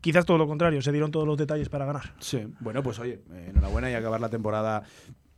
quizás 0.00 0.24
todo 0.24 0.38
lo 0.38 0.46
contrario, 0.46 0.80
se 0.80 0.92
dieron 0.92 1.10
todos 1.10 1.26
los 1.26 1.36
detalles 1.36 1.68
para 1.68 1.84
ganar. 1.84 2.12
Sí, 2.20 2.46
bueno, 2.60 2.84
pues 2.84 3.00
oye, 3.00 3.22
enhorabuena 3.48 3.90
y 3.90 3.94
acabar 3.94 4.20
la 4.20 4.28
temporada 4.28 4.84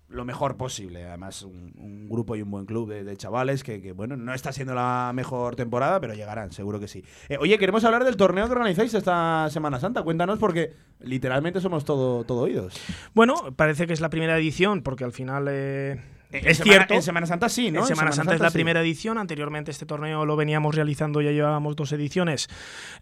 lo 0.09 0.25
mejor 0.25 0.57
posible. 0.57 1.05
Además, 1.05 1.43
un, 1.43 2.09
grupo 2.09 2.37
y 2.37 2.43
un 2.43 2.51
buen 2.51 2.65
club 2.65 2.89
de, 2.89 3.17
chavales 3.17 3.63
que, 3.63 3.81
que, 3.81 3.93
bueno, 3.93 4.17
no 4.17 4.33
está 4.33 4.53
siendo 4.53 4.75
la 4.75 5.13
mejor 5.15 5.57
temporada, 5.57 6.01
pero 6.01 6.15
llegarán, 6.15 6.53
seguro 6.53 6.81
que 6.81 6.89
sí. 6.89 7.05
Eh, 7.29 7.37
oye, 7.39 7.59
queremos 7.59 7.85
hablar 7.85 8.05
del 8.05 8.17
torneo 8.17 8.47
que 8.47 8.53
organizáis 8.53 8.95
esta 8.95 9.49
Semana 9.51 9.79
Santa. 9.79 10.03
Cuéntanos 10.03 10.39
porque 10.39 10.75
literalmente 11.01 11.61
somos 11.61 11.85
todo, 11.85 12.25
todo 12.25 12.43
oídos. 12.43 12.75
Bueno, 13.15 13.35
parece 13.57 13.87
que 13.87 13.93
es 13.93 14.01
la 14.01 14.11
primera 14.11 14.39
edición 14.39 14.83
porque 14.83 15.05
al 15.05 15.13
final 15.13 15.47
eh, 15.51 16.01
En 16.31 16.47
es 16.47 16.59
Semana- 16.59 16.75
cierto. 16.77 16.95
En 16.95 17.03
Semana 17.03 17.27
Santa 17.27 17.49
sí, 17.49 17.71
¿no? 17.71 17.81
En 17.81 17.87
Semana 17.87 18.13
Santa 18.13 18.35
es 18.35 18.41
la 18.41 18.51
sí. 18.51 18.55
primera 18.55 18.81
edición. 18.83 19.17
Anteriormente 19.19 19.71
este 19.71 19.87
torneo 19.87 20.27
lo 20.27 20.37
veníamos 20.37 20.75
realizando, 20.75 21.23
ya 21.23 21.31
llevábamos 21.31 21.75
dos 21.77 21.91
ediciones 21.93 22.49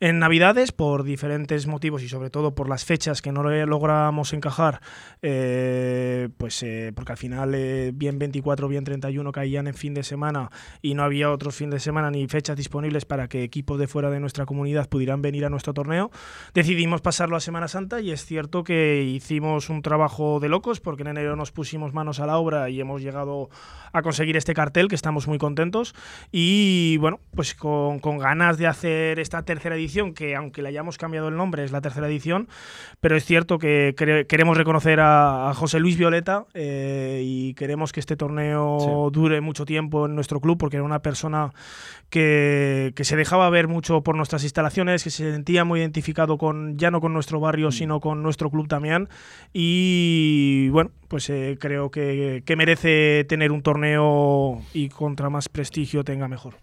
en 0.01 0.19
Navidades 0.21 0.71
por 0.73 1.03
diferentes 1.03 1.67
motivos 1.67 2.03
y 2.03 2.09
sobre 2.09 2.31
todo 2.31 2.55
por 2.55 2.69
las 2.69 2.85
fechas 2.85 3.23
que 3.23 3.33
no 3.33 3.43
le 3.49 3.67
logramos 3.67 4.33
encajar. 4.33 4.81
eh, 5.23 6.29
pues 6.39 6.63
eh, 6.63 6.93
porque 6.95 7.13
al 7.13 7.19
final 7.19 7.53
eh, 7.55 7.91
bien 7.95 8.19
24, 8.19 8.69
bien 8.69 8.85
31 8.85 9.33
caían 9.33 9.67
en 9.67 9.75
fin 9.75 9.93
de 9.95 10.03
semana 10.05 10.51
y 10.83 10.95
no 10.95 11.03
había 11.03 11.31
otros 11.31 11.57
fin 11.57 11.71
de 11.71 11.81
semana 11.81 12.11
ni 12.11 12.27
fechas 12.29 12.57
disponibles 12.57 13.05
para 13.07 13.29
que 13.29 13.43
equipos 13.43 13.79
de 13.79 13.89
fuera 13.89 14.11
de 14.11 14.21
nuestra 14.21 14.47
comunidad 14.47 14.89
pudieran 14.89 15.21
venir 15.23 15.45
a 15.45 15.51
nuestro 15.51 15.75
torneo. 15.75 16.11
Decidimos 16.55 17.01
pasarlo 17.01 17.37
a 17.37 17.41
Semana 17.41 17.67
Santa 17.69 18.01
y 18.01 18.13
es 18.13 18.25
cierto 18.25 18.63
que 18.63 19.03
hicimos 19.03 19.69
un 19.69 19.83
trabajo 19.83 20.39
de 20.39 20.49
locos 20.49 20.81
porque 20.81 21.03
en 21.03 21.09
enero 21.09 21.35
nos 21.35 21.51
pusimos 21.51 21.93
manos 21.93 22.21
a 22.21 22.27
la 22.27 22.39
obra 22.39 22.71
y 22.71 22.81
hemos 22.81 23.03
llegado 23.03 23.16
a 23.93 24.03
conseguir 24.03 24.37
este 24.37 24.53
cartel 24.53 24.89
que 24.89 24.95
estamos 24.95 25.27
muy 25.27 25.39
contentos. 25.39 25.95
Y 26.31 26.99
bueno, 26.99 27.21
pues 27.35 27.55
con, 27.55 27.99
con 28.01 28.19
ganas 28.19 28.59
de 28.59 28.67
hacer 28.67 29.19
esta 29.19 29.43
tercera 29.43 29.77
edición 29.77 30.13
que 30.13 30.37
aunque 30.37 30.61
le 30.63 30.69
hayamos 30.69 30.99
cambiado 30.99 31.29
el 31.29 31.37
nombre 31.37 31.65
es 31.65 31.73
la 31.73 31.81
tercera 31.81 32.07
edición, 32.07 32.49
pero 33.01 33.17
es 33.17 33.25
cierto 33.25 33.59
que 33.59 33.95
quere- 33.97 34.27
queremos 34.27 34.57
reconocer 34.57 35.01
a, 35.01 35.49
a 35.49 35.55
José 35.55 35.81
Luis 35.81 35.97
Violeta 35.97 36.45
eh, 36.55 37.23
y 37.25 37.55
queremos 37.55 37.93
que 37.93 38.01
este 38.01 38.17
torneo 38.17 39.11
dure 39.13 39.41
mucho 39.41 39.65
tiempo 39.65 40.07
en 40.07 40.15
nuestro 40.15 40.41
club 40.41 40.59
porque 40.59 40.77
era 40.77 40.85
una 40.85 41.01
persona 41.01 41.53
que, 42.11 42.93
que 42.95 43.05
se 43.05 43.17
dejaba 43.17 43.49
ver 43.51 43.67
mucho 43.69 44.03
por 44.03 44.17
nuestras 44.17 44.43
instalaciones, 44.45 45.05
que 45.05 45.11
se 45.11 45.33
sentía 45.33 45.65
muy 45.65 45.81
identificado 45.81 46.39
con 46.39 46.77
ya 46.77 46.91
no 46.91 47.01
con 47.01 47.13
nuestro 47.13 47.41
barrio, 47.41 47.71
sino 47.73 48.01
con 48.01 48.23
nuestro 48.23 48.51
club 48.51 48.69
también. 48.69 49.09
Y 49.53 50.69
bueno, 50.69 50.91
pues 51.09 51.31
eh, 51.31 51.57
creo 51.61 51.91
que, 51.91 52.43
que 52.45 52.57
merece 52.57 53.25
tener 53.29 53.53
un 53.53 53.63
torneo 53.63 54.63
y 54.73 54.89
contra 54.89 55.31
más 55.31 55.49
prestigio 55.49 56.05
tenga 56.05 56.29
mejor. 56.29 56.55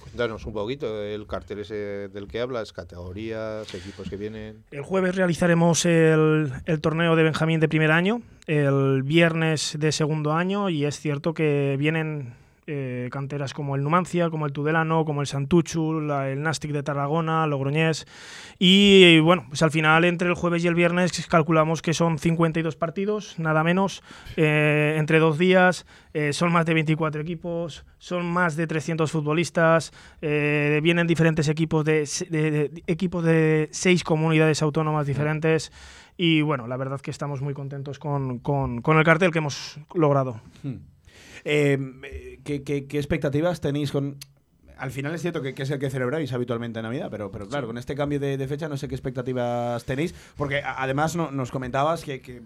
Cuéntanos 0.00 0.44
un 0.44 0.52
poquito 0.52 1.00
del 1.00 1.26
cartel 1.26 1.60
ese 1.60 2.08
del 2.08 2.28
que 2.28 2.40
hablas, 2.40 2.72
categorías, 2.72 3.72
equipos 3.74 4.08
que 4.08 4.16
vienen. 4.16 4.64
El 4.70 4.82
jueves 4.82 5.16
realizaremos 5.16 5.86
el, 5.86 6.52
el 6.66 6.80
torneo 6.80 7.16
de 7.16 7.22
Benjamín 7.22 7.58
de 7.58 7.68
primer 7.68 7.90
año, 7.90 8.20
el 8.46 9.02
viernes 9.02 9.76
de 9.78 9.92
segundo 9.92 10.32
año 10.32 10.68
y 10.68 10.84
es 10.84 11.00
cierto 11.00 11.32
que 11.32 11.76
vienen 11.78 12.34
eh, 12.74 13.08
canteras 13.10 13.52
como 13.52 13.76
el 13.76 13.82
Numancia, 13.82 14.30
como 14.30 14.46
el 14.46 14.52
Tudelano, 14.52 15.04
como 15.04 15.20
el 15.20 15.26
Santuchu, 15.26 15.98
el 16.00 16.40
Nastic 16.42 16.72
de 16.72 16.82
Tarragona, 16.82 17.46
Logroñés. 17.46 18.06
Y 18.58 19.20
bueno, 19.20 19.44
pues 19.48 19.62
al 19.62 19.70
final 19.70 20.04
entre 20.06 20.28
el 20.28 20.34
jueves 20.34 20.64
y 20.64 20.68
el 20.68 20.74
viernes 20.74 21.26
calculamos 21.26 21.82
que 21.82 21.92
son 21.92 22.18
52 22.18 22.76
partidos, 22.76 23.38
nada 23.38 23.62
menos, 23.62 24.02
eh, 24.36 24.94
entre 24.98 25.18
dos 25.18 25.36
días, 25.36 25.84
eh, 26.14 26.32
son 26.32 26.50
más 26.52 26.64
de 26.64 26.72
24 26.74 27.20
equipos, 27.20 27.84
son 27.98 28.24
más 28.32 28.56
de 28.56 28.66
300 28.66 29.10
futbolistas, 29.10 29.92
vienen 30.20 31.06
diferentes 31.06 31.48
equipos 31.48 31.84
de, 31.84 32.72
equipos 32.86 33.22
de 33.24 33.68
seis 33.72 34.02
comunidades 34.04 34.62
autónomas 34.62 35.06
diferentes. 35.06 35.70
Y 36.16 36.42
bueno, 36.42 36.66
la 36.66 36.76
verdad 36.76 37.00
que 37.00 37.10
estamos 37.10 37.40
muy 37.42 37.54
contentos 37.54 37.98
con, 37.98 38.38
con- 38.38 38.82
con 38.82 38.98
el 38.98 39.04
cartel 39.04 39.30
que 39.30 39.38
hemos 39.38 39.78
logrado. 39.94 40.40
Eh, 41.44 42.38
¿qué, 42.44 42.62
qué, 42.62 42.86
qué 42.86 42.98
expectativas 42.98 43.60
tenéis 43.60 43.92
con...? 43.92 44.18
Al 44.82 44.90
final 44.90 45.14
es 45.14 45.22
cierto 45.22 45.42
que, 45.42 45.54
es 45.56 45.70
el 45.70 45.78
que 45.78 45.90
celebráis 45.90 46.32
habitualmente 46.32 46.80
en 46.80 46.82
Navidad, 46.82 47.06
pero, 47.08 47.30
pero 47.30 47.46
claro, 47.46 47.68
con 47.68 47.78
este 47.78 47.94
cambio 47.94 48.18
de, 48.18 48.48
fecha 48.48 48.68
no 48.68 48.76
sé 48.76 48.88
qué 48.88 48.96
expectativas 48.96 49.84
tenéis, 49.84 50.12
porque 50.36 50.60
además 50.64 51.14
nos 51.14 51.52
comentabas 51.52 52.02
que, 52.02 52.42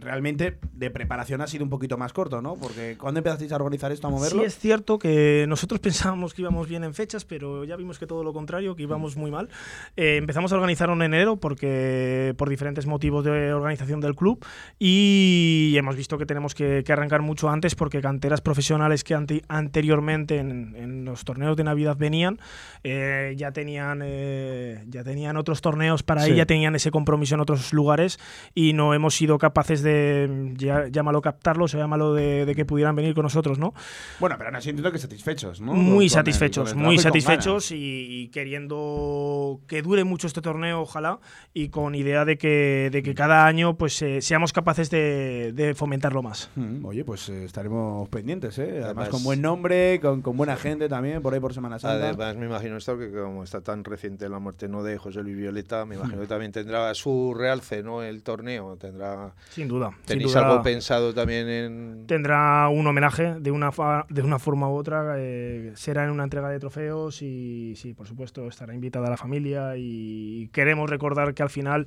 realmente 0.00 0.58
de 0.72 0.90
preparación 0.90 1.40
ha 1.40 1.46
sido 1.46 1.62
un 1.62 1.70
poquito 1.70 1.96
más 1.96 2.12
corto, 2.12 2.42
¿no? 2.42 2.56
Porque 2.56 2.96
cuando 2.98 3.18
empezasteis 3.18 3.52
a 3.52 3.56
organizar 3.56 3.92
esto, 3.92 4.08
a 4.08 4.10
moverlo? 4.10 4.40
Sí, 4.40 4.46
es 4.46 4.58
cierto 4.58 4.98
que 4.98 5.46
nosotros 5.48 5.78
pensábamos 5.88 6.34
que 6.34 6.42
íbamos 6.42 6.66
bien 6.66 6.82
en 6.82 6.94
fechas, 6.94 7.24
pero 7.24 7.62
ya 7.62 7.76
vimos 7.76 8.00
que 8.00 8.08
todo 8.08 8.24
lo 8.24 8.32
contrario, 8.32 8.74
que 8.74 8.82
íbamos 8.82 9.16
muy 9.16 9.30
mal. 9.30 9.48
Eh, 9.96 10.16
empezamos 10.16 10.50
a 10.50 10.56
organizar 10.56 10.90
en 10.90 11.00
enero 11.00 11.36
porque 11.36 12.34
por 12.36 12.48
diferentes 12.48 12.86
motivos 12.86 13.24
de 13.24 13.52
organización 13.52 14.00
del 14.00 14.16
club 14.16 14.44
y 14.80 15.76
hemos 15.78 15.94
visto 15.94 16.18
que 16.18 16.26
tenemos 16.26 16.56
que, 16.56 16.82
arrancar 16.88 17.22
mucho 17.22 17.48
antes 17.48 17.76
porque 17.76 18.00
canteras 18.00 18.40
profesionales 18.40 19.04
que 19.04 19.14
anteriormente 19.14 20.38
en, 20.38 21.04
los 21.04 21.24
torneos 21.24 21.56
de 21.56 21.67
Navidad 21.68 21.96
venían 21.96 22.38
eh, 22.84 23.34
ya 23.36 23.52
tenían 23.52 24.00
eh, 24.04 24.84
ya 24.88 25.02
tenían 25.02 25.36
otros 25.36 25.60
torneos 25.60 26.02
para 26.02 26.26
ella, 26.26 26.46
tenían 26.46 26.74
ese 26.74 26.90
compromiso 26.90 27.34
en 27.34 27.40
otros 27.40 27.72
lugares 27.72 28.18
y 28.54 28.72
no 28.72 28.94
hemos 28.94 29.14
sido 29.14 29.38
capaces 29.38 29.82
de 29.82 30.54
llámalo 30.90 31.20
captarlos 31.20 31.74
o 31.74 31.78
llámalo 31.78 32.14
de, 32.14 32.46
de, 32.46 32.54
que 32.54 32.64
pudieran 32.64 32.94
venir 32.94 33.14
con 33.14 33.24
nosotros, 33.24 33.58
¿no? 33.58 33.74
Bueno, 34.20 34.36
pero 34.38 34.48
aún 34.48 34.56
así 34.56 34.70
entiendo 34.70 34.92
que 34.92 34.98
satisfechos, 34.98 35.60
¿no? 35.60 35.74
Muy 35.74 36.08
satisfechos, 36.08 36.74
muy 36.74 36.98
satisfechos 36.98 37.72
y, 37.72 38.30
queriendo 38.32 39.60
que 39.66 39.82
dure 39.82 40.04
mucho 40.04 40.26
este 40.26 40.40
torneo, 40.40 40.82
ojalá, 40.82 41.18
y 41.52 41.68
con 41.68 41.94
idea 41.94 42.24
de 42.24 42.38
que, 42.38 42.90
de 42.92 43.02
que 43.02 43.14
cada 43.14 43.46
año 43.46 43.76
pues 43.76 44.00
eh, 44.02 44.20
seamos 44.20 44.52
capaces 44.52 44.90
de, 44.90 45.74
fomentarlo 45.76 46.22
más. 46.22 46.50
Mm, 46.56 46.84
oye, 46.84 47.04
pues 47.04 47.28
estaremos 47.28 48.08
pendientes, 48.08 48.58
¿eh? 48.58 48.80
Además, 48.84 49.08
con 49.08 49.22
buen 49.22 49.42
nombre, 49.42 50.00
con, 50.00 50.22
con, 50.22 50.36
buena 50.36 50.56
gente 50.56 50.88
también, 50.88 51.20
por 51.20 51.34
ahí 51.34 51.40
por 51.40 51.47
Semana 51.52 51.78
Santa. 51.78 52.08
Además, 52.08 52.36
me 52.36 52.46
imagino 52.46 52.76
esto 52.76 52.98
que 52.98 53.10
como 53.10 53.44
está 53.44 53.60
tan 53.60 53.84
reciente 53.84 54.28
la 54.28 54.38
muerte 54.38 54.68
no 54.68 54.82
de 54.82 54.98
José 54.98 55.22
Luis 55.22 55.36
Violeta, 55.36 55.84
me 55.84 55.96
imagino 55.96 56.20
que 56.20 56.26
también 56.28 56.52
tendrá 56.52 56.92
su 56.94 57.34
realce, 57.34 57.82
¿no? 57.82 58.02
El 58.02 58.22
torneo 58.22 58.76
tendrá. 58.76 59.32
Sin 59.50 59.68
duda. 59.68 59.92
¿Tenéis 60.04 60.34
algo 60.36 60.62
pensado 60.62 61.14
también 61.14 61.48
en.? 61.48 62.06
Tendrá 62.06 62.68
un 62.68 62.86
homenaje 62.86 63.34
de 63.40 63.50
una, 63.50 63.70
de 64.08 64.22
una 64.22 64.38
forma 64.38 64.68
u 64.68 64.76
otra. 64.76 65.14
Eh, 65.18 65.72
será 65.74 66.04
en 66.04 66.10
una 66.10 66.24
entrega 66.24 66.48
de 66.48 66.58
trofeos 66.58 67.22
y 67.22 67.74
sí, 67.76 67.94
por 67.94 68.06
supuesto, 68.06 68.46
estará 68.48 68.74
invitada 68.74 69.10
la 69.10 69.16
familia 69.16 69.74
y 69.76 70.48
queremos 70.52 70.88
recordar 70.88 71.34
que 71.34 71.42
al 71.42 71.50
final, 71.50 71.86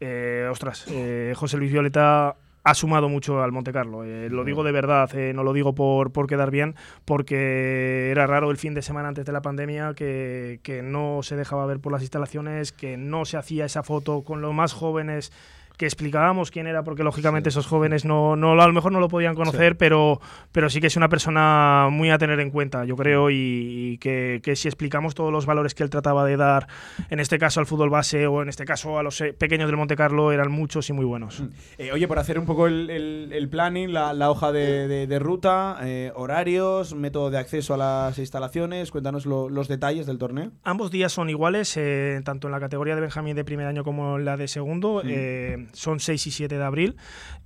eh, 0.00 0.48
ostras, 0.50 0.86
eh, 0.88 1.32
José 1.36 1.56
Luis 1.56 1.72
Violeta 1.72 2.36
ha 2.62 2.74
sumado 2.74 3.08
mucho 3.08 3.42
al 3.42 3.52
Monte 3.52 3.72
Carlo. 3.72 4.04
Eh, 4.04 4.28
lo 4.30 4.44
digo 4.44 4.64
de 4.64 4.72
verdad, 4.72 5.10
eh, 5.14 5.32
no 5.34 5.42
lo 5.42 5.52
digo 5.52 5.74
por, 5.74 6.12
por 6.12 6.26
quedar 6.26 6.50
bien, 6.50 6.74
porque 7.04 8.10
era 8.10 8.26
raro 8.26 8.50
el 8.50 8.56
fin 8.56 8.74
de 8.74 8.82
semana 8.82 9.08
antes 9.08 9.24
de 9.24 9.32
la 9.32 9.42
pandemia 9.42 9.94
que, 9.94 10.60
que 10.62 10.82
no 10.82 11.22
se 11.22 11.36
dejaba 11.36 11.66
ver 11.66 11.80
por 11.80 11.92
las 11.92 12.02
instalaciones, 12.02 12.72
que 12.72 12.96
no 12.96 13.24
se 13.24 13.36
hacía 13.36 13.64
esa 13.64 13.82
foto 13.82 14.22
con 14.22 14.40
los 14.40 14.54
más 14.54 14.72
jóvenes 14.72 15.32
que 15.80 15.86
explicábamos 15.86 16.50
quién 16.50 16.66
era, 16.66 16.84
porque 16.84 17.02
lógicamente 17.02 17.48
esos 17.48 17.66
jóvenes 17.66 18.04
no, 18.04 18.36
no, 18.36 18.52
a 18.52 18.66
lo 18.66 18.72
mejor 18.74 18.92
no 18.92 19.00
lo 19.00 19.08
podían 19.08 19.34
conocer, 19.34 19.78
pero, 19.78 20.20
pero 20.52 20.68
sí 20.68 20.78
que 20.78 20.88
es 20.88 20.96
una 20.98 21.08
persona 21.08 21.88
muy 21.90 22.10
a 22.10 22.18
tener 22.18 22.38
en 22.38 22.50
cuenta, 22.50 22.84
yo 22.84 22.96
creo, 22.96 23.30
y, 23.30 23.96
que, 23.98 24.42
que, 24.44 24.56
si 24.56 24.68
explicamos 24.68 25.14
todos 25.14 25.32
los 25.32 25.46
valores 25.46 25.74
que 25.74 25.82
él 25.82 25.88
trataba 25.88 26.26
de 26.26 26.36
dar, 26.36 26.66
en 27.08 27.18
este 27.18 27.38
caso 27.38 27.60
al 27.60 27.66
fútbol 27.66 27.88
base 27.88 28.26
o 28.26 28.42
en 28.42 28.50
este 28.50 28.66
caso 28.66 28.98
a 28.98 29.02
los 29.02 29.22
eh, 29.22 29.32
pequeños 29.32 29.68
del 29.68 29.78
Monte 29.78 29.96
Carlo, 29.96 30.32
eran 30.32 30.52
muchos 30.52 30.90
y 30.90 30.92
muy 30.92 31.06
buenos. 31.06 31.40
Mm. 31.40 31.48
Eh, 31.78 31.92
oye, 31.92 32.06
por 32.06 32.18
hacer 32.18 32.38
un 32.38 32.44
poco 32.44 32.66
el, 32.66 32.90
el, 32.90 33.48
planning, 33.48 33.90
la, 33.90 34.12
la, 34.12 34.30
hoja 34.30 34.52
de, 34.52 35.06
de, 35.06 35.18
ruta, 35.18 35.78
eh, 35.82 36.12
horarios, 36.14 36.94
método 36.94 37.30
de 37.30 37.38
acceso 37.38 37.72
a 37.72 37.78
las 37.78 38.18
instalaciones, 38.18 38.90
cuéntanos 38.90 39.24
los 39.24 39.66
detalles 39.66 40.04
del 40.04 40.18
torneo. 40.18 40.50
Ambos 40.62 40.90
días 40.90 41.10
son 41.10 41.30
iguales, 41.30 41.80
tanto 42.22 42.48
en 42.48 42.52
la 42.52 42.60
categoría 42.60 42.96
de 42.96 43.00
Benjamín 43.00 43.34
de 43.34 43.44
primer 43.44 43.66
año 43.66 43.82
como 43.82 44.18
en 44.18 44.26
la 44.26 44.36
de 44.36 44.46
segundo. 44.46 45.00
Mm 45.02 45.69
son 45.72 46.00
6 46.00 46.26
y 46.26 46.30
7 46.30 46.56
de 46.56 46.64
abril. 46.64 46.96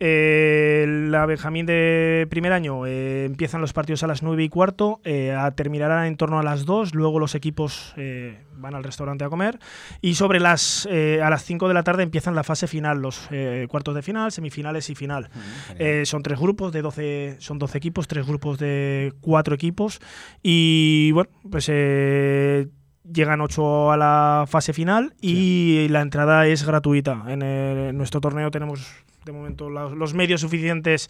Eh, 0.01 0.87
la 1.09 1.25
Benjamín 1.27 1.67
de 1.67 2.27
primer 2.29 2.53
año 2.53 2.87
eh, 2.87 3.25
empiezan 3.25 3.61
los 3.61 3.73
partidos 3.73 4.03
a 4.03 4.07
las 4.07 4.23
9 4.23 4.43
y 4.43 4.49
cuarto, 4.49 5.01
eh, 5.05 5.37
terminarán 5.55 6.07
en 6.07 6.17
torno 6.17 6.39
a 6.39 6.43
las 6.43 6.65
2, 6.65 6.95
luego 6.95 7.19
los 7.19 7.35
equipos 7.35 7.95
van 8.57 8.75
al 8.75 8.85
restaurante 8.85 9.25
a 9.25 9.29
comer 9.29 9.59
y 10.01 10.15
sobre 10.15 10.41
las 10.41 10.87
a 10.87 11.31
las 11.31 11.45
5 11.45 11.69
de 11.69 11.75
la 11.75 11.83
tarde 11.83 12.03
empiezan 12.03 12.35
la 12.35 12.45
fase 12.45 12.67
final, 12.67 13.01
los 13.01 13.29
cuartos 13.69 13.95
de 13.95 14.03
final, 14.03 14.33
semifinales 14.33 14.91
y 14.91 14.95
final. 14.95 15.31
Mm, 15.79 16.05
son 16.05 16.23
tres 16.23 16.39
grupos 16.39 16.73
de 16.73 16.83
12, 16.83 17.37
son 17.39 17.59
12 17.59 17.79
equipos, 17.79 18.09
tres 18.09 18.27
grupos 18.27 18.59
de 18.59 19.13
cuatro 19.21 19.55
equipos 19.55 20.01
y 20.43 21.13
bueno, 21.13 21.31
pues 21.51 21.69
llegan 23.11 23.41
ocho 23.41 23.93
a 23.93 23.97
la 23.97 24.47
fase 24.49 24.73
final 24.73 25.15
y 25.21 25.89
la 25.89 26.01
entrada 26.01 26.47
es 26.47 26.65
gratuita. 26.65 27.25
En, 27.29 27.97
nuestro 27.97 28.21
torneo 28.21 28.51
tenemos 28.51 29.05
de 29.25 29.33
momento 29.33 29.71
los 29.71 30.15
medios 30.15 30.43
suficientes 30.43 31.09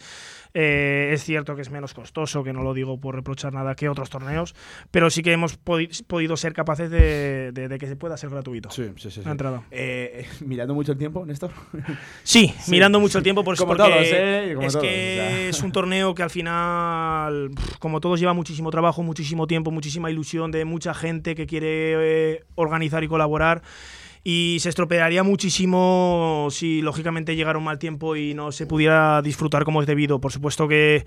eh, 0.57 1.09
es 1.11 1.21
cierto 1.21 1.53
que 1.57 1.61
es 1.61 1.69
menos 1.69 1.93
costoso, 1.93 2.41
que 2.41 2.53
no 2.53 2.63
lo 2.63 2.73
digo 2.73 2.97
por 2.97 3.13
reprochar 3.13 3.51
nada 3.51 3.75
que 3.75 3.89
otros 3.89 4.09
torneos, 4.09 4.55
pero 4.89 5.09
sí 5.09 5.21
que 5.21 5.33
hemos 5.33 5.57
podido 5.57 6.37
ser 6.37 6.53
capaces 6.53 6.89
de, 6.89 7.77
que 7.77 7.87
se 7.87 7.97
pueda 7.97 8.15
ser 8.15 8.29
gratuito. 8.29 8.71
Sí, 8.71 8.89
sí, 8.95 9.11
sí. 9.11 9.21
La 9.25 9.31
entrada. 9.31 9.63
Eh, 9.69 10.25
¿Mirando 10.45 10.73
mucho 10.73 10.93
el 10.93 10.97
tiempo, 10.97 11.25
Néstor? 11.25 11.51
Sí, 12.23 12.53
mirando 12.69 12.99
mucho 12.99 13.17
el 13.17 13.23
tiempo, 13.23 13.43
por 13.43 13.57
como 13.57 13.75
porque 13.75 13.83
¿eh? 13.83 14.57
es 14.61 14.77
que 14.77 15.49
es 15.49 15.61
un 15.61 15.71
torneo 15.71 16.15
que 16.15 16.23
al 16.23 16.29
final, 16.29 17.51
como 17.79 17.99
todos, 17.99 18.19
lleva 18.19 18.33
muchísimo 18.33 18.71
trabajo, 18.71 19.03
muchísimo 19.03 19.47
tiempo, 19.47 19.71
muchísima 19.71 20.09
ilusión 20.09 20.51
de 20.51 20.63
mucha 20.63 20.93
gente 20.93 21.35
que 21.35 21.45
quiere 21.45 22.45
organizar 22.55 23.03
y 23.03 23.07
colaborar 23.09 23.61
y 24.27 24.57
se 24.59 24.69
estropearía 24.69 25.21
muchísimo 25.21 26.47
si 26.49 26.81
lógicamente 26.81 27.35
llegara 27.35 27.59
un 27.59 27.63
mal 27.63 27.77
tiempo 27.77 28.15
y 28.15 28.33
no 28.33 28.51
se 28.51 28.65
pudiera 28.65 29.21
disfrutar 29.21 29.63
como 29.63 29.81
es 29.81 29.87
debido. 29.87 30.19
Por 30.19 30.31
supuesto 30.31 30.67
que 30.67 31.05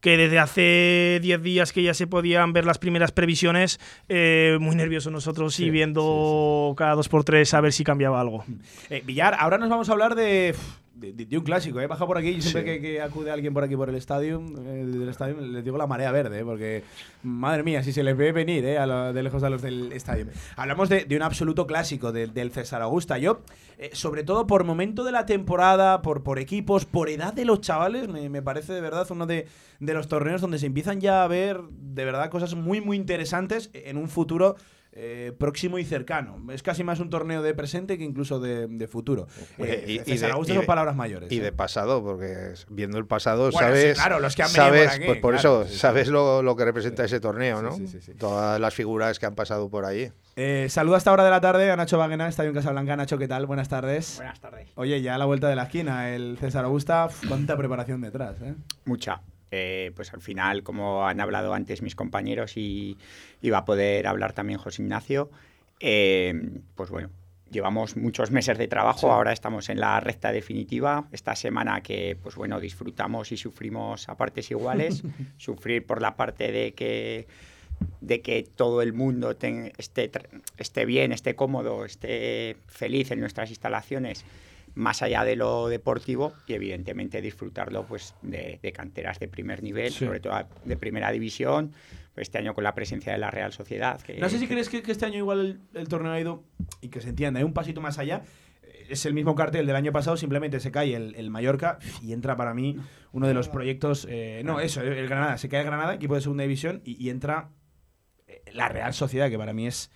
que 0.00 0.16
desde 0.16 0.38
hace 0.38 1.18
10 1.20 1.42
días 1.42 1.72
que 1.72 1.82
ya 1.82 1.92
se 1.92 2.06
podían 2.06 2.52
ver 2.52 2.64
las 2.64 2.78
primeras 2.78 3.10
previsiones, 3.10 3.80
eh, 4.08 4.56
muy 4.60 4.76
nerviosos 4.76 5.12
nosotros 5.12 5.58
y 5.58 5.70
viendo 5.70 6.74
cada 6.76 6.94
dos 6.94 7.08
por 7.08 7.24
tres 7.24 7.52
a 7.54 7.60
ver 7.60 7.72
si 7.72 7.82
cambiaba 7.82 8.20
algo. 8.20 8.44
Eh, 8.90 9.02
Villar, 9.04 9.34
ahora 9.40 9.58
nos 9.58 9.68
vamos 9.68 9.88
a 9.88 9.92
hablar 9.92 10.14
de 10.14 10.54
de, 10.98 11.38
un 11.38 11.44
clásico, 11.44 11.80
¿eh? 11.80 11.86
Baja 11.86 12.06
por 12.06 12.18
aquí 12.18 12.28
y 12.28 12.42
siempre 12.42 12.80
que, 12.80 13.00
acude 13.00 13.30
alguien 13.30 13.54
por 13.54 13.62
aquí 13.62 13.76
por 13.76 13.88
el 13.88 13.94
estadio, 13.94 14.42
eh, 14.58 14.84
del 14.84 15.08
estadio, 15.08 15.40
les 15.40 15.64
digo 15.64 15.78
la 15.78 15.86
marea 15.86 16.10
verde, 16.10 16.40
¿eh? 16.40 16.44
porque 16.44 16.82
madre 17.22 17.62
mía, 17.62 17.82
si 17.82 17.92
se 17.92 18.02
les 18.02 18.16
ve 18.16 18.32
venir 18.32 18.64
¿eh? 18.64 18.78
a 18.78 19.12
de 19.12 19.22
lejos 19.22 19.42
a 19.42 19.50
los 19.50 19.62
del 19.62 19.92
estadio. 19.92 20.26
Hablamos 20.56 20.88
de, 20.88 21.06
un 21.10 21.22
absoluto 21.22 21.66
clásico 21.66 22.12
del 22.12 22.50
César 22.50 22.82
Augusta. 22.82 23.18
Yo, 23.18 23.40
eh, 23.78 23.90
sobre 23.92 24.24
todo 24.24 24.46
por 24.46 24.64
momento 24.64 25.04
de 25.04 25.12
la 25.12 25.26
temporada, 25.26 26.02
por, 26.02 26.22
por 26.22 26.38
equipos, 26.38 26.84
por 26.84 27.08
edad 27.08 27.32
de 27.32 27.44
los 27.44 27.60
chavales, 27.60 28.08
me, 28.08 28.28
me 28.28 28.42
parece 28.42 28.72
de 28.72 28.80
verdad 28.80 29.06
uno 29.10 29.26
de, 29.26 29.46
de 29.80 29.94
los 29.94 30.08
torneos 30.08 30.40
donde 30.40 30.58
se 30.58 30.66
empiezan 30.66 31.00
ya 31.00 31.22
a 31.22 31.28
ver 31.28 31.60
de 31.70 32.04
verdad 32.04 32.30
cosas 32.30 32.54
muy, 32.54 32.80
muy 32.80 32.96
interesantes 32.96 33.70
en 33.72 33.96
un 33.96 34.08
futuro 34.08 34.56
eh, 34.92 35.32
próximo 35.38 35.78
y 35.78 35.84
cercano. 35.84 36.40
Es 36.50 36.62
casi 36.62 36.82
más 36.82 36.98
un 36.98 37.10
torneo 37.10 37.42
de 37.42 37.54
presente 37.54 37.98
que 37.98 38.04
incluso 38.04 38.40
de, 38.40 38.88
futuro. 38.88 39.28
Eh, 39.58 39.84
y, 39.86 39.98
de, 39.98 40.18
son 40.18 40.66
palabras 40.66 40.96
mayores. 40.96 41.30
Y 41.30 41.38
¿eh? 41.38 41.42
de 41.42 41.52
pasado, 41.52 42.02
porque 42.02 42.54
viendo 42.68 42.98
el 42.98 43.06
pasado, 43.06 43.52
sabes. 43.52 43.98
claro, 43.98 44.18
los 44.18 44.34
que 44.34 44.42
han 44.42 44.48
sabes, 44.48 44.86
por, 44.86 44.96
aquí, 44.96 45.06
pues 45.06 45.20
por 45.20 45.34
eso, 45.34 45.66
sabes 45.68 46.08
lo, 46.08 46.56
que 46.56 46.64
representa 46.64 47.04
ese 47.04 47.20
torneo, 47.20 47.62
¿no? 47.62 47.76
Todas 48.18 48.58
las 48.58 48.74
figuras 48.74 49.18
que 49.18 49.26
han 49.26 49.34
pasado 49.34 49.68
por 49.68 49.84
allí. 49.84 50.10
saluda 50.68 50.96
hasta 50.96 51.12
hora 51.12 51.24
de 51.24 51.30
la 51.30 51.40
tarde 51.40 51.70
a 51.70 51.76
Nacho 51.76 51.98
Bagena, 51.98 52.28
Estadio 52.28 52.50
en 52.50 52.56
Casablanca. 52.56 52.96
Nacho, 52.96 53.18
¿qué 53.18 53.28
tal? 53.28 53.46
Buenas 53.46 53.68
tardes. 53.68 54.16
Buenas 54.16 54.40
tardes. 54.40 54.68
Oye, 54.74 55.00
ya 55.02 55.14
a 55.14 55.18
la 55.18 55.26
vuelta 55.26 55.48
de 55.48 55.56
la 55.56 55.64
esquina, 55.64 56.10
el 56.10 56.38
César 56.40 56.64
Augusta, 56.64 57.08
cuánta 57.28 57.56
preparación 57.56 58.00
detrás, 58.00 58.36
¿eh? 58.42 58.54
Mucha. 58.84 59.20
Eh, 59.50 59.92
pues 59.96 60.12
al 60.12 60.20
final, 60.20 60.62
como 60.62 61.06
han 61.06 61.20
hablado 61.20 61.54
antes 61.54 61.82
mis 61.82 61.94
compañeros 61.94 62.56
y, 62.56 62.98
va 63.50 63.58
a 63.58 63.64
poder 63.64 64.06
hablar 64.06 64.32
también 64.32 64.58
José 64.58 64.82
Ignacio, 64.82 65.30
eh, 65.80 66.60
pues 66.74 66.90
bueno, 66.90 67.08
llevamos 67.50 67.96
muchos 67.96 68.30
meses 68.30 68.58
de 68.58 68.68
trabajo, 68.68 69.10
ahora 69.10 69.32
estamos 69.32 69.68
en 69.70 69.80
la 69.80 70.00
recta 70.00 70.32
definitiva, 70.32 71.08
esta 71.12 71.34
semana 71.34 71.80
que 71.82 72.16
pues 72.22 72.34
bueno, 72.34 72.60
disfrutamos 72.60 73.32
y 73.32 73.36
sufrimos 73.36 74.08
a 74.08 74.16
partes 74.16 74.50
iguales, 74.50 75.02
sufrir 75.38 75.86
por 75.86 76.02
la 76.02 76.16
parte 76.16 76.52
de 76.52 76.74
que 76.74 77.26
de 78.00 78.22
que 78.22 78.42
todo 78.42 78.82
el 78.82 78.92
mundo 78.92 79.30
esté, 79.30 80.10
esté 80.56 80.84
bien, 80.84 81.12
esté 81.12 81.36
cómodo, 81.36 81.84
esté 81.84 82.56
feliz 82.66 83.12
en 83.12 83.20
nuestras 83.20 83.50
instalaciones 83.50 84.24
más 84.78 85.02
allá 85.02 85.24
de 85.24 85.34
lo 85.34 85.68
deportivo 85.68 86.32
y 86.46 86.54
evidentemente 86.54 87.20
disfrutarlo 87.20 87.84
pues 87.84 88.14
de, 88.22 88.72
canteras 88.72 89.18
de 89.18 89.26
primer 89.26 89.62
nivel, 89.62 89.92
sobre 89.92 90.20
todo 90.20 90.34
de 90.64 90.76
primera 90.76 91.10
división, 91.10 91.72
pues, 92.14 92.28
este 92.28 92.38
año 92.38 92.54
con 92.54 92.62
la 92.62 92.74
presencia 92.74 93.12
de 93.12 93.18
la 93.18 93.30
Real 93.30 93.52
Sociedad. 93.52 94.00
no 94.18 94.28
sé 94.28 94.38
si 94.38 94.46
crees 94.46 94.68
que, 94.68 94.78
este 94.86 95.04
año 95.04 95.18
igual 95.18 95.60
el, 95.74 95.88
torneo 95.88 96.12
ha 96.12 96.20
ido, 96.20 96.44
y 96.80 96.90
que 96.90 97.00
se 97.00 97.08
entienda, 97.08 97.38
hay 97.38 97.44
un 97.44 97.52
pasito 97.52 97.80
más 97.80 97.98
allá, 97.98 98.22
es 98.88 99.04
el 99.04 99.14
mismo 99.14 99.34
cartel 99.34 99.66
del 99.66 99.74
año 99.74 99.90
pasado, 99.90 100.16
simplemente 100.16 100.60
se 100.60 100.70
cae 100.70 100.94
el, 100.94 101.30
Mallorca 101.30 101.80
y 102.00 102.12
entra 102.12 102.36
para 102.36 102.54
mí 102.54 102.76
uno 103.10 103.26
de 103.26 103.34
los 103.34 103.48
proyectos. 103.48 104.06
Eh, 104.08 104.42
no, 104.44 104.60
eso, 104.60 104.80
el 104.80 105.08
Granada. 105.08 105.36
Se 105.38 105.48
cae 105.48 105.60
el 105.60 105.66
Granada, 105.66 105.94
equipo 105.94 106.14
de 106.14 106.20
segunda 106.20 106.42
división, 106.42 106.80
y, 106.84 107.10
entra 107.10 107.50
eh, 108.28 108.42
la 108.54 108.68
Real 108.68 108.94
Sociedad, 108.94 109.28
que 109.28 109.36
para 109.36 109.52
mí 109.52 109.66
es 109.66 109.90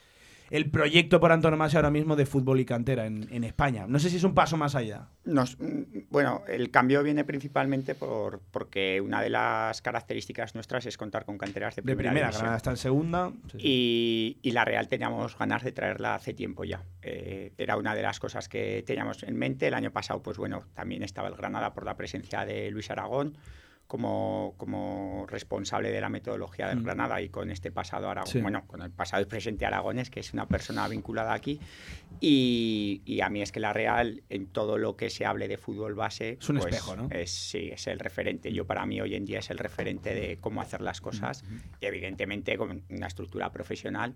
el 0.53 0.71
proyecto 0.71 1.19
por 1.19 1.33
antonomasia 1.33 1.79
ahora 1.79 1.91
mismo 1.91 2.15
de 2.15 2.27
fútbol 2.27 2.61
y 2.61 2.67
cantera 2.67 3.07
en, 3.07 3.27
en 3.33 3.43
España. 3.43 3.87
No 3.89 3.99
sé 3.99 4.11
si 4.11 4.19
es 4.19 4.25
un 4.25 4.35
paso 4.35 4.59
más 4.59 4.75
allá. 4.75 5.09
Nos, 5.25 5.59
mm, 5.59 6.11
bueno, 6.11 6.43
el 6.47 6.71
cambio 6.71 7.03
viene 7.03 7.25
principalmente 7.25 7.95
por, 7.95 8.41
porque 8.51 9.01
una 9.01 9.23
de 9.23 9.31
las 9.31 9.81
características 9.81 10.55
nuestras 10.55 10.85
es 10.85 10.99
contar 10.99 11.25
con 11.25 11.39
canteras 11.39 11.75
de 11.75 11.81
De 11.81 11.87
primera, 11.87 12.11
primera, 12.11 12.27
división. 12.27 12.43
Granada 12.43 12.57
está 12.59 12.71
en 12.71 12.77
segunda. 12.77 13.33
Sí, 13.51 13.51
sí. 13.53 13.59
Y, 13.63 14.39
y 14.43 14.51
la 14.51 14.67
Real 14.67 14.89
teníamos 14.89 15.39
ganas 15.39 15.65
de 15.65 15.73
traerla 15.73 16.17
hace 16.17 16.35
tiempo 16.35 16.65
ya. 16.65 16.85
Eh, 17.01 17.55
era 17.57 17.79
una 17.79 17.95
de 17.95 18.03
las 18.03 18.21
cosas 18.21 18.51
que 18.51 18.85
teníamos 18.87 19.23
en 19.23 19.35
mente. 19.39 19.69
El 19.69 19.75
año 19.75 19.91
pasado, 19.91 20.23
pues 20.23 20.37
bueno, 20.37 20.67
también 20.75 21.03
estaba 21.03 21.29
el 21.29 21.35
Granada 21.35 21.73
por 21.73 21.87
la 21.87 21.97
presencia 21.97 22.45
de 22.45 22.71
Luis 22.71 22.91
Aragón 22.91 23.39
como, 23.93 24.55
como 24.57 25.27
responsable 25.29 25.91
de 25.91 26.01
la 26.01 26.09
metodología 26.09 26.67
del 26.67 26.79
Mm. 26.79 26.85
Granada 26.85 27.21
y 27.21 27.29
con 27.29 27.51
este 27.51 27.71
pasado 27.71 28.09
Aragón, 28.09 28.33
Sí. 28.33 28.41
bueno, 28.41 28.67
con 28.67 28.81
el 28.81 28.91
pasado 28.91 29.23
y 29.23 29.27
presente 29.27 29.67
Aragones, 29.67 30.09
que 30.09 30.21
es 30.21 30.33
una 30.33 30.47
persona 30.49 30.89
vinculada 30.89 31.35
aquí. 31.35 31.61
Y, 32.19 33.03
y 33.05 33.21
a 33.21 33.29
mí 33.29 33.43
es 33.43 33.53
que 33.53 33.61
la 33.61 33.75
Real, 33.75 34.23
en 34.31 34.47
todo 34.47 34.79
lo 34.79 34.97
que 34.97 35.11
se 35.11 35.27
hable 35.27 35.47
de 35.47 35.59
fútbol 35.59 35.95
base, 35.95 36.39
Es 36.41 36.49
un 36.49 36.57
pues, 36.57 36.73
espejo, 36.75 36.97
¿no? 36.97 37.09
es, 37.11 37.31
sí, 37.31 37.69
es 37.71 37.87
el 37.87 37.99
referente. 37.99 38.51
Yo 38.51 38.67
para 38.67 38.87
mí 38.87 38.99
hoy 38.99 39.15
en 39.15 39.27
día 39.27 39.41
es 39.41 39.51
el 39.51 39.59
referente 39.59 40.15
de 40.15 40.39
cómo 40.41 40.63
hacer 40.63 40.81
las 40.81 41.03
cosas 41.03 41.45
y 41.79 41.85
evidentemente 41.85 42.57
con 42.57 42.85
una 42.89 43.07
estructura 43.09 43.53
profesional. 43.53 44.15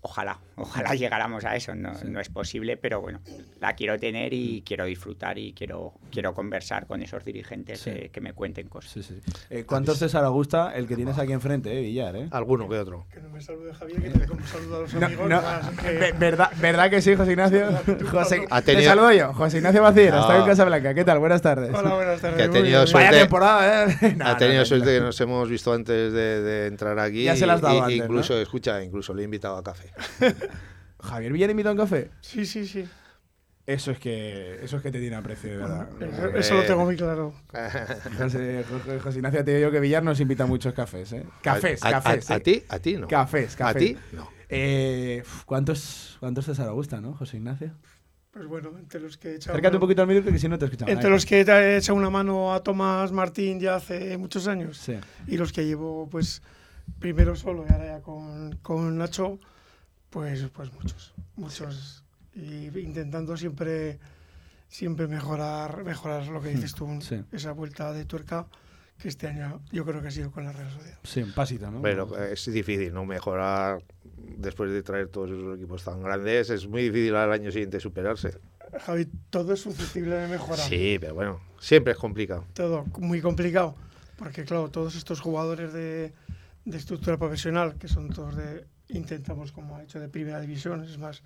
Ojalá, 0.00 0.38
ojalá 0.56 0.94
llegáramos 0.94 1.44
a 1.44 1.56
eso. 1.56 1.74
No, 1.74 1.92
no 2.04 2.20
es 2.20 2.28
posible, 2.28 2.76
pero 2.76 3.00
bueno, 3.00 3.20
la 3.60 3.74
quiero 3.74 3.98
tener 3.98 4.32
y 4.32 4.62
quiero 4.64 4.84
disfrutar 4.84 5.38
y 5.38 5.52
quiero, 5.52 5.92
quiero 6.12 6.32
conversar 6.34 6.86
con 6.86 7.02
esos 7.02 7.24
dirigentes 7.24 7.80
Sí. 7.80 7.90
eh, 7.90 8.10
que 8.12 8.20
me 8.20 8.32
cuenten 8.32 8.68
cosas. 8.68 8.92
Sí, 8.92 9.02
sí. 9.02 9.20
Eh, 9.50 9.64
¿Cuántos 9.64 9.98
César 9.98 10.24
Augusta 10.24 10.72
el 10.74 10.86
que 10.86 10.94
tienes 10.96 11.18
aquí 11.18 11.32
enfrente, 11.32 11.76
eh, 11.76 11.80
Villar? 11.82 12.14
Eh? 12.16 12.28
Alguno 12.30 12.68
que 12.68 12.78
otro. 12.78 13.06
Que 13.12 13.20
no 13.20 13.28
me 13.30 13.40
salude 13.40 13.74
Javier, 13.74 14.00
que 14.02 14.10
te 14.10 14.26
como 14.26 14.46
saludo 14.46 14.76
a 14.76 14.80
los 14.82 14.94
No, 14.94 15.06
amigos. 15.06 15.28
no, 15.28 15.42
más 15.42 15.70
que- 15.80 15.90
ve- 15.92 16.12
¿verdad, 16.18 16.50
¿Verdad 16.60 16.90
que 16.90 17.02
sí, 17.02 17.14
José 17.16 17.32
Ignacio? 17.32 17.66
José, 18.10 18.46
Ha 18.50 18.62
Te 18.62 18.82
saludo 18.84 19.12
yo, 19.12 19.32
José 19.34 19.58
Ignacio 19.58 19.82
Bacir, 19.82 20.10
No. 20.12 20.20
hasta 20.20 20.38
en 20.38 20.46
Casablanca. 20.46 20.94
¿Qué 20.94 21.04
tal? 21.04 21.18
Buenas 21.18 21.42
tardes. 21.42 21.74
Hola, 21.74 21.94
buenas 21.94 22.20
tardes. 22.20 22.36
Que 22.36 22.42
ha 22.44 22.50
tenido 22.50 22.86
suerte. 22.86 23.08
Vaya 23.08 23.20
temporada, 23.22 23.84
¿eh? 23.90 24.14
No, 24.16 24.26
ha 24.26 24.36
tenido 24.36 24.60
no, 24.60 24.66
suerte 24.66 24.86
no. 24.86 24.92
que 24.92 25.00
nos 25.00 25.20
hemos 25.20 25.48
visto 25.48 25.72
antes 25.72 26.12
de, 26.12 26.40
de 26.42 26.66
entrar 26.68 26.98
aquí. 27.00 27.24
Ya 27.24 27.34
se 27.36 27.46
las 27.46 27.62
antes, 27.64 27.96
incluso, 27.96 28.34
¿no? 28.34 28.40
escucha, 28.40 28.82
incluso 28.82 29.12
le 29.14 29.22
he 29.22 29.24
invitado 29.24 29.56
a 29.56 29.62
café. 29.62 29.87
Javier 31.00 31.32
Villar 31.32 31.50
invitó 31.50 31.68
a 31.68 31.72
un 31.72 31.78
café. 31.78 32.10
Sí, 32.20 32.44
sí, 32.46 32.66
sí. 32.66 32.84
Eso 33.66 33.90
es 33.90 33.98
que, 33.98 34.58
eso 34.64 34.78
es 34.78 34.82
que 34.82 34.90
te 34.90 34.98
tiene 34.98 35.14
aprecio, 35.16 35.50
de 35.50 35.56
verdad. 35.58 35.88
Eso, 36.02 36.36
eso 36.38 36.54
lo 36.54 36.64
tengo 36.64 36.84
muy 36.86 36.96
claro. 36.96 37.34
José, 38.18 38.64
José- 38.64 38.98
José 38.98 39.18
Ignacio, 39.18 39.44
te 39.44 39.50
digo 39.56 39.68
yo 39.68 39.70
que 39.72 39.80
Villar 39.80 40.02
nos 40.02 40.18
invita 40.20 40.44
a 40.44 40.46
muchos 40.46 40.72
cafés, 40.72 41.12
¿eh? 41.12 41.26
Cafés, 41.42 41.82
a, 41.84 41.88
a- 41.88 41.90
cafés. 41.92 42.30
a- 42.30 42.34
¿eh? 42.34 42.36
a 42.36 42.40
ti? 42.40 42.62
A 42.68 42.78
ti 42.78 42.96
no. 42.96 43.06
Cafés, 43.08 43.54
A 43.56 43.58
cafés. 43.58 43.82
ti 43.82 43.96
no. 44.12 44.30
Eh, 44.48 45.22
¿Cuántos, 45.44 46.16
cuántos 46.18 46.46
César 46.46 46.68
Augusta, 46.68 46.98
no, 47.02 47.12
José 47.12 47.36
Ignacio? 47.36 47.72
Pues 48.30 48.46
bueno, 48.46 48.70
entre 48.78 49.00
los 49.00 49.18
que 49.18 49.32
he 49.32 49.34
echado. 49.34 49.52
Acércate 49.52 49.76
un 49.76 49.80
una- 49.82 49.86
poquito 49.86 50.00
al 50.02 50.08
micro 50.08 50.32
que 50.32 50.38
si 50.38 50.48
no 50.48 50.58
te 50.58 50.64
escuchamos. 50.64 50.90
Entre 50.94 51.10
los 51.10 51.26
que 51.26 51.40
he 51.42 51.76
echado 51.76 51.98
una 51.98 52.08
mano 52.08 52.54
a 52.54 52.62
Tomás 52.62 53.12
Martín 53.12 53.60
ya 53.60 53.76
hace 53.76 54.16
muchos 54.16 54.46
años 54.48 54.78
Sí. 54.78 54.94
y 55.26 55.36
los 55.36 55.52
que 55.52 55.66
llevo, 55.66 56.08
pues, 56.08 56.40
primero 57.00 57.36
solo 57.36 57.66
y 57.68 57.72
ahora 57.72 57.84
ya 57.98 58.00
con, 58.00 58.56
con 58.62 58.96
Nacho, 58.96 59.38
pues, 60.10 60.46
pues 60.52 60.72
muchos, 60.72 61.14
muchos. 61.36 62.04
Y 62.34 62.66
intentando 62.78 63.36
siempre, 63.36 63.98
siempre 64.68 65.06
mejorar, 65.08 65.84
mejorar 65.84 66.26
lo 66.28 66.40
que 66.40 66.50
dices 66.50 66.74
tú, 66.74 66.86
Hmm, 66.86 67.00
Sí. 67.00 67.22
esa 67.32 67.52
vuelta 67.52 67.92
de 67.92 68.04
tuerca 68.04 68.46
que 68.98 69.08
este 69.08 69.28
año 69.28 69.60
yo 69.70 69.84
creo 69.84 70.02
que 70.02 70.08
ha 70.08 70.10
sido 70.10 70.30
con 70.30 70.44
la 70.44 70.52
Real 70.52 70.70
Sociedad. 70.72 70.98
Sí, 71.04 71.22
un 71.22 71.32
pasito, 71.32 71.70
¿no? 71.70 71.80
Pero 71.82 72.18
eh, 72.18 72.32
es 72.32 72.50
difícil, 72.52 72.92
¿no? 72.92 73.04
Mejorar 73.04 73.82
después 74.36 74.70
de 74.72 74.82
traer 74.82 75.08
todos 75.08 75.30
esos 75.30 75.56
equipos 75.56 75.84
tan 75.84 76.02
grandes. 76.02 76.50
Es 76.50 76.66
muy 76.66 76.82
difícil 76.82 77.14
al 77.14 77.30
año 77.32 77.50
siguiente 77.52 77.78
superarse. 77.80 78.38
Javi, 78.84 79.08
todo 79.30 79.52
es 79.54 79.60
susceptible 79.60 80.16
de 80.16 80.28
mejorar. 80.28 80.68
Sí, 80.68 80.98
pero 81.00 81.14
bueno, 81.14 81.40
siempre 81.60 81.92
es 81.92 81.98
complicado. 81.98 82.44
todo 82.54 82.84
muy 82.98 83.20
complicado, 83.20 83.74
porque 84.16 84.44
claro, 84.44 84.68
todos 84.68 84.94
estos 84.96 85.20
jugadores 85.20 85.72
de, 85.72 86.12
de 86.64 86.76
estructura 86.76 87.16
profesional, 87.16 87.76
que 87.78 87.88
son 87.88 88.10
todos 88.10 88.36
de, 88.36 88.66
intentamos, 88.88 89.52
como 89.52 89.76
ha 89.76 89.80
dicho, 89.80 90.00
de 90.00 90.08
primera 90.08 90.40
división, 90.40 90.84
es 90.84 90.98
más, 90.98 91.22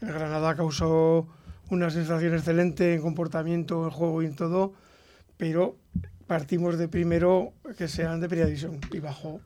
el 0.00 0.12
Granada 0.12 0.54
causó 0.54 1.28
una 1.70 1.90
sensación 1.90 2.34
excelente 2.34 2.94
en 2.94 3.02
comportamiento, 3.02 3.84
en 3.84 3.90
juego 3.90 4.22
y 4.22 4.26
en 4.26 4.36
todo, 4.36 4.74
pero 5.36 5.76
partimos 6.26 6.78
de 6.78 6.88
primero 6.88 7.52
que 7.76 7.88
sean 7.88 8.20
de 8.20 8.28
primera 8.28 8.46
división 8.46 8.80
y 8.92 9.00
bajó, 9.00 9.40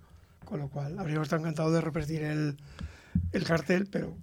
con 0.44 0.60
lo 0.60 0.68
cual 0.68 0.98
habríamos 0.98 1.26
estado 1.26 1.40
encantados 1.42 1.72
de 1.72 1.80
repetir 1.80 2.22
el, 2.22 2.56
el 3.32 3.44
cartel, 3.44 3.86
pero 3.90 4.16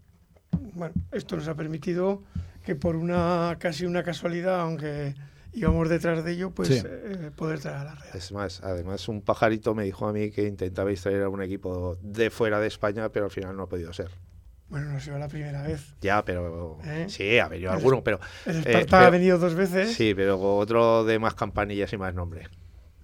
bueno, 0.73 0.93
esto 1.11 1.35
nos 1.35 1.47
ha 1.47 1.55
permitido 1.55 2.23
que 2.65 2.75
por 2.75 2.95
una 2.95 3.55
casi 3.59 3.85
una 3.85 4.03
casualidad, 4.03 4.59
aunque 4.59 5.15
íbamos 5.53 5.89
detrás 5.89 6.23
de 6.23 6.31
ello, 6.33 6.51
pues 6.51 6.67
Sí. 6.69 6.81
eh, 6.85 7.31
poder 7.35 7.59
traer 7.59 7.77
a 7.77 7.83
la 7.85 7.95
Real. 7.95 8.15
Es 8.15 8.31
más, 8.31 8.61
además 8.63 9.07
un 9.07 9.21
pajarito 9.21 9.73
me 9.75 9.83
dijo 9.83 10.07
a 10.07 10.13
mí 10.13 10.31
que 10.31 10.47
intentabais 10.47 11.01
traer 11.01 11.23
a 11.23 11.29
un 11.29 11.41
equipo 11.41 11.97
de 12.01 12.29
fuera 12.29 12.59
de 12.59 12.67
España, 12.67 13.09
pero 13.09 13.25
al 13.25 13.31
final 13.31 13.55
no 13.55 13.63
ha 13.63 13.69
podido 13.69 13.91
ser. 13.93 14.09
Bueno, 14.69 14.89
no 14.91 14.97
ha 14.97 14.99
sido 14.99 15.17
la 15.17 15.29
primera 15.29 15.61
vez. 15.63 15.95
Ya, 16.01 16.25
pero 16.25 16.77
¿Eh? 16.83 17.05
sí, 17.09 17.39
ha 17.39 17.47
venido 17.47 17.71
El- 17.71 17.77
alguno, 17.77 18.03
pero 18.03 18.19
El 18.45 18.57
Eh, 18.57 18.59
Esparta 18.65 19.07
ha 19.07 19.09
venido 19.09 19.37
dos 19.37 19.55
veces. 19.55 19.93
sí, 19.93 20.13
pero 20.13 20.39
otro 20.57 21.05
de 21.05 21.19
más 21.19 21.35
campanillas 21.35 21.91
y 21.93 21.97
más 21.97 22.13
nombre, 22.13 22.47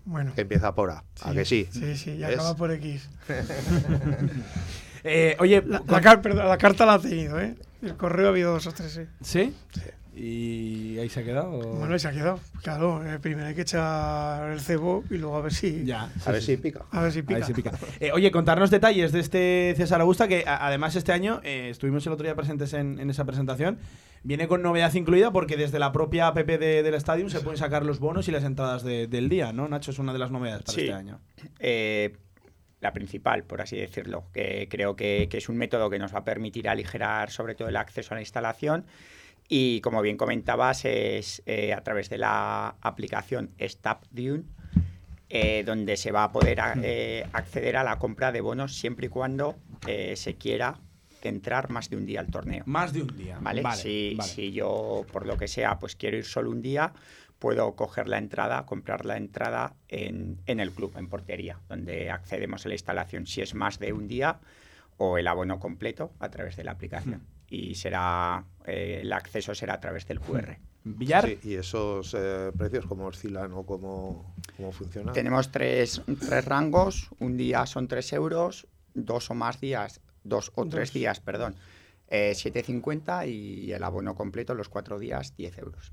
Bueno, 0.06 0.34
que 0.36 0.42
empieza 0.42 0.76
por 0.76 0.92
A. 0.92 1.06
¿A 1.22 1.32
que 1.34 1.46
sí? 1.46 1.70
Sí, 1.72 1.96
sí, 1.96 2.12
y 2.12 2.20
¿Ves? 2.20 2.34
acaba 2.36 2.56
por 2.58 2.72
X. 2.72 3.10
Eh, 5.06 5.36
oye, 5.40 5.62
La, 5.66 5.80
con- 5.80 5.88
la 5.92 6.02
car- 6.02 6.22
perdón, 6.22 6.48
la 6.48 6.58
carta 6.58 6.86
la 6.86 6.94
ha 6.94 7.00
tenido, 7.00 7.38
¿eh? 7.40 7.56
El 7.84 7.96
correo 7.98 8.28
ha 8.28 8.30
habido 8.30 8.52
dos 8.54 8.66
o 8.68 8.72
tres, 8.72 8.92
sí. 8.94 9.02
¿sí? 9.22 9.54
¿Y 10.16 11.00
ahí 11.00 11.10
se 11.10 11.22
ha 11.22 11.24
quedado? 11.24 11.58
Bueno, 11.60 11.96
y 11.96 12.00
se 12.00 12.08
ha 12.08 12.12
quedado. 12.12 12.40
Claro, 12.62 13.04
eh, 13.04 13.18
primero 13.20 13.48
hay 13.48 13.56
que 13.56 13.62
echar 13.62 14.52
el 14.52 14.62
cebo 14.62 15.04
y 15.10 15.18
luego 15.18 15.38
a 15.38 15.42
ver 15.42 15.52
si, 15.54 15.84
Ya. 15.86 16.12
A 16.26 16.32
ver 16.32 16.42
si 16.42 16.56
pica. 16.58 16.86
a 16.92 17.02
ver 17.02 17.12
si 17.12 17.20
Ahí 17.20 17.26
pica. 17.26 17.46
sí 17.46 17.54
pica. 17.54 17.72
Eh, 18.00 18.12
oye, 18.14 18.30
contarnos 18.32 18.70
detalles 18.70 19.12
de 19.12 19.20
este 19.20 19.74
César 19.76 20.02
Augusta, 20.02 20.28
que 20.28 20.44
a- 20.48 20.68
además 20.68 20.96
este 20.96 21.12
año 21.14 21.42
eh, 21.44 21.70
estuvimos 21.72 22.06
el 22.06 22.14
otro 22.14 22.26
día 22.26 22.36
presentes 22.36 22.74
en, 22.74 23.00
en 23.00 23.10
esa 23.10 23.26
presentación. 23.26 23.80
Viene 24.22 24.48
con 24.48 24.62
novedad 24.62 24.94
incluida 24.94 25.32
porque 25.32 25.58
desde 25.58 25.80
la 25.80 25.92
propia 25.92 26.28
app 26.28 26.38
de- 26.38 26.84
del 26.84 26.94
estadio 26.94 27.28
se 27.30 27.40
pueden 27.42 27.58
sacar 27.58 27.84
los 27.84 28.00
bonos 28.00 28.28
y 28.28 28.32
las 28.32 28.44
entradas 28.44 28.84
de- 28.84 29.08
del 29.08 29.30
día, 29.30 29.52
¿no? 29.52 29.68
Nacho, 29.68 29.90
es 29.90 29.98
una 30.00 30.14
de 30.14 30.20
las 30.20 30.30
novedades 30.30 30.62
para 30.64 30.76
Sí. 30.76 30.82
este 30.82 30.94
año. 30.94 31.20
Eh, 31.60 32.16
la 32.84 32.94
principal, 32.94 33.44
por 33.46 33.62
así 33.62 33.78
decirlo, 33.78 34.26
que 34.34 34.68
creo 34.70 34.96
que, 34.96 35.28
que 35.32 35.38
es 35.38 35.50
un 35.50 35.58
método 35.58 35.90
que 35.90 35.98
nos 35.98 36.14
va 36.14 36.20
a 36.20 36.24
permitir 36.24 36.70
aligerar 36.70 37.32
sobre 37.32 37.56
todo 37.56 37.70
el 37.70 37.78
acceso 37.78 38.14
a 38.14 38.16
la 38.16 38.22
instalación 38.22 38.86
y 39.48 39.82
como 39.82 40.02
bien 40.02 40.18
comentabas 40.18 40.86
es 40.86 41.42
eh, 41.46 41.74
a 41.74 41.82
través 41.84 42.10
de 42.10 42.18
la 42.18 42.76
aplicación 42.82 43.52
Stap 43.60 44.04
Dune 44.12 44.44
eh, 45.30 45.64
donde 45.66 45.98
se 45.98 46.12
va 46.12 46.26
a 46.26 46.32
poder 46.32 46.60
a- 46.62 46.76
eh, 46.84 47.26
acceder 47.34 47.78
a 47.78 47.84
la 47.84 47.98
compra 47.98 48.32
de 48.32 48.42
bonos 48.42 48.76
siempre 48.78 49.08
y 49.08 49.10
cuando 49.10 49.56
eh, 49.88 50.16
se 50.16 50.36
quiera 50.36 50.80
entrar 51.22 51.70
más 51.70 51.90
de 51.90 51.96
un 51.96 52.06
día 52.06 52.20
al 52.20 52.28
torneo. 52.30 52.64
Más 52.66 52.92
de 52.92 53.02
un 53.02 53.16
día. 53.18 53.38
¿vale? 53.40 53.62
Vale, 53.62 53.82
si, 53.82 54.14
vale. 54.18 54.30
si 54.30 54.52
yo, 54.52 55.06
por 55.12 55.26
lo 55.26 55.38
que 55.38 55.48
sea, 55.48 55.80
pues 55.80 55.96
quiero 55.96 56.18
ir 56.18 56.26
solo 56.26 56.52
un 56.52 56.62
día, 56.62 56.94
puedo 57.44 57.76
coger 57.76 58.08
la 58.08 58.20
entrada, 58.20 58.66
comprar 58.66 59.06
la 59.06 59.18
entrada 59.18 59.76
en, 59.90 60.40
en 60.46 60.62
el 60.62 60.72
club, 60.72 60.94
en 60.96 61.10
portería, 61.10 61.60
donde 61.68 62.10
accedemos 62.10 62.66
a 62.66 62.70
la 62.70 62.76
instalación 62.76 63.28
si 63.28 63.42
es 63.42 63.54
más 63.54 63.80
de 63.80 63.92
un 63.92 64.08
día 64.08 64.40
o 64.96 65.18
el 65.18 65.28
abono 65.28 65.60
completo 65.60 66.14
a 66.20 66.30
través 66.30 66.56
de 66.56 66.64
la 66.64 66.72
aplicación. 66.72 67.22
Y 67.50 67.76
será 67.76 68.46
eh, 68.66 69.00
el 69.02 69.12
acceso 69.12 69.54
será 69.54 69.74
a 69.74 69.80
través 69.82 70.08
del 70.08 70.22
QR. 70.22 70.56
Villar, 70.86 71.26
Sí, 71.28 71.40
¿Y 71.44 71.56
esos 71.56 72.16
eh, 72.18 72.54
precios 72.58 72.86
cómo 72.86 73.08
oscilan 73.08 73.52
o 73.52 73.66
cómo, 73.66 74.34
cómo 74.56 74.72
funcionan? 74.72 75.14
Tenemos 75.14 75.52
tres, 75.52 76.02
tres 76.26 76.46
rangos, 76.46 77.10
un 77.20 77.36
día 77.36 77.66
son 77.66 77.90
3 77.90 78.14
euros, 78.14 78.68
dos 78.94 79.30
o 79.30 79.34
más 79.34 79.60
días, 79.60 80.00
dos 80.24 80.54
o 80.56 80.66
tres 80.66 80.90
Dos. 80.92 80.94
días, 80.94 81.20
perdón, 81.20 81.56
eh, 82.08 82.32
7,50 82.36 83.28
y 83.28 83.74
el 83.74 83.84
abono 83.84 84.16
completo 84.16 84.56
los 84.56 84.70
cuatro 84.70 84.98
días 84.98 85.36
10 85.36 85.58
euros. 85.58 85.92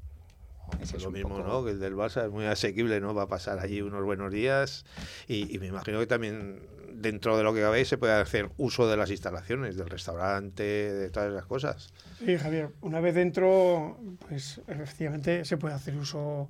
Ese 0.80 0.96
es 0.96 1.02
lo 1.02 1.10
mismo, 1.10 1.36
poco- 1.36 1.48
¿no? 1.48 1.64
Que 1.64 1.70
el 1.72 1.80
del 1.80 1.94
Barça 1.94 2.24
es 2.24 2.30
muy 2.30 2.44
asequible, 2.46 3.00
¿no? 3.00 3.14
Va 3.14 3.22
a 3.24 3.28
pasar 3.28 3.58
allí 3.58 3.82
unos 3.82 4.04
buenos 4.04 4.32
días 4.32 4.84
y, 5.28 5.54
y 5.54 5.58
me 5.58 5.66
imagino 5.66 5.98
que 5.98 6.06
también 6.06 6.60
dentro 6.92 7.36
de 7.36 7.42
lo 7.44 7.54
que 7.54 7.60
cabéis 7.62 7.88
se 7.88 7.98
puede 7.98 8.12
hacer 8.12 8.50
uso 8.58 8.86
de 8.88 8.96
las 8.96 9.10
instalaciones, 9.10 9.76
del 9.76 9.88
restaurante, 9.88 10.62
de 10.62 11.10
todas 11.10 11.32
esas 11.32 11.46
cosas. 11.46 11.92
Sí, 12.18 12.36
Javier, 12.36 12.70
una 12.82 13.00
vez 13.00 13.14
dentro, 13.14 13.98
pues 14.28 14.60
efectivamente 14.66 15.44
se 15.44 15.56
puede 15.56 15.74
hacer 15.74 15.96
uso 15.96 16.48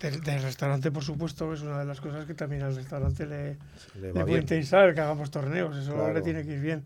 del, 0.00 0.20
del 0.22 0.42
restaurante, 0.42 0.90
por 0.90 1.04
supuesto, 1.04 1.52
es 1.52 1.60
una 1.60 1.78
de 1.80 1.84
las 1.84 2.00
cosas 2.00 2.24
que 2.24 2.34
también 2.34 2.62
al 2.62 2.74
restaurante 2.74 3.26
le, 3.26 3.58
Le 4.00 4.12
le 4.12 4.24
puede 4.24 4.38
interesar, 4.40 4.94
que 4.94 5.00
hagamos 5.00 5.30
torneos, 5.30 5.76
eso 5.76 5.92
Claro. 5.92 6.14
le 6.14 6.22
tiene 6.22 6.44
que 6.44 6.52
ir 6.54 6.60
bien. 6.60 6.84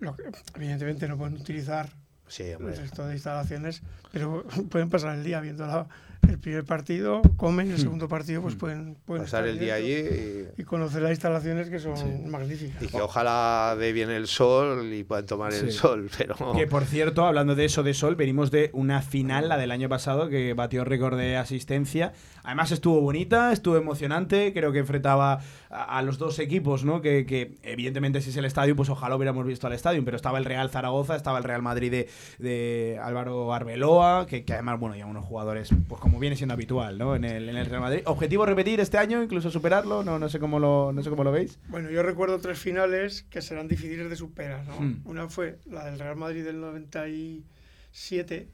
Lo 0.00 0.16
que, 0.16 0.24
evidentemente 0.56 1.06
no 1.06 1.16
pueden 1.16 1.34
utilizar 1.34 1.88
Sí, 2.28 2.44
el 2.44 2.56
hombre. 2.56 2.74
resto 2.76 3.06
de 3.06 3.14
instalaciones, 3.14 3.82
pero 4.10 4.44
pueden 4.70 4.88
pasar 4.90 5.14
el 5.16 5.24
día 5.24 5.40
viendo 5.40 5.66
la- 5.66 5.86
el 6.28 6.38
primer 6.38 6.64
partido, 6.64 7.22
comen, 7.36 7.68
y 7.68 7.72
el 7.72 7.78
segundo 7.78 8.08
partido 8.08 8.42
pues 8.42 8.54
pueden, 8.54 8.96
pueden 9.04 9.24
Pasar 9.24 9.46
el 9.46 9.58
día 9.58 9.74
allí 9.74 9.92
y, 9.92 10.48
y 10.60 10.64
conocer 10.64 11.02
las 11.02 11.10
instalaciones 11.12 11.68
que 11.68 11.78
son 11.78 12.30
magníficas. 12.30 12.82
y 12.82 12.86
que 12.88 13.00
ojalá 13.00 13.76
dé 13.78 13.92
bien 13.92 14.10
el 14.10 14.26
sol 14.26 14.92
y 14.92 15.04
puedan 15.04 15.26
tomar 15.26 15.52
el 15.52 15.70
Sí. 15.70 15.78
sol, 15.78 16.08
pero 16.18 16.34
Que 16.56 16.66
por 16.66 16.84
cierto, 16.84 17.24
hablando 17.26 17.54
de 17.54 17.64
eso 17.66 17.82
de 17.82 17.94
Sol, 17.94 18.16
venimos 18.16 18.50
de 18.50 18.70
una 18.72 19.02
final, 19.02 19.48
la 19.48 19.56
del 19.58 19.70
año 19.70 19.88
pasado, 19.88 20.28
que 20.28 20.54
batió 20.54 20.84
récord 20.84 21.16
de 21.18 21.36
asistencia. 21.36 22.12
Además 22.44 22.72
estuvo 22.72 23.00
bonita, 23.00 23.52
estuvo 23.52 23.76
emocionante, 23.76 24.52
creo 24.52 24.72
que 24.72 24.80
enfrentaba 24.80 25.40
a, 25.70 25.98
a 25.98 26.02
los 26.02 26.18
dos 26.18 26.38
equipos, 26.38 26.84
¿no? 26.84 27.00
Que, 27.00 27.24
que, 27.26 27.56
evidentemente 27.62 28.20
si 28.20 28.30
es 28.30 28.36
el 28.36 28.44
estadio, 28.46 28.74
pues 28.74 28.88
ojalá 28.88 29.14
hubiéramos 29.16 29.46
visto 29.46 29.66
al 29.66 29.72
estadio, 29.74 30.04
pero 30.04 30.16
estaba 30.16 30.38
el 30.38 30.44
Real 30.44 30.68
Zaragoza, 30.70 31.14
estaba 31.14 31.38
el 31.38 31.44
Real 31.44 31.62
Madrid 31.62 31.90
de, 31.90 32.08
de 32.38 32.98
Álvaro 33.02 33.52
Arbeloa, 33.54 34.26
que, 34.26 34.44
que 34.44 34.54
además, 34.54 34.80
bueno, 34.80 34.96
ya 34.96 35.06
unos 35.06 35.24
jugadores, 35.24 35.68
pues 35.88 36.00
como 36.00 36.11
viene 36.18 36.36
siendo 36.36 36.54
habitual, 36.54 36.98
¿no? 36.98 37.14
En 37.16 37.24
el, 37.24 37.48
en 37.48 37.56
el 37.56 37.66
Real 37.66 37.80
Madrid. 37.80 38.02
¿Objetivo 38.06 38.46
repetir 38.46 38.80
este 38.80 38.98
año, 38.98 39.22
incluso 39.22 39.50
superarlo? 39.50 40.02
No, 40.04 40.18
no 40.18 40.28
sé 40.28 40.38
cómo 40.38 40.58
lo, 40.58 40.92
no 40.92 41.02
sé 41.02 41.10
cómo 41.10 41.24
lo 41.24 41.32
veis. 41.32 41.58
Bueno, 41.68 41.90
yo 41.90 42.02
recuerdo 42.02 42.38
tres 42.38 42.58
finales 42.58 43.22
que 43.24 43.42
serán 43.42 43.68
difíciles 43.68 44.08
de 44.10 44.16
superar. 44.16 44.64
¿no? 44.66 44.80
Hmm. 44.80 45.00
Una 45.04 45.28
fue 45.28 45.58
la 45.66 45.84
del 45.84 45.98
Real 45.98 46.16
Madrid 46.16 46.44
del 46.44 46.60
97, 46.60 48.48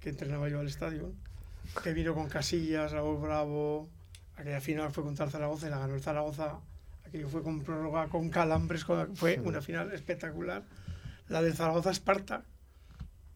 que 0.00 0.08
entrenaba 0.08 0.48
yo 0.48 0.60
al 0.60 0.66
estadio, 0.66 1.12
que 1.82 1.92
vino 1.92 2.14
con 2.14 2.28
Casillas, 2.28 2.92
Raúl 2.92 3.20
Bravo. 3.20 3.88
Aquella 4.36 4.60
final 4.60 4.90
fue 4.90 5.04
contra 5.04 5.24
el 5.24 5.30
Zaragoza 5.30 5.66
y 5.66 5.70
la 5.70 5.78
ganó 5.78 5.94
el 5.94 6.02
Zaragoza. 6.02 6.58
Aquello 7.06 7.28
fue 7.28 7.42
con 7.42 7.62
prórroga, 7.62 8.08
con 8.08 8.30
calambres, 8.30 8.84
fue 9.14 9.40
una 9.40 9.60
final 9.60 9.92
espectacular. 9.92 10.64
La 11.28 11.42
del 11.42 11.54
Zaragoza-Esparta, 11.54 12.44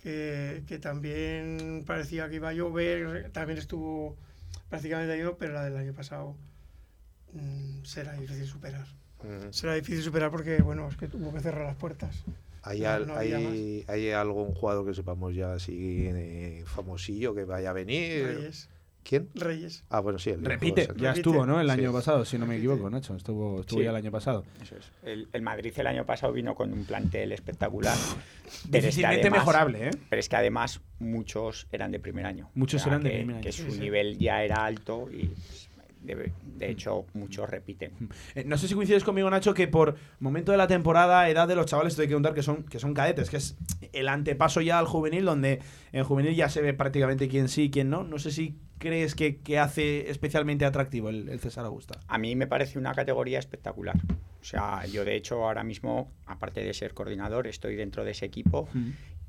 que, 0.03 0.63
que 0.67 0.79
también 0.79 1.85
parecía 1.87 2.29
que 2.29 2.37
iba 2.37 2.49
a 2.51 2.53
llover, 2.53 3.31
también 3.33 3.59
estuvo 3.59 4.17
prácticamente 4.69 5.13
ahí, 5.13 5.23
pero 5.39 5.53
la 5.55 5.65
del 5.65 5.77
año 5.77 5.93
pasado 5.93 6.37
mm, 7.33 7.85
será 7.85 8.13
difícil 8.15 8.47
superar. 8.47 8.87
Mm. 9.23 9.53
Será 9.53 9.75
difícil 9.75 10.03
superar 10.03 10.31
porque, 10.31 10.63
bueno, 10.63 10.89
es 10.89 10.97
que 10.97 11.09
tuvo 11.09 11.33
que 11.33 11.41
cerrar 11.41 11.67
las 11.67 11.77
puertas. 11.77 12.25
¿Hay, 12.63 12.85
al- 12.85 13.07
no 13.07 13.17
hay, 13.17 13.85
hay 13.89 14.11
algún 14.11 14.55
jugador 14.55 14.87
que 14.87 14.95
sepamos 14.95 15.35
ya 15.35 15.55
así 15.55 16.07
eh, 16.09 16.63
famosillo 16.67 17.35
que 17.35 17.45
vaya 17.45 17.71
a 17.71 17.73
venir? 17.73 18.27
Reyes. 18.27 18.69
¿Quién? 19.03 19.29
Reyes. 19.35 19.83
Ah, 19.89 20.01
bueno, 20.01 20.19
sí. 20.19 20.31
El 20.31 20.45
Repite, 20.45 20.83
ya 20.83 20.89
Repite. 20.93 21.11
estuvo, 21.21 21.47
¿no? 21.47 21.61
El 21.61 21.67
Sí. 21.69 21.73
año 21.73 21.93
pasado, 21.93 22.25
si 22.25 22.39
no 22.39 22.47
me 22.47 22.57
equivoco, 22.59 22.89
Nacho. 22.91 23.17
Estuvo, 23.17 23.61
estuvo 23.61 23.79
Sí. 23.81 23.85
ya 23.85 23.91
el 23.91 23.97
año 23.97 24.11
pasado. 24.11 24.45
Eso 24.63 24.77
es. 24.77 24.91
El, 25.03 25.29
el 25.33 25.43
Madrid 25.43 25.73
el 25.77 25.87
año 25.87 26.05
pasado 26.05 26.33
vino 26.33 26.55
con 26.55 26.73
un 26.73 26.85
plantel 26.85 27.33
espectacular. 27.33 27.97
pero 27.97 28.19
es 28.53 28.63
que 28.63 28.71
Difícilmente 28.81 29.21
además- 29.23 29.39
mejorable, 29.41 29.89
¿eh? 29.89 29.91
Pero 30.11 30.21
es 30.21 30.29
que 30.29 30.37
además 30.37 30.81
muchos 30.99 31.67
eran 31.73 31.91
de 31.93 31.99
primer 32.01 32.27
año. 32.27 32.51
Muchos 32.55 32.87
eran 32.87 33.03
de 33.03 33.11
primer 33.11 33.37
año. 33.37 33.43
Que 33.45 33.53
Sí, 33.53 33.63
su 33.65 33.71
sí. 33.73 33.81
nivel 33.81 34.19
ya 34.19 34.43
era 34.45 34.65
alto 34.67 35.09
y 35.11 35.27
pues, 35.29 35.70
de, 36.03 36.33
de 36.57 36.71
hecho 36.71 37.07
muchos 37.15 37.49
repiten. 37.49 37.93
Eh, 38.35 38.45
no 38.45 38.57
sé 38.59 38.69
si 38.69 38.75
coincides 38.75 39.05
conmigo, 39.05 39.29
Nacho, 39.31 39.55
que 39.55 39.69
por 39.69 39.97
momento 40.19 40.53
de 40.53 40.59
la 40.59 40.67
temporada, 40.67 41.29
edad 41.29 41.49
de 41.49 41.55
los 41.57 41.67
chavales, 41.67 41.97
te 41.97 42.03
hay 42.03 42.09
que 42.09 42.15
contar 42.15 42.35
que 42.35 42.43
son, 42.43 42.65
que 42.65 42.79
son 42.79 42.95
cadetes, 42.95 43.31
que 43.31 43.37
es 43.37 43.57
el 43.93 44.09
antepaso 44.09 44.61
ya 44.61 44.79
al 44.79 44.87
juvenil, 44.87 45.25
donde 45.25 45.61
en 45.93 46.05
juvenil 46.05 46.35
ya 46.35 46.49
se 46.49 46.63
ve 46.63 46.75
prácticamente 46.75 47.29
quién 47.29 47.49
sí 47.49 47.65
y 47.65 47.71
quién 47.71 47.91
no. 47.91 48.05
No 48.05 48.19
sé 48.19 48.31
si 48.31 48.57
crees 48.79 49.15
que, 49.15 49.39
que 49.39 49.59
hace 49.59 50.11
especialmente 50.11 50.65
atractivo 50.65 51.11
el, 51.11 51.29
el 51.29 51.41
César 51.41 51.67
Augusta. 51.67 52.01
A 52.09 52.19
mí 52.19 52.35
me 52.35 52.47
parece 52.47 52.79
una 52.79 52.95
categoría 52.95 53.39
espectacular. 53.39 53.97
O 54.41 54.45
sea, 54.45 54.87
yo 54.87 55.05
de 55.05 55.17
hecho 55.17 55.45
ahora 55.45 55.63
mismo, 55.63 56.11
aparte 56.27 56.65
de 56.65 56.73
ser 56.73 56.95
coordinador, 56.95 57.47
estoy 57.47 57.77
dentro 57.77 58.05
de 58.05 58.13
ese 58.13 58.25
equipo 58.25 58.69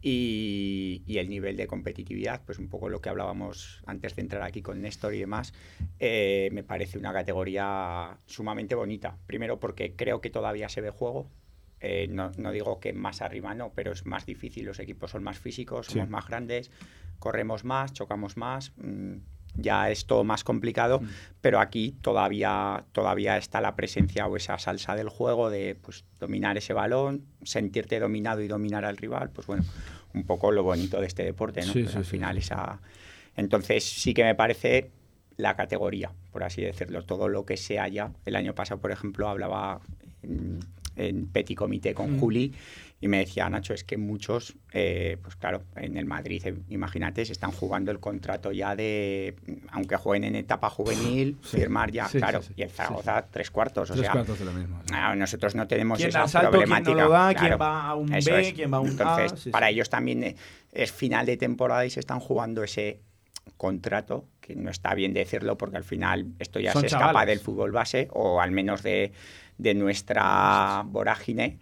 y, 0.01 1.03
y 1.05 1.17
el 1.19 1.29
nivel 1.29 1.57
de 1.57 1.67
competitividad, 1.67 2.41
pues 2.45 2.59
un 2.59 2.67
poco 2.69 2.89
lo 2.89 3.01
que 3.01 3.09
hablábamos 3.09 3.81
antes 3.85 4.15
de 4.15 4.21
entrar 4.21 4.41
aquí 4.43 4.61
con 4.61 4.81
Néstor 4.81 5.13
y 5.13 5.19
demás, 5.19 5.53
eh, 5.99 6.49
me 6.53 6.63
parece 6.63 6.97
una 6.97 7.13
categoría 7.13 8.17
sumamente 8.25 8.75
bonita. 8.75 9.17
Primero 9.27 9.59
porque 9.59 9.95
creo 9.95 10.21
que 10.21 10.29
todavía 10.29 10.69
se 10.69 10.81
ve 10.81 10.89
juego. 10.89 11.29
Eh, 11.79 12.07
no, 12.09 12.31
no 12.37 12.51
digo 12.51 12.79
que 12.79 12.93
más 12.93 13.21
arriba 13.21 13.55
no, 13.55 13.71
pero 13.73 13.91
es 13.91 14.05
más 14.05 14.25
difícil, 14.27 14.65
los 14.65 14.79
equipos 14.79 15.11
son 15.11 15.23
más 15.23 15.39
físicos, 15.39 15.87
somos 15.87 16.05
Sí. 16.07 16.11
más 16.11 16.27
grandes, 16.27 16.69
corremos 17.19 17.63
más, 17.63 17.93
chocamos 17.93 18.37
más. 18.37 18.71
mm, 18.77 19.15
ya 19.61 19.89
es 19.89 20.05
todo 20.05 20.23
más 20.23 20.43
complicado, 20.43 21.01
pero 21.41 21.59
aquí 21.59 21.95
todavía, 22.01 22.83
todavía 22.91 23.37
está 23.37 23.61
la 23.61 23.75
presencia 23.75 24.27
o 24.27 24.35
esa 24.37 24.57
salsa 24.57 24.95
del 24.95 25.09
juego 25.09 25.49
de 25.49 25.75
pues, 25.81 26.03
dominar 26.19 26.57
ese 26.57 26.73
balón, 26.73 27.25
sentirte 27.43 27.99
dominado 27.99 28.41
y 28.41 28.47
dominar 28.47 28.85
al 28.85 28.97
rival, 28.97 29.29
pues 29.31 29.47
bueno, 29.47 29.63
un 30.13 30.23
poco 30.25 30.51
lo 30.51 30.63
bonito 30.63 30.99
de 30.99 31.07
este 31.07 31.23
deporte, 31.23 31.61
¿no? 31.65 31.73
Sí, 31.73 31.81
Pues 31.83 31.91
sí, 31.91 31.97
al 31.97 32.05
final 32.05 32.35
sí. 32.35 32.39
esa... 32.39 32.81
Entonces 33.35 33.83
sí 33.83 34.13
que 34.13 34.23
me 34.23 34.35
parece 34.35 34.91
la 35.37 35.55
categoría, 35.55 36.11
por 36.31 36.43
así 36.43 36.61
decirlo, 36.61 37.03
todo 37.03 37.29
lo 37.29 37.45
que 37.45 37.57
se 37.57 37.79
haya. 37.79 38.11
El 38.25 38.35
año 38.35 38.53
pasado, 38.53 38.81
por 38.81 38.91
ejemplo, 38.91 39.27
hablaba 39.29 39.79
en, 40.21 40.59
en 40.97 41.27
Petit 41.27 41.57
Comité 41.57 41.93
con 41.93 42.17
Mm. 42.17 42.19
Juli 42.19 42.53
y 43.03 43.07
me 43.07 43.17
decía, 43.17 43.49
Nacho, 43.49 43.73
es 43.73 43.83
que 43.83 43.97
muchos, 43.97 44.55
eh, 44.73 45.17
pues 45.23 45.35
claro, 45.35 45.63
en 45.75 45.97
el 45.97 46.05
Madrid, 46.05 46.41
eh, 46.45 46.55
imagínate, 46.69 47.25
se 47.25 47.31
están 47.33 47.51
jugando 47.51 47.89
el 47.91 47.99
contrato 47.99 48.51
ya 48.51 48.75
de, 48.75 49.35
aunque 49.71 49.97
jueguen 49.97 50.23
en 50.23 50.35
etapa 50.35 50.69
juvenil, 50.69 51.35
Sí. 51.41 51.57
firmar 51.57 51.91
ya, 51.91 52.07
Sí, 52.07 52.19
claro, 52.19 52.43
sí. 52.43 52.53
y 52.55 52.61
el 52.61 52.69
Zaragoza 52.69 53.25
tres 53.31 53.49
cuartos, 53.49 53.89
o 53.89 53.93
Tres 53.93 54.05
sea, 54.05 54.11
cuartos 54.13 54.37
de 54.37 54.45
lo 54.45 54.53
mismo. 54.53 54.79
nosotros 55.15 55.55
no 55.55 55.67
tenemos 55.67 55.97
¿Quién 55.97 56.09
esa 56.09 56.19
da 56.19 56.25
el 56.25 56.29
salto, 56.29 56.51
quién 56.51 56.69
no 56.69 56.75
problemática. 56.75 57.03
lo 57.03 57.09
da, 57.11 57.27
quién 57.29 57.39
claro. 57.39 57.57
va 57.57 57.87
a 57.87 57.95
un 57.95 58.05
B, 58.07 58.17
es. 58.19 58.53
quién 58.53 58.71
va 58.71 58.77
a 58.77 58.79
un 58.81 58.87
A? 58.87 58.91
Entonces, 58.91 59.39
Sí, 59.41 59.49
para 59.49 59.69
ellos 59.71 59.89
también 59.89 60.23
eh, 60.23 60.35
es 60.71 60.91
final 60.91 61.25
de 61.25 61.37
temporada 61.37 61.83
y 61.85 61.89
se 61.89 61.99
están 61.99 62.19
jugando 62.19 62.63
ese 62.63 63.01
contrato, 63.57 64.27
que 64.39 64.55
no 64.55 64.69
está 64.69 64.93
bien 64.93 65.13
decirlo 65.13 65.57
porque 65.57 65.77
al 65.77 65.83
final 65.83 66.27
esto 66.39 66.59
ya 66.59 66.73
Son 66.73 66.81
se 66.81 66.87
escapa 66.87 67.07
chavales. 67.07 67.35
del 67.37 67.43
fútbol 67.43 67.71
base 67.71 68.07
o 68.11 68.39
al 68.41 68.51
menos 68.51 68.83
de, 68.83 69.11
de 69.57 69.73
nuestra 69.73 70.83
vorágine. 70.85 71.57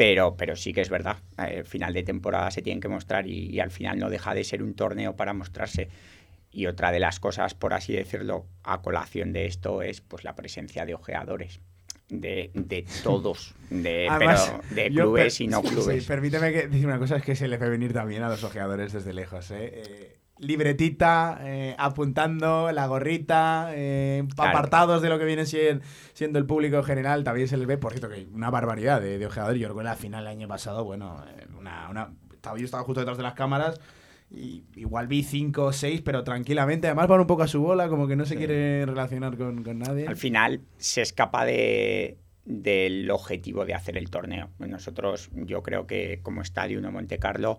Pero, 0.00 0.34
pero 0.34 0.56
sí 0.56 0.72
que 0.72 0.80
es 0.80 0.88
verdad, 0.88 1.18
eh, 1.46 1.62
final 1.62 1.92
de 1.92 2.02
temporada 2.02 2.50
se 2.50 2.62
tienen 2.62 2.80
que 2.80 2.88
mostrar 2.88 3.26
y, 3.26 3.50
y 3.50 3.60
al 3.60 3.70
final 3.70 3.98
no 3.98 4.08
deja 4.08 4.32
de 4.32 4.44
ser 4.44 4.62
un 4.62 4.72
torneo 4.72 5.14
para 5.14 5.34
mostrarse. 5.34 5.90
Y 6.50 6.64
otra 6.64 6.90
de 6.90 7.00
las 7.00 7.20
cosas, 7.20 7.52
por 7.52 7.74
así 7.74 7.92
decirlo, 7.92 8.46
a 8.62 8.80
colación 8.80 9.34
de 9.34 9.44
esto 9.44 9.82
es 9.82 10.00
pues 10.00 10.24
la 10.24 10.34
presencia 10.34 10.86
de 10.86 10.94
ojeadores. 10.94 11.60
De, 12.08 12.50
de 12.54 12.86
todos, 13.04 13.54
de, 13.68 14.08
Además, 14.10 14.54
pero 14.70 14.74
de 14.74 14.88
clubes 14.88 15.38
y 15.42 15.48
no 15.48 15.60
sí, 15.60 15.68
clubes. 15.68 16.02
sí, 16.02 16.08
permíteme 16.08 16.50
que 16.50 16.66
decir 16.68 16.86
una 16.86 16.98
cosa, 16.98 17.16
es 17.16 17.22
que 17.22 17.36
se 17.36 17.46
le 17.46 17.58
ve 17.58 17.68
venir 17.68 17.92
también 17.92 18.22
a 18.22 18.30
los 18.30 18.42
ojeadores 18.42 18.94
desde 18.94 19.12
lejos. 19.12 19.50
¿eh? 19.50 19.82
Eh, 19.86 20.16
libretita, 20.40 21.38
eh, 21.42 21.74
apuntando, 21.78 22.72
la 22.72 22.86
gorrita, 22.86 23.70
eh, 23.72 24.24
Claro. 24.34 24.50
apartados 24.50 25.02
de 25.02 25.08
lo 25.08 25.18
que 25.18 25.24
viene 25.24 25.42
sien- 25.46 25.80
siendo 26.12 26.38
el 26.38 26.46
público 26.46 26.76
en 26.78 26.84
general, 26.84 27.24
también 27.24 27.46
se 27.48 27.56
les 27.56 27.66
ve, 27.66 27.78
por 27.78 27.92
cierto, 27.92 28.08
que 28.08 28.26
una 28.32 28.50
barbaridad 28.50 29.00
de, 29.00 29.18
de 29.18 29.26
ojeadores. 29.26 29.60
Yo 29.60 29.68
recuerdo 29.68 29.90
la 29.90 29.96
final 29.96 30.22
el 30.24 30.28
año 30.28 30.48
pasado, 30.48 30.84
bueno, 30.84 31.22
eh, 31.36 31.46
una, 31.58 31.88
una, 31.90 32.12
estaba, 32.32 32.58
yo 32.58 32.64
estaba 32.64 32.82
justo 32.84 33.00
detrás 33.00 33.16
de 33.18 33.22
las 33.22 33.34
cámaras. 33.34 33.80
Y 34.32 34.62
igual 34.76 35.08
vi 35.08 35.24
cinco 35.24 35.64
o 35.64 35.72
seis, 35.72 36.02
pero 36.02 36.22
tranquilamente. 36.22 36.86
Además 36.86 37.08
van 37.08 37.20
un 37.20 37.26
poco 37.26 37.42
a 37.42 37.48
su 37.48 37.60
bola, 37.60 37.88
como 37.88 38.06
que 38.06 38.14
no 38.14 38.24
se 38.24 38.36
quiere 38.36 38.86
relacionar 38.86 39.36
con, 39.36 39.64
con 39.64 39.80
nadie. 39.80 40.06
Al 40.06 40.16
final 40.16 40.60
se 40.76 41.02
escapa 41.02 41.44
de, 41.44 42.16
del 42.44 43.10
objetivo 43.10 43.64
de 43.66 43.74
hacer 43.74 43.96
el 43.98 44.08
torneo. 44.08 44.50
Nosotros, 44.60 45.30
yo 45.34 45.64
creo 45.64 45.88
que 45.88 46.20
como 46.22 46.42
estadio 46.42 46.80
no 46.80 46.92
Monte 46.92 47.18
Carlo, 47.18 47.58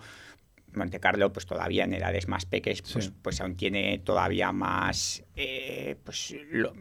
Monte 0.76 1.00
Carlo, 1.00 1.32
pues 1.34 1.46
todavía 1.46 1.84
en 1.84 1.94
edades 1.94 2.28
más 2.28 2.46
pequeñas, 2.46 2.82
pues, 2.94 3.06
Sí. 3.06 3.14
pues 3.22 3.42
aún 3.42 3.56
tiene 3.56 4.00
todavía 4.00 4.52
más 4.52 5.24
eh, 5.36 5.96
pues, 6.04 6.36
lo- 6.52 6.74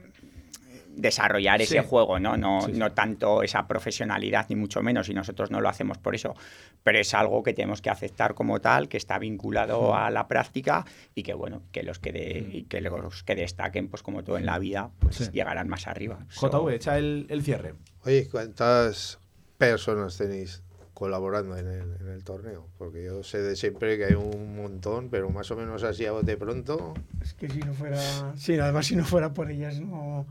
desarrollar 0.93 1.63
ese 1.63 1.81
Sí. 1.81 1.87
juego, 1.89 2.19
¿no? 2.19 2.37
No, 2.37 2.63
Sí, 2.63 2.73
no 2.73 2.93
tanto 2.93 3.43
esa 3.43 3.67
profesionalidad, 3.67 4.47
ni 4.49 4.57
mucho 4.57 4.83
menos, 4.83 5.09
y 5.09 5.15
nosotros 5.15 5.51
no 5.51 5.61
lo 5.61 5.69
hacemos 5.69 5.99
por 5.99 6.15
eso, 6.15 6.35
pero 6.83 6.99
es 6.99 7.15
algo 7.15 7.43
que 7.43 7.55
tenemos 7.55 7.81
que 7.81 7.91
aceptar 7.91 8.35
como 8.35 8.61
tal, 8.61 8.89
que 8.89 8.97
está 8.97 9.19
vinculado 9.19 9.95
a 9.95 10.11
la 10.11 10.27
práctica 10.27 10.85
y 11.15 11.23
que, 11.23 11.33
bueno, 11.33 11.63
que 11.73 11.85
los 11.85 12.01
que, 12.01 12.13
de- 12.13 12.49
y 12.53 12.63
que 12.65 12.81
los 12.81 13.23
que 13.23 13.35
destaquen, 13.37 13.89
pues 13.89 14.03
como 14.03 14.25
todo 14.25 14.37
en 14.37 14.47
la 14.47 14.59
vida, 14.59 14.91
pues 14.99 15.17
Sí. 15.17 15.29
llegarán 15.33 15.69
más 15.69 15.87
arriba. 15.87 16.27
JV, 16.35 16.75
echa 16.75 16.99
el, 16.99 17.27
el 17.31 17.43
cierre. 17.43 17.75
Oye, 18.05 18.29
¿cuántas 18.29 19.19
personas 19.59 20.19
tenéis 20.19 20.63
colaborando 21.01 21.57
en 21.57 21.67
el, 21.67 21.97
en 21.99 22.09
el 22.09 22.23
torneo? 22.25 22.67
Porque 22.77 23.03
yo 23.03 23.23
sé 23.23 23.39
de 23.41 23.57
siempre 23.57 23.97
que 23.97 24.05
hay 24.05 24.13
un 24.15 24.55
montón, 24.55 25.09
pero 25.09 25.31
más 25.31 25.51
o 25.51 25.57
menos 25.57 25.83
así 25.83 26.05
a 26.05 26.13
bote 26.13 26.37
pronto. 26.37 26.93
Es 27.23 27.33
que 27.33 27.49
si 27.49 27.61
no 27.61 27.73
fuera. 27.73 27.99
Sí, 28.37 28.59
además, 28.59 28.85
si 28.87 28.97
no 28.97 29.05
fuera 29.07 29.33
por 29.33 29.51
ellas, 29.51 29.81
no, 29.81 30.27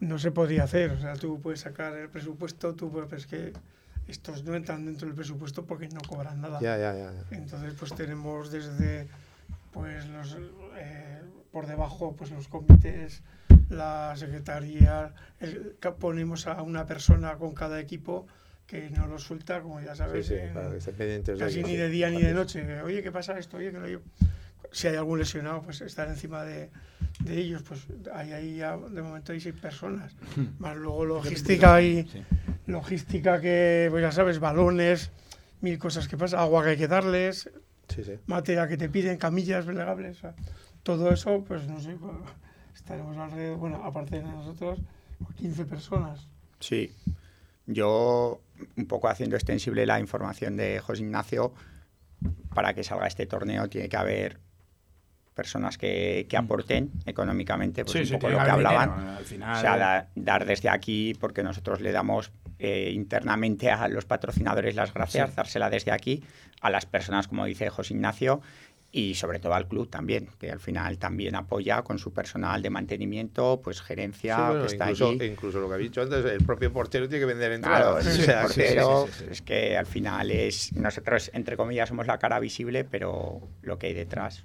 no 0.00 0.18
se 0.18 0.30
podría 0.30 0.64
hacer. 0.64 0.92
O 0.92 0.98
sea, 1.00 1.16
tú 1.16 1.38
puedes 1.42 1.60
sacar 1.60 1.94
el 1.98 2.08
presupuesto, 2.08 2.74
tú 2.74 2.90
puedes. 2.90 3.10
pero 3.10 3.20
es 3.20 3.26
que 3.26 3.52
estos 4.08 4.42
no 4.42 4.54
entran 4.54 4.86
dentro 4.86 5.06
del 5.06 5.14
presupuesto 5.14 5.66
porque 5.66 5.86
no 5.90 6.00
cobran 6.08 6.40
nada. 6.40 6.60
Ya, 6.62 6.78
ya, 6.78 6.94
ya. 6.94 7.12
ya. 7.12 7.36
Entonces, 7.36 7.74
pues 7.78 7.94
tenemos 7.94 8.50
desde. 8.50 9.06
Pues 9.70 10.08
los. 10.08 10.34
eh, 10.78 11.20
por 11.52 11.66
debajo, 11.66 12.16
pues 12.16 12.30
los 12.30 12.48
comités, 12.48 13.20
la 13.68 14.14
secretaría. 14.16 15.12
el- 15.40 15.76
ponemos 15.98 16.46
a 16.46 16.62
una 16.62 16.86
persona 16.86 17.36
con 17.36 17.52
cada 17.52 17.78
equipo 17.80 18.26
que 18.70 18.88
no 18.90 19.08
lo 19.08 19.18
suelta, 19.18 19.60
como 19.62 19.80
ya 19.80 19.96
sabes, 19.96 20.26
Sí, 20.26 20.34
sí, 20.36 20.40
en- 20.40 20.54
para 20.54 20.70
que 20.70 20.76
estén 20.76 20.94
pendientes 20.94 21.38
de 21.38 21.44
casi 21.44 21.62
ni 21.64 21.74
de 21.74 21.88
día 21.88 22.08
ni 22.08 22.22
de 22.22 22.32
noche. 22.32 22.80
Oye, 22.82 23.02
¿qué 23.02 23.10
pasa 23.10 23.36
esto? 23.36 23.56
Oye, 23.56 23.72
que 23.72 23.90
yo. 23.92 24.00
Si 24.70 24.86
hay 24.86 24.94
algún 24.94 25.18
lesionado, 25.18 25.62
pues 25.62 25.80
estar 25.80 26.06
encima 26.08 26.44
de, 26.44 26.70
de 27.24 27.36
ellos, 27.38 27.62
pues 27.66 27.80
hay 28.14 28.30
ahí 28.32 28.56
ya, 28.58 28.76
de 28.76 29.02
momento 29.02 29.32
hay 29.32 29.40
seis 29.40 29.56
personas. 29.60 30.14
Más 30.60 30.76
luego 30.76 31.04
logística 31.04 31.82
y 31.82 32.06
logística 32.66 33.40
que, 33.40 33.88
pues 33.90 34.02
ya 34.02 34.12
sabes, 34.12 34.38
balones, 34.38 35.10
mil 35.60 35.76
cosas 35.78 36.06
que 36.06 36.16
pasan, 36.16 36.38
agua 36.38 36.62
que 36.62 36.70
hay 36.70 36.76
que 36.76 36.86
darles, 36.86 37.50
materia 38.26 38.68
que 38.68 38.76
te 38.76 38.88
piden, 38.88 39.18
camillas 39.18 39.64
plegables, 39.64 40.18
o 40.18 40.20
sea, 40.20 40.34
todo 40.84 41.10
eso, 41.12 41.42
pues 41.48 41.66
no 41.66 41.80
sé, 41.80 41.96
pues, 41.98 42.12
estaremos 42.76 43.16
alrededor, 43.16 43.56
bueno, 43.58 43.82
aparte 43.84 44.18
de 44.18 44.22
nosotros, 44.22 44.78
15 45.36 45.64
personas. 45.64 46.28
Sí. 46.60 46.94
Yo, 47.66 48.40
un 48.76 48.86
poco 48.86 49.08
haciendo 49.08 49.36
extensible 49.36 49.86
la 49.86 50.00
información 50.00 50.56
de 50.56 50.80
José 50.80 51.02
Ignacio, 51.02 51.52
para 52.54 52.74
que 52.74 52.82
salga 52.84 53.06
este 53.06 53.26
torneo 53.26 53.68
tiene 53.68 53.88
que 53.88 53.96
haber 53.96 54.38
personas 55.34 55.78
que, 55.78 56.26
que 56.28 56.36
aporten 56.36 56.90
económicamente, 57.06 57.84
pues 57.84 57.92
Sí, 57.92 57.98
un 58.00 58.06
sí, 58.06 58.12
poco 58.14 58.28
lo 58.28 58.44
que 58.44 58.50
hablaban. 58.50 58.90
dinero, 58.98 59.16
al 59.16 59.24
final. 59.24 59.56
O 59.56 59.60
sea, 59.60 59.76
da- 59.78 60.08
dar 60.14 60.44
desde 60.44 60.68
aquí, 60.68 61.14
porque 61.18 61.42
nosotros 61.42 61.80
le 61.80 61.92
damos 61.92 62.30
eh, 62.58 62.90
internamente 62.92 63.70
a 63.70 63.88
los 63.88 64.04
patrocinadores 64.04 64.74
las 64.74 64.92
gracias, 64.92 65.30
Sí. 65.30 65.36
dársela 65.36 65.70
desde 65.70 65.92
aquí 65.92 66.22
a 66.60 66.68
las 66.68 66.84
personas, 66.84 67.26
como 67.26 67.46
dice 67.46 67.70
José 67.70 67.94
Ignacio, 67.94 68.42
y 68.92 69.14
sobre 69.14 69.38
todo 69.38 69.54
al 69.54 69.68
club 69.68 69.88
también, 69.88 70.28
que 70.40 70.50
al 70.50 70.58
final 70.58 70.98
también 70.98 71.36
apoya 71.36 71.82
con 71.82 71.98
su 71.98 72.12
personal 72.12 72.60
de 72.60 72.70
mantenimiento, 72.70 73.60
pues 73.62 73.80
gerencia 73.82 74.36
Sí, 74.36 74.42
bueno, 74.42 74.60
que 74.62 74.66
está 74.66 74.84
incluso, 74.90 75.08
allí. 75.10 75.24
incluso 75.26 75.60
lo 75.60 75.68
que 75.68 75.74
ha 75.74 75.78
dicho 75.78 76.02
antes, 76.02 76.24
el 76.24 76.44
propio 76.44 76.72
portero 76.72 77.08
tiene 77.08 77.20
que 77.20 77.26
vender 77.26 77.52
entradas. 77.52 78.04
Claro, 78.04 78.18
o 78.36 78.40
el 78.40 78.42
portero, 78.48 79.06
sí, 79.06 79.12
sí, 79.12 79.24
sí. 79.24 79.30
es 79.30 79.42
que 79.42 79.76
al 79.76 79.86
final 79.86 80.30
es 80.32 80.72
nosotros 80.72 81.30
entre 81.34 81.56
comillas 81.56 81.88
somos 81.88 82.06
la 82.08 82.18
cara 82.18 82.40
visible, 82.40 82.82
pero 82.84 83.40
lo 83.62 83.78
que 83.78 83.86
hay 83.88 83.94
detrás 83.94 84.44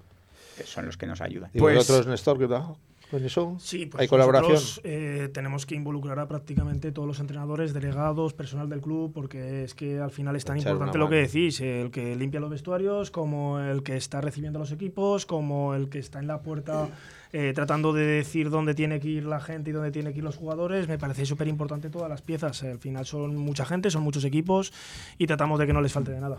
son 0.63 0.85
los 0.85 0.95
que 0.97 1.07
nos 1.07 1.21
ayudan. 1.21 1.49
¿Y 1.53 1.59
Pues- 1.59 1.75
vosotros, 1.77 2.07
Néstor, 2.07 2.37
qué 2.37 2.47
tal? 2.47 2.75
¿Con 3.15 3.23
eso? 3.23 3.55
Sí, 3.59 3.85
pues 3.85 4.01
¿Hay 4.01 4.07
colaboración? 4.09 4.51
nosotros, 4.51 4.81
eh, 4.83 5.29
tenemos 5.33 5.65
que 5.65 5.73
involucrar 5.73 6.19
a 6.19 6.27
prácticamente 6.27 6.91
todos 6.91 7.07
los 7.07 7.21
entrenadores, 7.21 7.73
delegados, 7.73 8.33
personal 8.33 8.67
del 8.67 8.81
club, 8.81 9.13
porque 9.13 9.63
es 9.63 9.73
que 9.73 9.99
al 9.99 10.11
final 10.11 10.35
es 10.35 10.43
tan 10.43 10.57
Echar 10.57 10.73
importante 10.73 10.97
lo 10.97 11.07
que 11.07 11.15
decís, 11.15 11.61
el 11.61 11.91
que 11.91 12.13
limpia 12.17 12.41
los 12.41 12.49
vestuarios, 12.49 13.11
como 13.11 13.61
el 13.61 13.83
que 13.83 13.95
está 13.95 14.19
recibiendo 14.19 14.59
a 14.59 14.63
los 14.63 14.73
equipos, 14.73 15.25
como 15.25 15.75
el 15.75 15.87
que 15.87 15.99
está 15.99 16.19
en 16.19 16.27
la 16.27 16.41
puerta 16.41 16.89
eh, 17.31 17.53
tratando 17.55 17.93
de 17.93 18.05
decir 18.05 18.49
dónde 18.49 18.73
tiene 18.75 18.99
que 18.99 19.07
ir 19.07 19.25
la 19.25 19.39
gente 19.39 19.69
y 19.69 19.73
dónde 19.73 19.91
tiene 19.91 20.11
que 20.11 20.17
ir 20.17 20.23
los 20.25 20.35
jugadores. 20.35 20.89
Me 20.89 20.97
parece 20.97 21.25
súper 21.25 21.47
importante 21.47 21.89
todas 21.89 22.09
las 22.09 22.21
piezas. 22.21 22.63
Al 22.63 22.79
final 22.79 23.05
son 23.05 23.37
mucha 23.37 23.65
gente, 23.65 23.89
son 23.91 24.03
muchos 24.03 24.25
equipos 24.25 24.73
y 25.17 25.25
tratamos 25.25 25.57
de 25.57 25.67
que 25.67 25.71
no 25.71 25.79
les 25.79 25.93
falte 25.93 26.11
de 26.11 26.19
nada. 26.19 26.37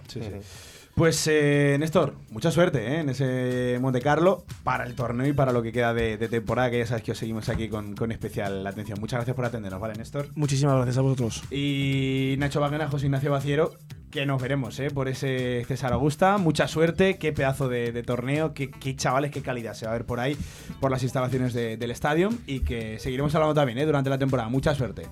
Pues 0.96 1.26
eh, 1.30 1.76
Néstor, 1.78 2.14
mucha 2.30 2.50
suerte 2.50 2.78
¿eh? 2.94 3.00
en 3.00 3.10
ese 3.10 3.76
Monte 3.82 4.00
Carlo 4.00 4.46
para 4.64 4.84
el 4.84 4.94
torneo 4.94 5.26
y 5.26 5.34
para 5.34 5.52
lo 5.52 5.62
que 5.62 5.70
queda 5.70 5.92
de, 5.92 6.16
de 6.16 6.26
temporada, 6.28 6.70
que 6.70 6.78
ya 6.78 6.86
sabes 6.86 7.02
que 7.04 7.12
os 7.12 7.18
seguimos 7.18 7.50
aquí 7.50 7.68
con, 7.68 7.94
con 7.94 8.12
especial 8.12 8.66
atención. 8.66 8.98
Muchas 8.98 9.18
gracias 9.18 9.36
por 9.36 9.44
atendernos, 9.44 9.78
¿vale, 9.78 9.92
Néstor? 9.94 10.28
Muchísimas 10.34 10.74
gracias 10.76 10.96
a 10.96 11.02
vosotros. 11.02 11.42
Y 11.52 12.36
Nacho 12.38 12.60
Baguena, 12.62 12.88
José 12.88 13.06
Ignacio 13.06 13.30
Baciero, 13.30 13.74
que 14.10 14.24
nos 14.24 14.40
veremos 14.40 14.80
¿eh? 14.80 14.90
por 14.90 15.08
ese 15.08 15.66
César 15.68 15.92
Augusta. 15.92 16.38
Mucha 16.38 16.66
suerte, 16.66 17.18
qué 17.18 17.30
pedazo 17.34 17.68
de, 17.68 17.92
de 17.92 18.02
torneo, 18.02 18.54
qué, 18.54 18.70
qué 18.70 18.96
chavales, 18.96 19.30
qué 19.32 19.42
calidad 19.42 19.74
se 19.74 19.84
va 19.84 19.92
a 19.92 19.96
ver 19.96 20.06
por 20.06 20.18
ahí, 20.18 20.34
por 20.80 20.90
las 20.90 21.02
instalaciones 21.02 21.52
de- 21.52 21.76
del 21.76 21.90
estadio. 21.90 22.30
Y 22.46 22.60
que 22.60 22.98
seguiremos 23.00 23.34
hablando 23.34 23.52
también 23.52 23.76
¿eh? 23.76 23.84
durante 23.84 24.08
la 24.08 24.16
temporada. 24.16 24.48
Mucha 24.48 24.74
suerte. 24.74 25.02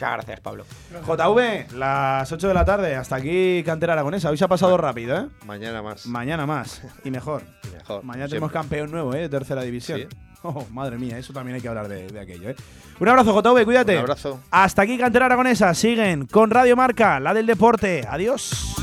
Muchas 0.00 0.12
gracias, 0.14 0.40
Pablo. 0.40 0.64
JV, 1.06 1.74
las 1.76 2.32
8 2.32 2.48
de 2.48 2.54
la 2.54 2.64
tarde, 2.64 2.96
hasta 2.96 3.16
aquí 3.16 3.62
Cantera 3.66 3.92
Aragonesa. 3.92 4.30
Hoy 4.30 4.38
se 4.38 4.44
ha 4.46 4.48
pasado 4.48 4.78
rápido, 4.78 5.14
¿eh? 5.14 5.26
Mañana 5.44 5.82
más. 5.82 6.06
Mañana 6.06 6.46
más 6.46 6.80
y 7.04 7.10
mejor. 7.10 7.42
Y 7.64 7.76
mejor. 7.76 8.02
Mañana 8.02 8.26
siempre. 8.26 8.28
tenemos 8.30 8.52
campeón 8.52 8.90
nuevo, 8.90 9.12
¿eh? 9.14 9.18
De 9.20 9.28
tercera 9.28 9.60
división. 9.60 10.00
Sí. 10.00 10.16
Oh, 10.42 10.64
madre 10.70 10.96
mía, 10.96 11.18
eso 11.18 11.34
también 11.34 11.56
hay 11.56 11.60
que 11.60 11.68
hablar 11.68 11.86
de, 11.86 12.06
de 12.06 12.18
aquello, 12.18 12.48
¿eh? 12.48 12.56
Un 12.98 13.08
abrazo, 13.08 13.38
JV, 13.42 13.64
cuídate. 13.66 13.92
Un 13.96 14.00
abrazo. 14.00 14.40
Hasta 14.50 14.80
aquí 14.80 14.96
Cantera 14.96 15.26
Aragonesa. 15.26 15.74
Siguen 15.74 16.24
con 16.24 16.50
Radio 16.50 16.76
Marca, 16.76 17.20
la 17.20 17.34
del 17.34 17.44
deporte. 17.44 18.06
Adiós. 18.08 18.74